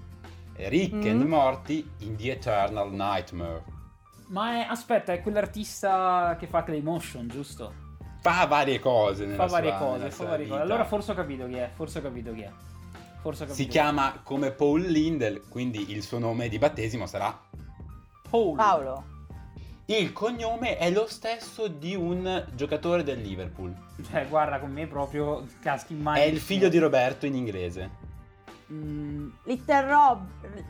Rick 0.57 0.93
Mm. 0.95 1.07
and 1.09 1.23
Morty 1.23 1.91
in 2.01 2.17
The 2.17 2.33
Eternal 2.33 2.93
Nightmare. 2.93 3.63
Ma 4.29 4.61
è, 4.63 4.67
aspetta, 4.69 5.13
è 5.15 5.23
quell'artista 5.23 6.37
che 6.39 6.47
fa 6.47 6.63
Claymotion, 6.63 7.29
giusto? 7.29 7.73
Fa 8.21 8.45
varie 8.45 8.79
cose 8.79 9.25
nella 9.25 9.47
Fa 9.47 9.53
varie 9.53 9.71
sua- 9.71 9.79
cose, 9.79 9.97
nella 9.99 10.11
fa 10.11 10.15
sua 10.17 10.27
varie 10.27 10.47
cose. 10.49 10.61
Allora 10.61 10.85
forse 10.85 11.13
ho 11.13 11.15
capito 11.15 11.47
chi 11.47 11.55
è, 11.55 11.71
forse 11.75 11.99
ho 11.99 12.03
capito 12.03 12.35
chi 12.35 12.43
è. 12.43 12.51
Forse 13.23 13.45
ho 13.45 13.47
capito 13.47 13.55
Si 13.55 13.63
chi 13.63 13.69
è. 13.69 13.71
chiama 13.71 14.21
come 14.23 14.51
Paul 14.51 14.83
Lindel, 14.83 15.41
quindi 15.49 15.93
il 15.93 16.03
suo 16.03 16.19
nome 16.19 16.49
di 16.51 16.59
battesimo 16.59 17.07
sarà... 17.07 17.41
Paul. 18.31 18.57
Paolo. 18.57 19.05
Il 19.87 20.13
cognome 20.13 20.77
è 20.79 20.89
lo 20.91 21.07
stesso 21.09 21.67
di 21.67 21.97
un 21.97 22.47
giocatore 22.55 23.03
del 23.03 23.21
Liverpool. 23.21 23.75
Cioè, 24.09 24.29
guarda, 24.29 24.61
con 24.61 24.71
me 24.71 24.87
proprio 24.87 25.45
caschi 25.61 25.95
in 25.95 26.09
È 26.15 26.21
il 26.21 26.39
figlio 26.39 26.69
di 26.69 26.79
Roberto 26.79 27.27
in 27.27 27.35
inglese. 27.35 27.91
Mm, 28.73 29.29
Little, 29.45 29.87
Rob... 29.89 30.27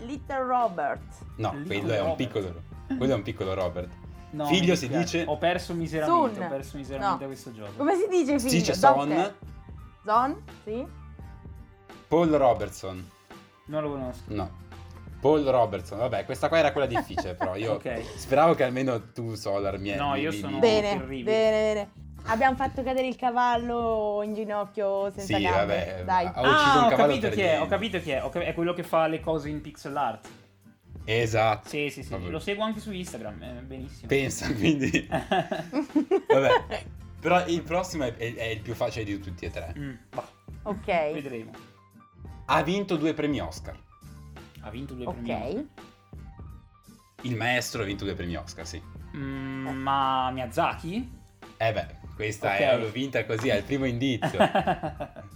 Little 0.07 0.43
Robert. 0.43 1.03
No, 1.37 1.53
Little 1.53 1.67
quello 1.67 1.93
è 1.93 2.01
un 2.01 2.07
Robert. 2.09 2.17
piccolo. 2.17 2.63
Quello 2.97 3.13
è 3.13 3.17
un 3.17 3.23
piccolo 3.23 3.53
Robert. 3.55 3.89
no, 4.31 4.47
Figlio 4.47 4.75
si 4.75 4.89
dice- 4.89 5.25
Ho 5.27 5.37
perso 5.37 5.75
miseramente, 5.75 6.35
Sun. 6.37 6.45
ho 6.45 6.49
perso 6.49 6.77
miseramente 6.79 7.25
No. 7.25 7.27
questo 7.31 7.53
gioco. 7.53 7.73
Come 7.77 7.97
si 7.97 8.09
dice 8.09 8.39
Si 8.39 8.47
figlio? 8.49 8.59
dice 8.61 8.75
Son? 8.75 9.33
Son? 10.05 10.43
Sì? 10.65 10.87
Paul 12.09 12.29
Robertson. 12.31 13.07
Non 13.67 13.83
lo 13.83 13.91
conosco. 13.91 14.23
No. 14.29 14.51
Paul 15.21 15.43
Robertson, 15.45 15.99
vabbè, 15.99 16.25
questa 16.25 16.49
qua 16.49 16.59
era 16.59 16.73
quella 16.73 16.87
difficile, 16.87 17.35
però 17.35 17.55
io 17.57 17.73
Ok. 17.81 18.03
speravo 18.17 18.55
che 18.55 18.65
almeno 18.65 19.11
tu, 19.13 19.35
Solar, 19.35 19.79
mi 19.79 19.95
No, 19.95 20.13
mi- 20.13 20.21
io 20.21 20.31
mi- 20.31 20.37
sono- 20.39 20.59
Bene, 20.59 20.89
terribile. 20.99 21.23
bene, 21.25 21.51
bene. 21.75 21.91
Abbiamo 22.27 22.55
fatto 22.57 22.83
cadere 22.83 23.07
il 23.07 23.17
cavallo 23.17 24.21
in 24.25 24.35
ginocchio 24.35 25.11
senza 25.11 25.37
Sì, 25.37 25.43
gambe. 25.43 25.59
vabbè, 25.75 26.05
Dai. 26.05 26.27
ha 26.27 26.41
ucciso 26.41 26.79
ah, 26.79 26.87
un 26.87 26.93
ho 26.93 26.97
capito 26.97 27.29
chi 27.31 27.41
è, 27.41 27.61
ho 27.61 27.67
capito 27.67 27.99
chi 28.01 28.11
è. 28.11 28.23
ho 28.23 28.29
cap- 28.29 28.43
è 28.45 28.53
quello 28.55 28.73
che 28.75 28.83
fa 28.83 29.07
le 29.07 29.21
cose 29.21 29.49
in 29.49 29.61
pixel 29.63 29.97
art. 29.97 30.29
Esatto. 31.05 31.69
Sì, 31.69 31.89
sì, 31.91 32.03
sì. 32.03 32.11
Vabbè. 32.11 32.29
Lo 32.29 32.39
seguo 32.39 32.63
anche 32.63 32.79
su 32.81 32.93
Instagram, 32.93 33.43
eh, 33.43 33.63
benissimo. 33.63 34.07
Pensa, 34.07 34.47
quindi... 34.53 35.09
Vabbè. 35.09 36.85
Però 37.21 37.45
il 37.47 37.63
prossimo 37.63 38.05
è, 38.05 38.15
è- 38.15 38.35
è 38.35 38.45
il 38.45 38.61
più 38.61 38.75
facile 38.75 39.05
di 39.05 39.19
tutti 39.19 39.45
e 39.47 39.51
tre. 39.51 39.75
Mm, 39.77 39.95
bah, 40.11 40.29
Ok. 40.65 41.13
vedremo. 41.13 41.51
Ha 42.47 42.63
vinto 42.63 42.97
due 42.97 43.15
premi 43.15 43.41
Oscar. 43.41 43.77
Ha 44.63 44.71
vinto 44.71 44.95
due 44.95 45.05
premi. 45.13 45.31
Oscar. 45.33 45.47
Ok. 45.49 45.65
Il 47.23 47.37
maestro 47.37 47.83
ha 47.83 47.85
vinto 47.85 48.05
due 48.05 48.15
premi 48.15 48.35
Oscar, 48.37 48.67
sì. 48.67 48.81
Mm, 49.17 49.67
ma 49.69 50.31
Miyazaki? 50.31 51.19
Eh 51.57 51.73
beh, 51.73 51.87
questa 52.15 52.49
Ok. 52.53 52.59
è 52.59 52.79
l'ho 52.79 52.91
vinta 52.91 53.25
così, 53.27 53.49
è 53.49 53.57
il 53.57 53.65
primo 53.65 53.85
indizio. 53.87 54.39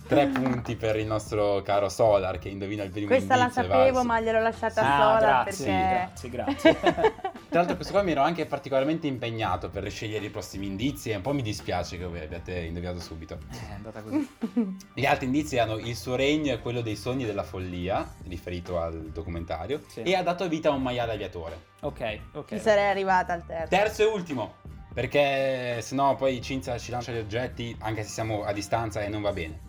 Tre 0.07 0.27
punti 0.29 0.77
per 0.77 0.97
il 0.97 1.07
nostro 1.07 1.63
caro 1.63 1.89
Solar 1.89 2.39
che 2.39 2.49
indovina 2.49 2.83
il 2.85 2.91
primo 2.91 3.07
Questa 3.09 3.37
la 3.37 3.43
indizio. 3.45 3.63
e 3.63 3.67
sapevo, 3.67 3.93
valso. 3.93 4.05
ma 4.09 4.21
gliel'ho 4.21 4.41
lasciata 4.41 4.81
Ah, 4.83 4.97
sola 5.19 5.19
grazie, 5.43 5.65
perché... 5.67 5.89
grazie, 6.31 6.31
grazie. 6.31 7.33
Tra 7.55 7.63
l'altro 7.63 7.79
questo 7.81 7.95
qua 7.95 8.05
mi 8.05 8.11
ero 8.11 8.23
anche 8.23 8.47
particolarmente 8.47 9.07
impegnato 9.07 9.71
per 9.71 9.89
scegliere 9.89 10.27
i 10.27 10.29
prossimi 10.31 10.67
indizi 10.67 11.11
e 11.11 11.15
un 11.15 11.23
po' 11.23 11.33
mi 11.33 11.41
dispiace 11.41 11.97
che 11.97 12.05
voi 12.05 12.19
abbiate 12.19 12.59
indovinato 12.59 12.99
subito. 12.99 13.39
Eh, 13.49 13.69
è 13.71 13.75
andata 13.75 14.03
così. 14.03 14.29
Gli 14.93 15.07
altri 15.07 15.27
indizi 15.27 15.55
erano 15.55 15.79
il 15.79 15.95
suo 15.95 16.17
regno 16.17 16.53
e 16.53 16.59
quello 16.59 16.81
dei 16.81 16.97
sogni 16.97 17.25
della 17.25 17.45
follia, 17.45 18.13
riferito 18.27 18.81
al 18.81 19.11
documentario, 19.13 19.83
Sì. 19.87 20.03
e 20.03 20.17
ha 20.17 20.25
dato 20.25 20.49
vita 20.49 20.71
a 20.71 20.73
un 20.73 20.83
maiale 20.83 21.13
aviatore. 21.13 21.67
Ok, 21.83 22.19
ok. 22.33 22.49
Ci 22.49 22.59
sarei 22.59 22.91
arrivata 22.91 23.35
al 23.35 23.47
terzo. 23.47 23.69
Terzo 23.69 24.03
e 24.03 24.07
ultimo, 24.07 24.55
perché 24.93 25.81
sennò 25.81 26.17
poi 26.17 26.43
Cinzia 26.43 26.77
ci 26.77 26.91
lancia 26.91 27.13
gli 27.13 27.19
oggetti 27.19 27.77
anche 27.79 28.03
se 28.03 28.09
siamo 28.09 28.43
a 28.43 28.53
distanza 28.53 29.01
e 29.01 29.09
non 29.09 29.23
va 29.23 29.33
bene. 29.33 29.61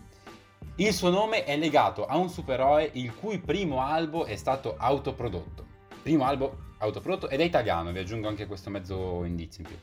Il 0.74 0.92
suo 0.92 1.10
nome 1.10 1.44
è 1.44 1.56
legato 1.56 2.04
a 2.04 2.16
un 2.16 2.30
supereroe 2.30 2.90
il 2.94 3.14
cui 3.14 3.38
primo 3.38 3.80
albo 3.80 4.24
è 4.24 4.34
stato 4.34 4.74
autoprodotto. 4.76 5.64
Primo 6.02 6.24
albo 6.24 6.65
autoprodotto 6.78 7.28
ed 7.28 7.40
è 7.40 7.44
italiano, 7.44 7.90
vi 7.92 7.98
aggiungo 7.98 8.28
anche 8.28 8.46
questo 8.46 8.70
mezzo 8.70 9.24
indizio 9.24 9.64
in 9.64 9.68
più. 9.70 9.78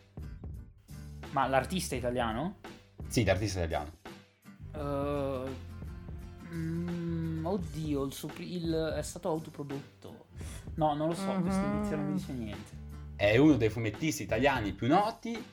Ma 1.31 1.47
l'artista 1.47 1.95
è 1.95 1.97
italiano? 1.97 2.57
Sì, 3.07 3.23
d'artista 3.23 3.59
italiano. 3.59 3.91
Uh, 4.75 5.49
mm, 6.53 7.45
oddio, 7.45 8.03
il, 8.03 8.13
suo 8.13 8.29
il- 8.37 8.93
è 8.95 9.01
stato 9.01 9.29
autoprodotto. 9.29 10.25
No, 10.75 10.93
non 10.95 11.09
lo 11.09 11.13
so, 11.15 11.31
questo 11.41 11.65
Mhm. 11.65 11.73
indizio 11.73 11.95
non 11.97 12.05
mi 12.07 12.13
dice 12.13 12.31
niente. 12.33 12.81
È 13.15 13.37
uno 13.37 13.55
dei 13.55 13.69
fumettisti 13.69 14.23
italiani 14.23 14.73
più 14.73 14.87
noti 14.87 15.43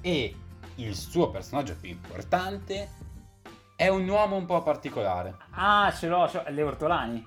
e 0.00 0.36
il 0.76 0.94
suo 0.94 1.30
personaggio 1.30 1.76
più 1.76 1.90
importante 1.90 2.88
è 3.76 3.88
un 3.88 4.06
uomo 4.08 4.36
un 4.36 4.46
po' 4.46 4.62
particolare. 4.62 5.36
Ah, 5.52 5.90
ce 5.92 6.08
l'ho, 6.08 6.28
ce 6.28 6.42
l'ho. 6.44 6.50
Le 6.50 6.62
Ortolani. 6.62 7.26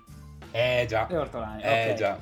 Eh 0.51 0.85
già. 0.87 1.07
Le 1.09 1.17
Ortolani, 1.17 1.61
Eh 1.63 1.91
ok. 1.91 1.97
già. 1.97 2.17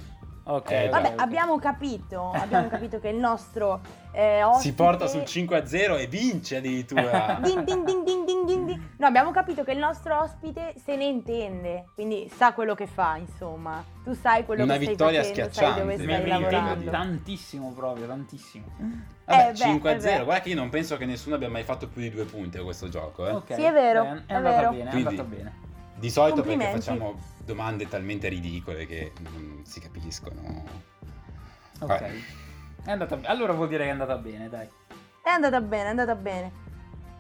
Ok, 0.56 0.72
Eh, 0.72 0.90
Vabbè, 0.90 1.14
abbiamo 1.18 1.58
capito, 1.60 2.32
abbiamo 2.32 2.68
capito 2.70 3.00
che 3.00 3.08
il 3.10 3.16
nostro 3.18 3.80
eh, 4.12 4.44
ospite... 4.44 4.62
Si 4.70 4.74
porta 4.74 5.08
sul 5.08 5.24
5 5.24 5.58
a 5.58 5.66
0 5.66 5.96
e 5.98 6.08
vince 6.08 6.58
addirittura. 6.58 7.40
Din, 7.44 7.64
din, 7.64 7.86
din, 7.86 8.04
din, 8.04 8.26
din, 8.26 8.46
din, 8.46 8.66
din. 8.66 8.90
No, 8.98 9.08
abbiamo 9.08 9.32
capito 9.32 9.64
che 9.64 9.72
il 9.72 9.78
nostro 9.78 10.20
ospite 10.20 10.74
se 10.84 10.96
ne 10.98 11.06
intende, 11.06 11.86
quindi 11.94 12.30
sa 12.36 12.54
quello 12.54 12.76
che 12.76 12.86
fa, 12.88 13.16
insomma. 13.18 13.84
Tu 14.04 14.14
sai 14.14 14.44
quello 14.46 14.64
Una 14.64 14.74
che 14.74 14.80
stai 14.82 14.90
vittoria 14.96 15.24
facendo, 15.24 15.54
sai 15.54 15.74
dove 15.80 15.94
stai 15.98 16.06
intendo 16.06 16.28
lavorando. 16.50 16.92
tantissimo 16.92 17.72
proprio, 17.72 18.08
tantissimo. 18.08 18.66
Vabbè, 19.26 19.48
Eh, 19.48 19.52
beh, 19.52 19.56
5 19.56 19.92
eh, 19.92 19.94
a 19.96 20.00
0. 20.00 20.18
beh. 20.18 20.24
Guarda 20.26 20.44
che 20.44 20.50
io 20.50 20.56
non 20.56 20.70
penso 20.70 20.98
che 20.98 21.06
nessuno 21.06 21.36
abbia 21.36 21.50
mai 21.50 21.64
fatto 21.64 21.88
più 21.88 22.02
di 22.02 22.10
due 22.10 22.26
punti 22.26 22.58
a 22.58 22.64
questo 22.64 22.90
gioco. 22.90 23.26
Eh. 23.28 23.32
Ok, 23.32 23.54
Sì, 23.54 23.62
è 23.62 23.72
vero, 23.72 24.04
È, 24.04 24.08
è 24.26 24.34
andata 24.34 24.58
vero. 24.58 24.70
bene, 24.72 24.84
è 24.84 24.90
Quindi- 24.90 25.08
andata 25.08 25.28
bene. 25.30 25.54
Di 26.02 26.10
solito 26.10 26.42
perché 26.42 26.72
facciamo 26.72 27.20
domande 27.46 27.88
talmente 27.88 28.28
ridicole 28.28 28.88
che 28.88 29.12
non 29.20 29.62
si 29.66 29.80
capiscono. 29.80 30.64
Ok. 31.80 32.10
Andata. 32.86 33.20
Allora 33.26 33.54
vuol 33.54 33.68
dire 33.68 33.84
che 33.84 33.90
è 33.90 33.92
andata 33.92 34.18
bene, 34.18 34.50
dai. 34.50 34.68
È 35.24 35.30
andata 35.30 35.62
bene, 35.62 35.84
è 35.84 35.88
andata 35.90 36.16
bene. 36.16 36.52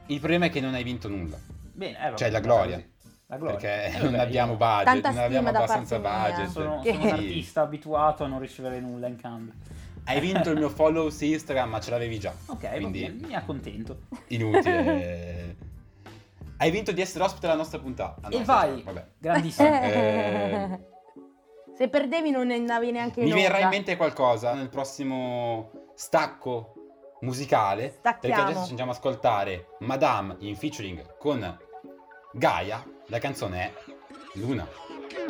Il 0.08 0.18
problema 0.20 0.46
è 0.46 0.50
che 0.50 0.60
non 0.60 0.74
hai 0.74 0.84
vinto 0.84 1.08
nulla. 1.08 1.38
Bene, 1.74 2.12
eh, 2.12 2.16
Cioè, 2.16 2.32
la 2.32 2.40
gloria. 2.40 2.84
La 3.28 3.38
gloria. 3.38 3.58
Perché 3.58 3.86
Eh, 3.98 4.02
non 4.02 4.12
vabbè, 4.14 4.24
abbiamo 4.24 4.52
io 4.54 4.58
budget, 4.58 4.84
Tanta 4.86 5.12
non 5.12 5.20
abbiamo 5.20 5.48
abbastanza 5.50 6.00
parte 6.00 6.28
mia. 6.28 6.36
budget. 6.38 6.52
Sono, 6.52 6.80
Che- 6.82 6.92
sono 6.94 7.04
un 7.06 7.10
artista 7.12 7.62
abituato 7.62 8.24
a 8.24 8.28
non 8.28 8.40
ricevere 8.40 8.80
nulla 8.80 9.08
in 9.08 9.16
cambio. 9.16 9.54
Hai 10.06 10.20
vinto 10.20 10.50
il 10.50 10.58
mio 10.58 10.70
follow 10.70 11.10
su 11.10 11.24
Instagram, 11.26 11.70
ma 11.70 11.80
ce 11.80 11.92
l'avevi 11.92 12.20
già. 12.20 12.34
Ok, 12.48 12.68
Quindi- 12.72 13.02
va 13.04 13.08
bene, 13.10 13.28
mi 13.28 13.36
accontento. 13.36 14.00
Inutile. 14.30 15.56
Hai 16.62 16.70
vinto 16.70 16.91
di 16.91 17.01
essere 17.01 17.24
ospite 17.24 17.47
alla 17.47 17.55
nostra 17.55 17.80
puntata. 17.80 18.22
Ah, 18.22 18.30
no, 18.30 18.38
e 18.38 18.43
vai, 18.43 18.84
Vabbè. 18.84 19.07
grandissimo. 19.18 19.68
Eh, 19.68 20.80
Se 21.76 21.88
perdevi 21.89 22.30
non 22.30 22.45
ne 22.45 22.53
andavi 22.53 22.91
neanche 22.91 23.22
in 23.22 23.34
Mi 23.34 23.41
verrà 23.41 23.62
in 23.62 23.70
mente 23.70 23.97
qualcosa 23.97 24.53
nel 24.53 24.70
prossimo 24.70 25.72
stacco 25.95 26.74
musicale. 27.22 27.95
Stacchiamo. 27.97 28.36
Perché 28.36 28.51
adesso 28.51 28.66
ci 28.66 28.70
andiamo 28.70 28.91
ad 28.91 28.97
ascoltare 28.97 29.70
Madame 29.80 30.36
in 30.41 30.55
featuring 30.55 31.18
con 31.18 31.57
Gaia. 32.34 32.86
La 33.07 33.18
canzone 33.18 33.59
è 33.59 33.74
Luna. 34.34 34.68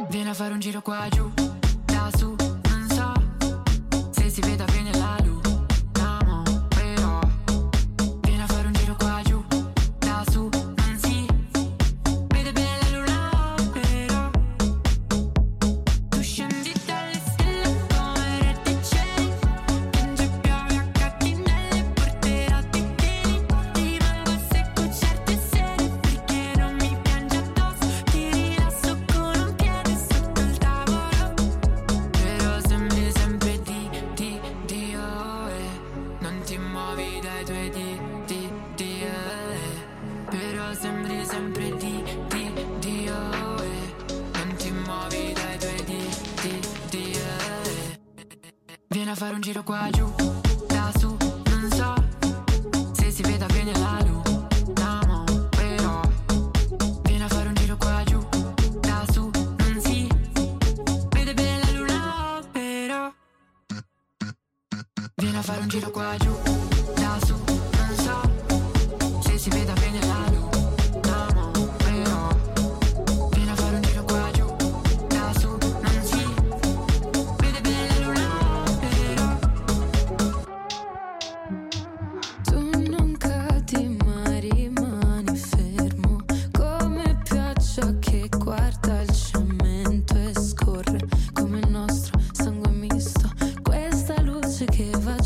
Vieni 0.10 0.30
a 0.30 0.34
fare 0.34 0.52
un 0.52 0.60
giro 0.60 0.82
qua 0.82 1.08
giù, 1.10 1.32
da 1.86 2.10
su, 2.14 2.36
non 2.36 2.88
so 2.90 4.12
se 4.12 4.30
si 4.30 4.42
veda 4.42 4.66
bene 4.66 4.91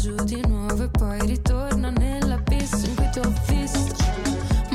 giù 0.06 0.14
di 0.24 0.40
nuovo 0.48 0.84
e 0.84 0.90
poi 0.90 1.20
ritorna 1.26 1.90
nell'abisso 1.90 2.86
in 2.86 2.96
cui 2.96 3.10
ti 3.10 3.20
ho 3.20 3.34
visto 3.48 3.96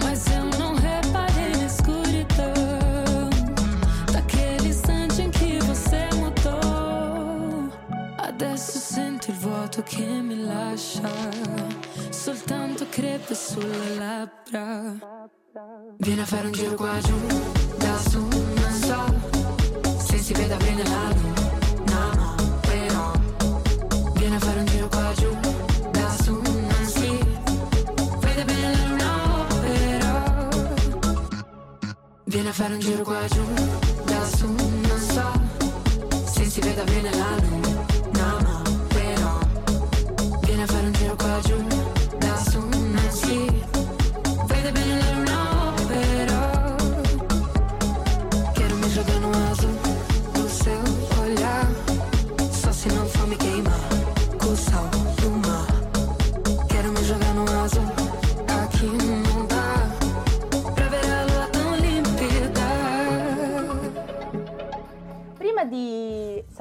Ma 0.03 0.13
se 0.13 0.37
non 0.59 0.75
repare 0.81 1.53
in 1.55 1.63
escuridão 1.63 3.29
Daquele 4.11 4.67
instante 4.67 5.23
em 5.23 5.31
que 5.31 5.61
você 5.61 6.09
mudou. 6.17 7.71
Adesso 8.17 8.79
sento 8.79 9.31
il 9.31 9.37
vuoto 9.37 9.85
che 9.85 10.05
mi 10.05 10.43
lascia 10.43 11.09
Soltanto 12.11 12.87
crepe 12.91 13.35
sulle 13.37 13.95
labbra. 13.97 14.97
Vieni 15.99 16.21
a 16.23 16.27
fare 16.27 16.47
un 16.47 16.53
giro 16.53 16.75
qua 16.75 16.99
giù 16.99 17.17
Da 17.79 17.97
su 17.99 18.19
non 18.19 18.73
so 18.73 19.97
Se 19.97 20.19
si 20.19 20.33
veda 20.33 20.57
bene 20.57 20.83
la 20.83 21.13
luna 21.15 22.15
no, 22.15 22.59
però 22.63 23.13
Vieni 24.15 24.35
a 24.35 24.41
fare 24.41 24.59
un 24.59 24.70
Vieni 32.31 32.47
a 32.47 32.53
fare 32.53 32.75
un 32.75 32.79
giro 32.79 33.03
qua 33.03 33.27
giù 33.27 33.43
Da 34.05 34.25
su 34.25 34.47
non 34.47 35.01
so 35.01 35.33
Se 36.27 36.45
si 36.45 36.61
veda 36.61 36.85
bene 36.85 37.11
la 37.11 37.37
luna 37.43 38.39
no, 38.39 38.63
però 38.87 39.39
Vieni 40.43 40.63
a 40.63 40.67
fare 40.67 40.87
un 40.87 40.93
giro 40.93 41.17
qua 41.17 41.41
giù 41.43 42.00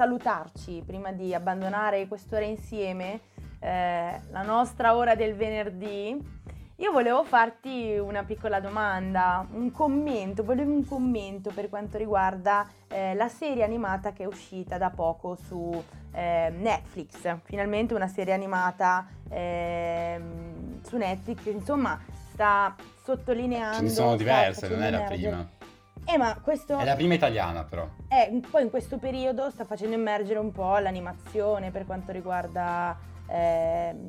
salutarci, 0.00 0.82
prima 0.86 1.12
di 1.12 1.34
abbandonare 1.34 2.08
quest'ora 2.08 2.46
insieme, 2.46 3.20
eh, 3.58 4.18
la 4.30 4.42
nostra 4.42 4.96
ora 4.96 5.14
del 5.14 5.34
venerdì, 5.34 6.16
io 6.76 6.90
volevo 6.90 7.22
farti 7.22 7.98
una 7.98 8.24
piccola 8.24 8.60
domanda, 8.60 9.46
un 9.52 9.70
commento, 9.70 10.42
volevo 10.42 10.72
un 10.72 10.86
commento 10.86 11.50
per 11.50 11.68
quanto 11.68 11.98
riguarda 11.98 12.66
eh, 12.88 13.12
la 13.12 13.28
serie 13.28 13.62
animata 13.62 14.14
che 14.14 14.22
è 14.22 14.26
uscita 14.26 14.78
da 14.78 14.88
poco 14.88 15.36
su 15.36 15.70
eh, 16.12 16.50
Netflix, 16.56 17.36
finalmente 17.42 17.92
una 17.92 18.08
serie 18.08 18.32
animata 18.32 19.06
ehm, 19.28 20.80
su 20.82 20.96
Netflix, 20.96 21.44
insomma 21.44 22.00
sta 22.32 22.74
sottolineando... 23.04 23.76
Ce 23.76 23.82
ne 23.82 23.88
sono 23.90 24.16
diverse, 24.16 24.66
non 24.66 24.82
è 24.82 24.90
la 24.90 25.02
prima. 25.02 25.58
Eh 26.12 26.18
ma 26.18 26.36
questo... 26.42 26.76
È 26.76 26.84
la 26.84 26.96
prima 26.96 27.14
italiana, 27.14 27.62
però. 27.62 27.88
Eh, 28.08 28.40
poi 28.50 28.62
in 28.62 28.70
questo 28.70 28.98
periodo 28.98 29.48
sta 29.50 29.64
facendo 29.64 29.94
emergere 29.94 30.40
un 30.40 30.50
po' 30.50 30.76
l'animazione 30.78 31.70
per 31.70 31.86
quanto 31.86 32.10
riguarda 32.10 32.98
ehm, 33.26 34.06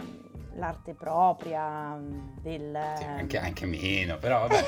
l'arte 0.56 0.95
propria 0.95 1.95
del... 2.41 2.78
Sì, 2.97 3.04
anche, 3.04 3.38
anche 3.38 3.66
meno, 3.68 4.18
però 4.18 4.47
vabbè. 4.47 4.64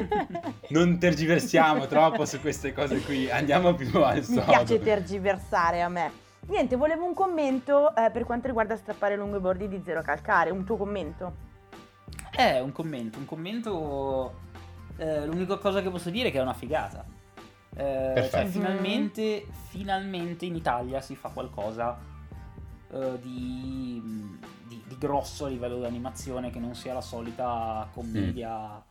non 0.70 0.98
tergiversiamo 0.98 1.86
troppo 1.86 2.24
su 2.24 2.40
queste 2.40 2.72
cose 2.72 3.02
qui, 3.02 3.30
andiamo 3.30 3.74
più 3.74 4.02
al 4.02 4.16
Mi 4.16 4.22
sodo. 4.22 4.44
piace 4.44 4.78
tergiversare 4.78 5.82
a 5.82 5.88
me. 5.88 6.10
Niente, 6.46 6.76
volevo 6.76 7.04
un 7.04 7.12
commento 7.12 7.94
eh, 7.94 8.10
per 8.10 8.24
quanto 8.24 8.46
riguarda 8.46 8.74
strappare 8.76 9.16
lungo 9.16 9.36
i 9.36 9.40
bordi 9.40 9.68
di 9.68 9.82
Zero 9.84 10.00
Calcare, 10.00 10.48
un 10.48 10.64
tuo 10.64 10.78
commento. 10.78 11.48
Eh, 12.36 12.58
un 12.58 12.72
commento, 12.72 13.18
un 13.18 13.26
commento... 13.26 14.48
eh, 15.00 15.26
l'unica 15.26 15.56
cosa 15.56 15.80
che 15.80 15.88
posso 15.90 16.10
dire 16.10 16.28
è 16.28 16.32
che 16.32 16.38
è 16.38 16.42
una 16.42 16.52
figata. 16.52 17.04
Eh, 17.74 17.76
cioè, 17.76 18.12
Perfetto. 18.14 18.50
finalmente, 18.50 19.46
finalmente 19.68 20.44
in 20.44 20.56
Italia 20.56 21.00
si 21.00 21.16
fa 21.16 21.30
qualcosa 21.30 21.98
eh, 22.90 23.18
di, 23.22 24.02
di- 24.66 24.82
di 24.86 24.98
grosso 24.98 25.46
a 25.46 25.48
livello 25.48 25.78
di 25.78 25.84
animazione 25.86 26.50
che 26.50 26.58
non 26.58 26.74
sia 26.74 26.92
la 26.92 27.00
solita 27.00 27.88
commedia 27.92 28.82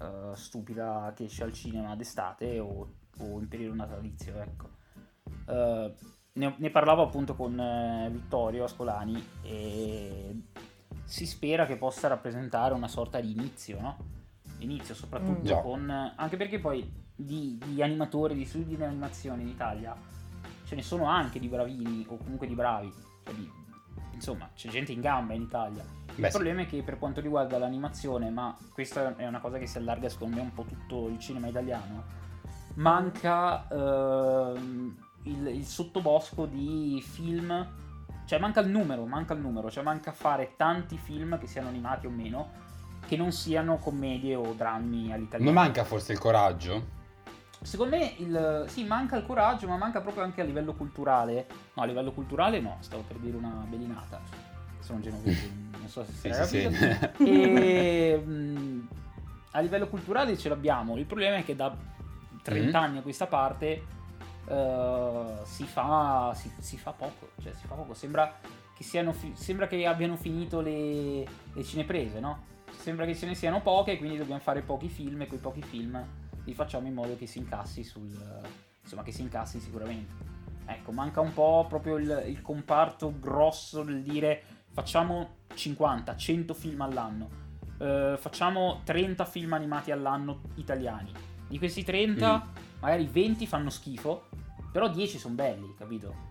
eh, 0.00 0.34
stupida 0.34 1.12
che 1.14 1.24
esce 1.24 1.42
al 1.42 1.52
cinema 1.52 1.94
d'estate 1.94 2.58
o, 2.58 2.92
o 3.18 3.38
in 3.38 3.48
periodo 3.48 3.74
natalizio, 3.74 4.40
ecco. 4.40 4.68
Eh, 5.46 5.94
ne, 6.32 6.54
ne 6.56 6.70
parlavo 6.70 7.02
appunto 7.02 7.34
con 7.34 7.58
eh, 7.58 8.08
Vittorio 8.10 8.64
Ascolani 8.64 9.26
e 9.42 10.42
si 11.04 11.26
spera 11.26 11.66
che 11.66 11.76
possa 11.76 12.08
rappresentare 12.08 12.72
una 12.72 12.88
sorta 12.88 13.20
di 13.20 13.32
inizio, 13.32 13.80
no? 13.80 13.96
Inizio 14.60 14.94
soprattutto 14.94 15.56
Mm. 15.56 15.60
Con... 15.62 16.12
anche 16.16 16.36
perché 16.36 16.58
poi 16.58 16.90
di, 17.14 17.60
di 17.64 17.82
animatori, 17.82 18.34
di 18.34 18.44
studi 18.44 18.76
di 18.76 18.82
animazione 18.82 19.42
in 19.42 19.48
Italia 19.48 19.94
ce 20.64 20.74
ne 20.74 20.82
sono 20.82 21.04
anche 21.04 21.38
di 21.38 21.48
bravini 21.48 22.04
o 22.08 22.16
comunque 22.16 22.46
di 22.46 22.54
bravi. 22.54 22.92
Cioè 23.24 23.34
di- 23.34 23.50
insomma, 24.12 24.48
c'è 24.54 24.68
gente 24.68 24.92
in 24.92 25.00
gamba 25.00 25.34
in 25.34 25.42
Italia. 25.42 25.82
Beh, 25.82 26.12
Il 26.16 26.24
sì. 26.24 26.30
problema 26.30 26.62
è 26.62 26.66
che 26.66 26.82
per 26.82 26.98
quanto 26.98 27.20
riguarda 27.20 27.58
l'animazione, 27.58 28.30
ma 28.30 28.56
questa 28.72 29.16
è 29.16 29.26
una 29.26 29.40
cosa 29.40 29.58
che 29.58 29.66
si 29.66 29.78
allarga 29.78 30.08
secondo 30.08 30.36
me 30.36 30.42
un 30.42 30.52
po' 30.52 30.64
tutto 30.64 31.08
il 31.08 31.18
cinema 31.18 31.46
italiano, 31.46 32.04
manca 32.74 33.66
ehm, 33.68 34.96
il, 35.24 35.46
il 35.48 35.64
sottobosco 35.64 36.46
di 36.46 37.02
film, 37.06 37.66
cioè 38.26 38.38
manca 38.38 38.60
il 38.60 38.68
numero, 38.68 39.06
manca 39.06 39.34
il 39.34 39.40
numero, 39.40 39.70
cioè 39.70 39.82
manca 39.82 40.12
fare 40.12 40.54
tanti 40.56 40.96
film 40.98 41.38
che 41.38 41.46
siano 41.46 41.68
animati 41.68 42.06
o 42.06 42.10
meno, 42.10 42.50
che 43.10 43.16
non 43.16 43.32
siano 43.32 43.78
commedie 43.78 44.36
o 44.36 44.52
drammi 44.52 45.12
all'italiano. 45.12 45.50
Non 45.50 45.64
manca 45.64 45.82
forse 45.82 46.12
il 46.12 46.18
coraggio? 46.20 46.98
Secondo 47.60 47.96
me 47.96 48.14
il, 48.18 48.66
sì, 48.68 48.84
manca 48.84 49.16
il 49.16 49.26
coraggio, 49.26 49.66
ma 49.66 49.76
manca 49.76 50.00
proprio 50.00 50.22
anche 50.22 50.40
a 50.40 50.44
livello 50.44 50.74
culturale. 50.74 51.48
No, 51.74 51.82
a 51.82 51.86
livello 51.86 52.12
culturale 52.12 52.60
no, 52.60 52.76
stavo 52.78 53.02
per 53.02 53.16
dire 53.16 53.36
una 53.36 53.66
belinata. 53.68 54.20
Sono 54.78 55.00
genovese, 55.00 55.50
non 55.76 55.88
so 55.88 56.04
se 56.04 56.12
si 56.12 56.18
Sì, 56.20 56.28
è 56.28 56.70
sì, 56.70 56.72
sì. 56.72 57.08
E 57.28 58.16
mh, 58.24 58.88
a 59.50 59.58
livello 59.60 59.88
culturale 59.88 60.38
ce 60.38 60.48
l'abbiamo. 60.48 60.96
Il 60.96 61.04
problema 61.06 61.34
è 61.38 61.44
che 61.44 61.56
da 61.56 61.76
30 62.44 62.78
Mm. 62.78 62.82
anni 62.82 62.98
a 62.98 63.02
questa 63.02 63.26
parte 63.26 63.82
eh, 64.46 65.24
si, 65.42 65.64
fa, 65.64 66.32
si, 66.36 66.48
si 66.60 66.78
fa 66.78 66.92
poco. 66.92 67.30
Cioè, 67.42 67.52
si 67.54 67.66
fa 67.66 67.74
poco. 67.74 67.92
Sembra 67.92 68.32
che, 68.72 68.84
siano 68.84 69.12
sembra 69.32 69.66
che 69.66 69.84
abbiano 69.84 70.14
finito 70.14 70.60
le, 70.60 71.26
le 71.52 71.64
cineprese, 71.64 72.20
no? 72.20 72.46
Sembra 72.80 73.04
che 73.04 73.14
ce 73.14 73.26
ne 73.26 73.34
siano 73.34 73.60
poche, 73.60 73.98
quindi 73.98 74.16
dobbiamo 74.16 74.40
fare 74.40 74.62
pochi 74.62 74.88
film 74.88 75.20
e 75.20 75.26
quei 75.26 75.38
pochi 75.38 75.60
film 75.60 76.02
li 76.44 76.54
facciamo 76.54 76.86
in 76.86 76.94
modo 76.94 77.14
che 77.14 77.26
si 77.26 77.36
incassi 77.36 77.84
sul. 77.84 78.08
insomma, 78.80 79.02
che 79.02 79.12
si 79.12 79.20
incassi 79.20 79.60
sicuramente. 79.60 80.14
Ecco, 80.64 80.90
manca 80.90 81.20
un 81.20 81.34
po' 81.34 81.66
proprio 81.68 81.98
il, 81.98 82.24
il 82.28 82.40
comparto 82.40 83.12
grosso 83.20 83.82
del 83.82 84.02
dire 84.02 84.42
facciamo 84.72 85.36
50, 85.52 86.16
100 86.16 86.54
film 86.54 86.80
all'anno, 86.80 87.28
eh, 87.78 88.14
facciamo 88.16 88.80
30 88.84 89.26
film 89.26 89.52
animati 89.52 89.90
all'anno 89.90 90.40
italiani. 90.54 91.12
Di 91.48 91.58
questi 91.58 91.84
30, 91.84 92.48
magari 92.80 93.04
20 93.04 93.46
fanno 93.46 93.68
schifo, 93.68 94.28
però 94.72 94.88
10 94.88 95.18
sono 95.18 95.34
belli, 95.34 95.74
capito? 95.76 96.29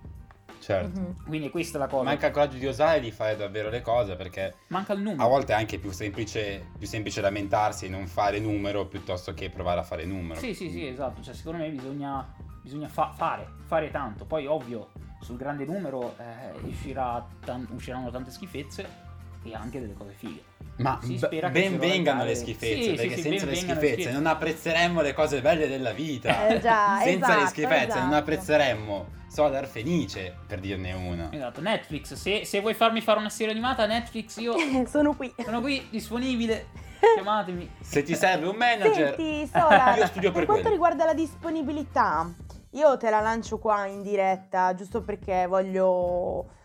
Certo. 0.60 1.00
Mhm. 1.00 1.26
Quindi 1.26 1.48
è 1.48 1.50
questa 1.52 1.78
la 1.78 1.88
cosa. 1.88 2.04
Manca 2.04 2.28
il 2.28 2.34
coraggio 2.34 2.58
di 2.58 2.68
osare 2.68 3.00
di 3.00 3.12
fare 3.12 3.36
davvero 3.36 3.70
le 3.70 3.82
cose 3.82 4.16
perché 4.16 4.56
Manca 4.68 4.94
il 4.94 5.02
numero. 5.02 5.24
a 5.24 5.28
volte 5.28 5.54
è 5.54 5.56
anche 5.56 5.80
più 5.80 5.92
semplice, 5.92 6.66
più 6.78 6.86
semplice 6.88 7.22
lamentarsi 7.22 7.86
e 7.86 7.90
non 7.90 8.08
fare 8.08 8.40
numero 8.40 8.86
piuttosto 8.86 9.34
che 9.34 9.50
provare 9.50 9.80
a 9.80 9.84
fare 9.84 10.06
numero. 10.06 10.40
Sì, 10.40 10.54
sì, 10.54 10.70
sì, 10.70 10.86
esatto. 10.88 11.22
Cioè, 11.22 11.34
secondo 11.34 11.60
me 11.60 11.70
bisogna, 11.70 12.28
bisogna 12.62 12.88
fa- 12.88 13.14
fare, 13.16 13.48
fare 13.66 13.90
tanto. 13.92 14.26
Poi, 14.26 14.46
ovvio, 14.46 14.90
sul 15.22 15.38
grande 15.38 15.66
numero 15.66 16.16
eh, 16.18 16.68
uscirà 16.68 17.26
tan- 17.44 17.68
usciranno 17.72 18.10
tante 18.12 18.32
schifezze 18.32 19.08
e 19.44 19.54
anche 19.56 19.80
delle 19.80 19.94
cose 19.94 20.12
fighe. 20.14 20.44
Ma 20.78 21.00
Si 21.02 21.14
b- 21.16 21.18
spera 21.26 21.50
che 21.50 21.60
ben 21.62 21.78
vengano 21.78 22.24
le 22.24 22.36
schifezze, 22.36 22.76
Sì, 22.76 22.84
sì, 22.84 22.96
perché 22.96 23.16
sì, 23.16 23.22
senza 23.22 23.46
ben 23.46 23.46
le 23.46 23.52
le 23.52 23.56
schifezze 23.56 23.94
schifezze. 23.94 24.12
non 24.12 24.26
apprezzeremmo 24.28 25.02
le 25.02 25.14
cose 25.14 25.42
belle 25.42 25.68
della 25.68 25.92
vita. 25.92 26.48
Eh 26.48 26.60
già, 26.60 27.00
senza 27.04 27.28
le 27.30 27.34
esatto, 27.44 27.48
schifezze 27.50 27.86
non 28.00 28.08
esatto. 28.08 28.16
apprezzeremmo 28.16 29.08
Solar 29.30 29.68
Fenice, 29.68 30.36
per 30.48 30.60
dirne 30.60 30.92
una. 30.94 31.30
Esatto, 31.32 31.62
Netflix. 31.62 32.14
Se, 32.14 32.46
se 32.46 32.60
vuoi 32.62 32.74
farmi 32.74 33.00
fare 33.00 33.20
una 33.20 33.30
serie 33.30 33.52
animata, 33.52 33.86
Netflix, 33.86 34.38
io 34.38 34.56
Sono 34.90 35.14
qui. 35.16 35.34
sono 35.44 35.62
qui, 35.62 35.88
disponibile. 35.90 36.68
Chiamatemi. 37.14 37.70
Se 37.80 38.04
ti 38.04 38.16
serve 38.16 38.48
un 38.48 38.56
manager, 38.56 39.16
Senti, 39.16 39.48
Sola, 39.48 39.96
io 39.98 40.06
studio 40.08 40.32
per 40.32 40.40
per 40.40 40.46
quanto 40.46 40.70
riguarda 40.70 41.06
la 41.06 41.14
disponibilità, 41.14 42.30
io 42.72 42.98
te 42.98 43.10
la 43.10 43.22
lancio 43.22 43.60
qua 43.60 43.86
in 43.86 44.02
diretta, 44.02 44.74
giusto 44.74 45.02
perché 45.02 45.46
voglio... 45.48 46.58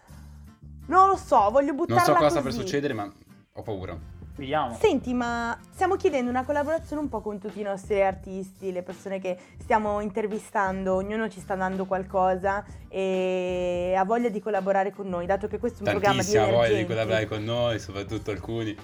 Non 0.87 1.09
lo 1.09 1.17
so, 1.17 1.51
voglio 1.51 1.69
Non 1.69 1.77
buttarla 1.77 2.03
so 2.03 2.13
cosa 2.15 2.43
così. 2.43 2.43
per 2.43 2.53
succedere, 2.53 2.93
ma 2.95 3.11
ho 3.53 3.63
paura. 3.63 3.97
Vediamo. 4.37 4.75
Senti, 4.75 5.15
ma 5.15 5.57
stiamo 5.71 5.95
chiedendo 5.95 6.29
una 6.29 6.45
collaborazione 6.45 7.03
un 7.03 7.09
po' 7.09 7.21
con 7.21 7.39
tutti 7.39 7.61
i 7.61 7.63
nostri 7.63 8.03
artisti, 8.03 8.73
le 8.73 8.83
persone 8.83 9.21
che 9.21 9.39
stiamo 9.61 10.01
intervistando, 10.01 10.95
ognuno 10.95 11.29
ci 11.29 11.39
sta 11.39 11.55
dando 11.55 11.85
qualcosa 11.85 12.65
e 12.89 13.95
ha 13.97 14.05
voglia 14.05 14.29
di 14.31 14.41
collaborare 14.41 14.91
con 14.91 15.09
noi, 15.09 15.27
dato 15.27 15.47
che 15.47 15.59
questo 15.59 15.85
è 15.85 15.87
un 15.87 15.93
programma 15.93 16.23
di 16.23 16.33
Tantissima 16.33 16.57
voglia 16.57 16.77
di 16.77 16.87
collaborare 16.87 17.27
con 17.29 17.45
noi, 17.45 17.79
soprattutto 17.79 18.33
alcuni. 18.33 18.77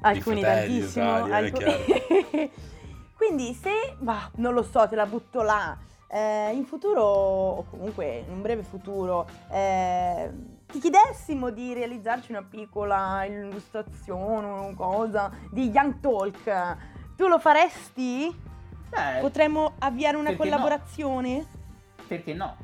Alcuni 0.00 0.40
fratelli, 0.40 0.78
tantissimo. 0.78 1.12
Alcuni- 1.24 2.50
Quindi 3.16 3.52
se, 3.54 3.96
bah, 3.98 4.30
non 4.36 4.54
lo 4.54 4.62
so, 4.62 4.86
te 4.88 4.94
la 4.94 5.06
butto 5.06 5.42
là, 5.42 5.76
eh, 6.08 6.52
in 6.54 6.64
futuro, 6.64 7.02
o 7.02 7.64
comunque 7.68 8.24
in 8.26 8.32
un 8.32 8.40
breve 8.40 8.62
futuro, 8.62 9.26
eh, 9.50 10.30
ti 10.66 10.78
chiedessimo 10.80 11.50
di 11.50 11.72
realizzarci 11.72 12.32
una 12.32 12.42
piccola 12.42 13.24
illustrazione 13.24 14.46
o 14.46 14.74
cosa 14.74 15.30
di 15.50 15.70
Young 15.70 16.00
Talk, 16.00 16.76
tu 17.16 17.26
lo 17.28 17.38
faresti? 17.38 18.26
Eh, 18.26 19.20
Potremmo 19.20 19.74
avviare 19.78 20.16
una 20.16 20.30
perché 20.30 20.44
no? 20.44 20.50
collaborazione? 20.50 21.46
perché 22.06 22.34
no? 22.34 22.56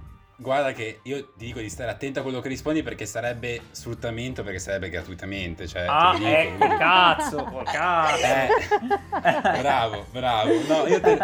Guarda 0.43 0.72
che 0.72 0.99
io 1.05 1.28
ti 1.36 1.47
dico 1.47 1.61
di 1.61 1.68
stare 1.70 1.90
attento 1.93 2.18
a 2.18 2.22
quello 2.22 2.40
che 2.40 2.49
rispondi 2.49 2.82
perché 2.82 3.07
sarebbe 3.07 3.61
sfruttamento, 3.70 4.43
perché 4.43 4.59
sarebbe 4.59 4.88
gratuitamente. 4.90 5.68
Cioè, 5.68 5.86
Ah, 5.88 6.14
dico, 6.16 6.26
ecco, 6.28 6.57
quindi- 6.57 6.76
cazzo, 6.76 7.62
cazzo. 7.64 8.20
Eh, 9.24 9.59
bravo, 9.61 10.07
bravo. 10.11 10.51
No, 10.66 10.86
io 10.88 11.01
te- 11.01 11.18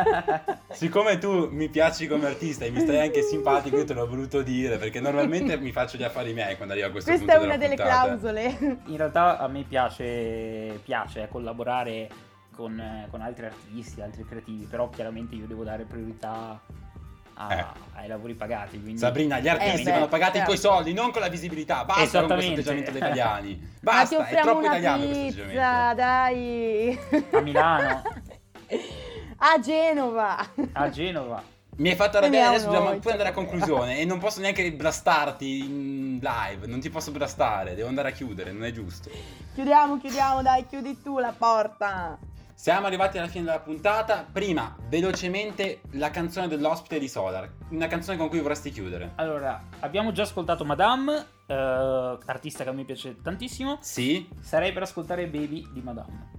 siccome 0.70 1.18
tu 1.18 1.48
mi 1.50 1.68
piaci 1.68 2.06
come 2.06 2.26
artista 2.26 2.64
e 2.64 2.70
mi 2.70 2.78
stai 2.80 3.00
anche 3.00 3.22
simpatico, 3.22 3.76
io 3.76 3.84
te 3.84 3.92
l'ho 3.94 4.06
voluto 4.06 4.42
dire 4.42 4.78
perché 4.78 5.00
normalmente 5.00 5.58
mi 5.58 5.72
faccio 5.72 5.96
gli 5.96 6.04
affari 6.04 6.32
miei 6.32 6.54
quando 6.56 6.74
arrivo 6.74 6.88
a 6.88 6.90
questo 6.92 7.10
Questa 7.10 7.32
è 7.32 7.36
punto 7.38 7.48
una 7.52 7.56
della 7.56 7.74
delle 7.74 7.82
puntata. 7.82 8.06
clausole. 8.06 8.78
In 8.86 8.96
realtà 8.96 9.38
a 9.38 9.48
me 9.48 9.64
piace, 9.64 10.80
piace 10.84 11.26
collaborare 11.28 12.08
con, 12.54 13.06
con 13.10 13.20
altri 13.20 13.46
artisti, 13.46 14.00
altri 14.00 14.24
creativi, 14.24 14.64
però 14.66 14.88
chiaramente 14.90 15.34
io 15.34 15.46
devo 15.46 15.64
dare 15.64 15.84
priorità 15.84 16.60
a- 17.38 17.54
Eh. 17.58 17.64
ai 17.94 18.08
lavori 18.08 18.34
pagati. 18.34 18.80
Quindi... 18.80 18.98
Sabrina, 18.98 19.38
gli 19.38 19.48
artisti 19.48 19.80
Eh, 19.80 19.84
beh, 19.84 19.90
vanno 19.92 20.08
pagati 20.08 20.32
certo. 20.38 20.48
coi 20.48 20.58
soldi, 20.58 20.92
non 20.92 21.10
con 21.10 21.20
la 21.20 21.28
visibilità. 21.28 21.84
Basta 21.84 22.20
con 22.20 22.28
questo 22.34 22.52
atteggiamento 22.52 22.90
degli 22.90 22.96
italiani. 23.04 23.58
Ma 23.58 23.66
ti 23.68 23.78
Basta, 23.80 24.16
è 24.16 24.20
offriamo 24.20 24.44
troppo 24.44 24.58
una 24.66 24.76
italiano 24.76 25.04
questo 25.06 25.22
pizza, 25.42 25.88
atteggiamento. 25.88 25.96
dai. 25.96 26.98
A 27.32 27.40
Milano, 27.40 28.02
A 29.40 29.60
Genova. 29.60 30.46
a 30.72 30.90
Genova. 30.90 31.42
Mi 31.76 31.90
hai 31.90 31.94
fatto 31.94 32.16
arrabbiare, 32.16 32.56
adesso 32.56 32.64
dobbiamo 32.72 32.98
poi 32.98 33.12
andare 33.12 33.28
a 33.28 33.32
conclusione 33.32 34.00
e 34.00 34.04
non 34.04 34.18
posso 34.18 34.40
neanche 34.40 34.72
blastarti 34.72 35.58
in 35.60 36.18
live, 36.20 36.66
non 36.66 36.80
ti 36.80 36.90
posso 36.90 37.12
blastare, 37.12 37.76
devo 37.76 37.86
andare 37.86 38.08
a 38.08 38.10
chiudere, 38.10 38.50
non 38.50 38.64
è 38.64 38.72
giusto. 38.72 39.08
Chiudiamo, 39.54 39.96
chiudiamo, 39.98 40.42
dai, 40.42 40.66
chiudi 40.66 41.00
tu 41.00 41.18
la 41.20 41.32
porta. 41.36 42.18
Siamo 42.60 42.86
arrivati 42.86 43.18
alla 43.18 43.28
fine 43.28 43.44
della 43.44 43.60
puntata. 43.60 44.26
Prima, 44.32 44.76
velocemente, 44.88 45.82
la 45.92 46.10
canzone 46.10 46.48
dell'ospite 46.48 46.98
di 46.98 47.06
Solar. 47.06 47.48
Una 47.68 47.86
canzone 47.86 48.16
con 48.16 48.28
cui 48.28 48.40
vorresti 48.40 48.72
chiudere. 48.72 49.12
Allora, 49.14 49.62
abbiamo 49.78 50.10
già 50.10 50.22
ascoltato 50.24 50.64
Madame, 50.64 51.24
eh, 51.46 51.54
artista 51.54 52.64
che 52.64 52.70
a 52.70 52.72
me 52.72 52.82
piace 52.82 53.22
tantissimo. 53.22 53.78
Sì, 53.80 54.28
Sarei 54.40 54.72
per 54.72 54.82
ascoltare 54.82 55.28
Baby 55.28 55.68
di 55.72 55.80
Madame. 55.82 56.30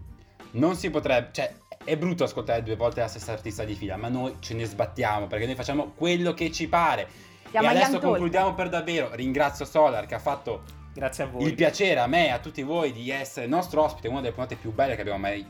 non 0.51 0.75
si 0.75 0.89
potrebbe. 0.89 1.29
Cioè, 1.31 1.55
è 1.85 1.95
brutto 1.95 2.25
ascoltare 2.25 2.63
due 2.63 2.75
volte 2.75 2.99
la 2.99 3.07
stessa 3.07 3.31
artista 3.31 3.63
di 3.63 3.75
fila, 3.75 3.95
ma 3.95 4.09
noi 4.09 4.35
ce 4.39 4.55
ne 4.55 4.65
sbattiamo 4.65 5.27
perché 5.27 5.45
noi 5.45 5.55
facciamo 5.55 5.93
quello 5.95 6.33
che 6.33 6.51
ci 6.51 6.67
pare. 6.67 7.07
Siamo 7.49 7.65
e 7.65 7.69
adesso 7.69 7.97
concludiamo 7.97 8.55
per 8.55 8.67
davvero. 8.67 9.15
Ringrazio 9.15 9.63
Solar 9.63 10.05
che 10.05 10.15
ha 10.15 10.19
fatto 10.19 10.63
Grazie 10.93 11.23
a 11.23 11.27
voi. 11.27 11.43
il 11.45 11.55
piacere 11.55 12.01
a 12.01 12.07
me 12.07 12.25
e 12.25 12.31
a 12.31 12.39
tutti 12.39 12.61
voi 12.61 12.91
di 12.91 13.09
essere 13.09 13.47
nostro 13.47 13.83
ospite, 13.83 14.09
una 14.09 14.19
delle 14.19 14.33
puntate 14.33 14.57
più 14.57 14.73
belle 14.73 14.95
che 14.95 15.01
abbiamo 15.01 15.19
mai 15.19 15.47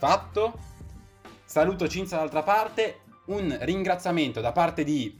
fatto. 0.00 0.58
Saluto 1.44 1.86
Cinzia 1.86 2.16
dall'altra 2.16 2.42
parte. 2.42 3.00
Un 3.26 3.56
ringraziamento 3.60 4.40
da 4.40 4.50
parte 4.50 4.82
di 4.82 5.14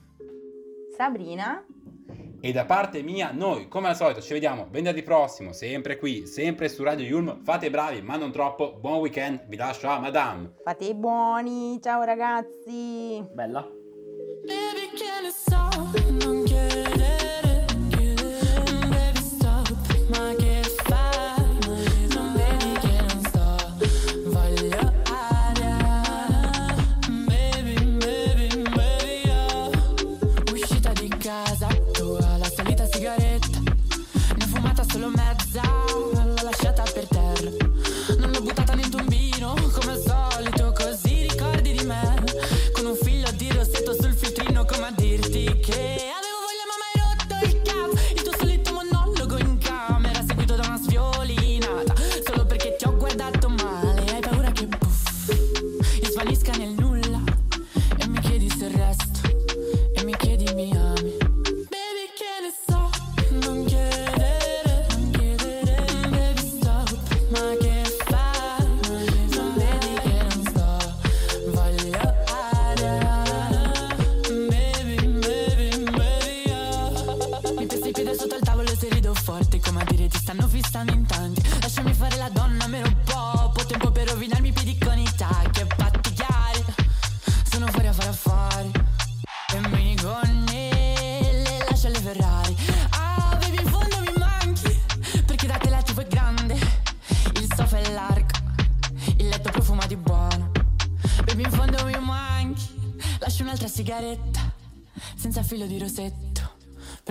Sabrina. 0.97 1.63
E 2.43 2.53
da 2.53 2.65
parte 2.65 3.03
mia, 3.03 3.31
noi 3.33 3.69
come 3.69 3.89
al 3.89 3.97
solito 3.97 4.23
ci 4.23 4.33
vediamo 4.33 4.67
venerdì 4.71 5.03
prossimo, 5.03 5.53
sempre 5.53 5.99
qui, 5.99 6.27
sempre 6.27 6.71
su 6.71 6.83
Radio 6.83 7.05
Yulm. 7.05 7.45
Fate 7.45 7.67
i 7.67 7.71
bravi, 7.71 8.01
ma 8.01 8.17
non 8.17 8.33
troppo. 8.33 8.79
Buon 8.81 9.01
weekend, 9.01 9.47
vi 9.47 9.57
lascio 9.57 9.89
a 9.89 9.99
Madame. 9.99 10.55
Fate 10.65 10.87
i 10.87 10.95
buoni. 10.95 11.79
Ciao 11.83 12.03
ragazzi. 12.03 13.23
Bella. 13.35 13.69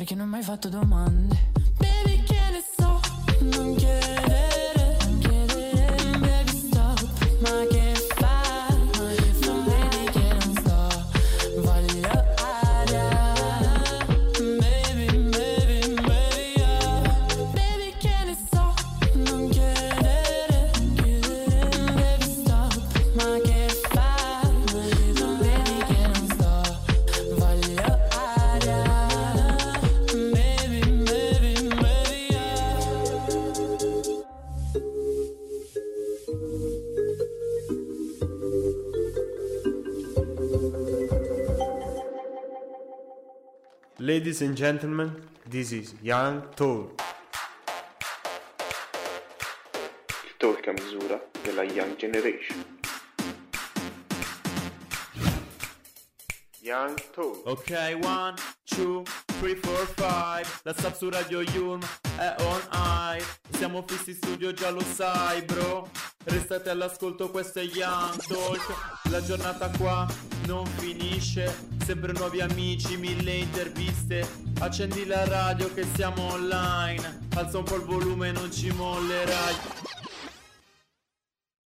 Perché 0.10 0.24
non 0.24 0.34
ho 0.34 0.38
mai 0.38 0.44
fatto 0.44 0.70
domande 0.70 1.49
Ladies 44.40 44.52
and 44.52 44.58
gentlemen, 44.58 45.22
this 45.50 45.74
is 45.74 45.96
Young 46.02 46.44
Talk. 46.56 47.02
Il 50.24 50.38
talk 50.38 50.66
a 50.66 50.72
misura 50.72 51.22
della 51.44 51.64
Young 51.64 51.98
Generation. 51.98 52.79
Talk. 57.20 57.46
Ok, 57.46 58.00
one, 58.02 58.36
two, 58.64 59.04
three, 59.40 59.56
four, 59.56 59.86
five. 59.98 60.48
La 60.64 60.74
sub 60.74 60.96
su 60.96 61.10
Radio 61.10 61.42
Yulm 61.42 61.82
è 62.18 62.34
on 62.40 62.62
high. 62.72 63.22
Siamo 63.50 63.84
fissi 63.86 64.14
studio, 64.14 64.54
già 64.54 64.70
lo 64.70 64.82
sai, 64.82 65.42
bro. 65.42 65.90
Restate 66.24 66.70
all'ascolto, 66.70 67.30
questo 67.30 67.60
è 67.60 67.64
Young 67.64 68.26
Talk. 68.26 69.10
La 69.10 69.22
giornata 69.22 69.70
qua 69.78 70.08
non 70.46 70.66
finisce. 70.66 71.68
Sempre 71.86 72.14
nuovi 72.14 72.40
amici, 72.40 72.96
mille 72.96 73.34
interviste. 73.34 74.26
Accendi 74.60 75.06
la 75.06 75.28
radio 75.28 75.74
che 75.74 75.86
siamo 75.96 76.32
online. 76.32 77.28
Alza 77.36 77.58
un 77.58 77.66
po' 77.66 77.76
il 77.76 77.84
volume, 77.84 78.32
non 78.32 78.50
ci 78.50 78.72
mollerai. 78.72 79.56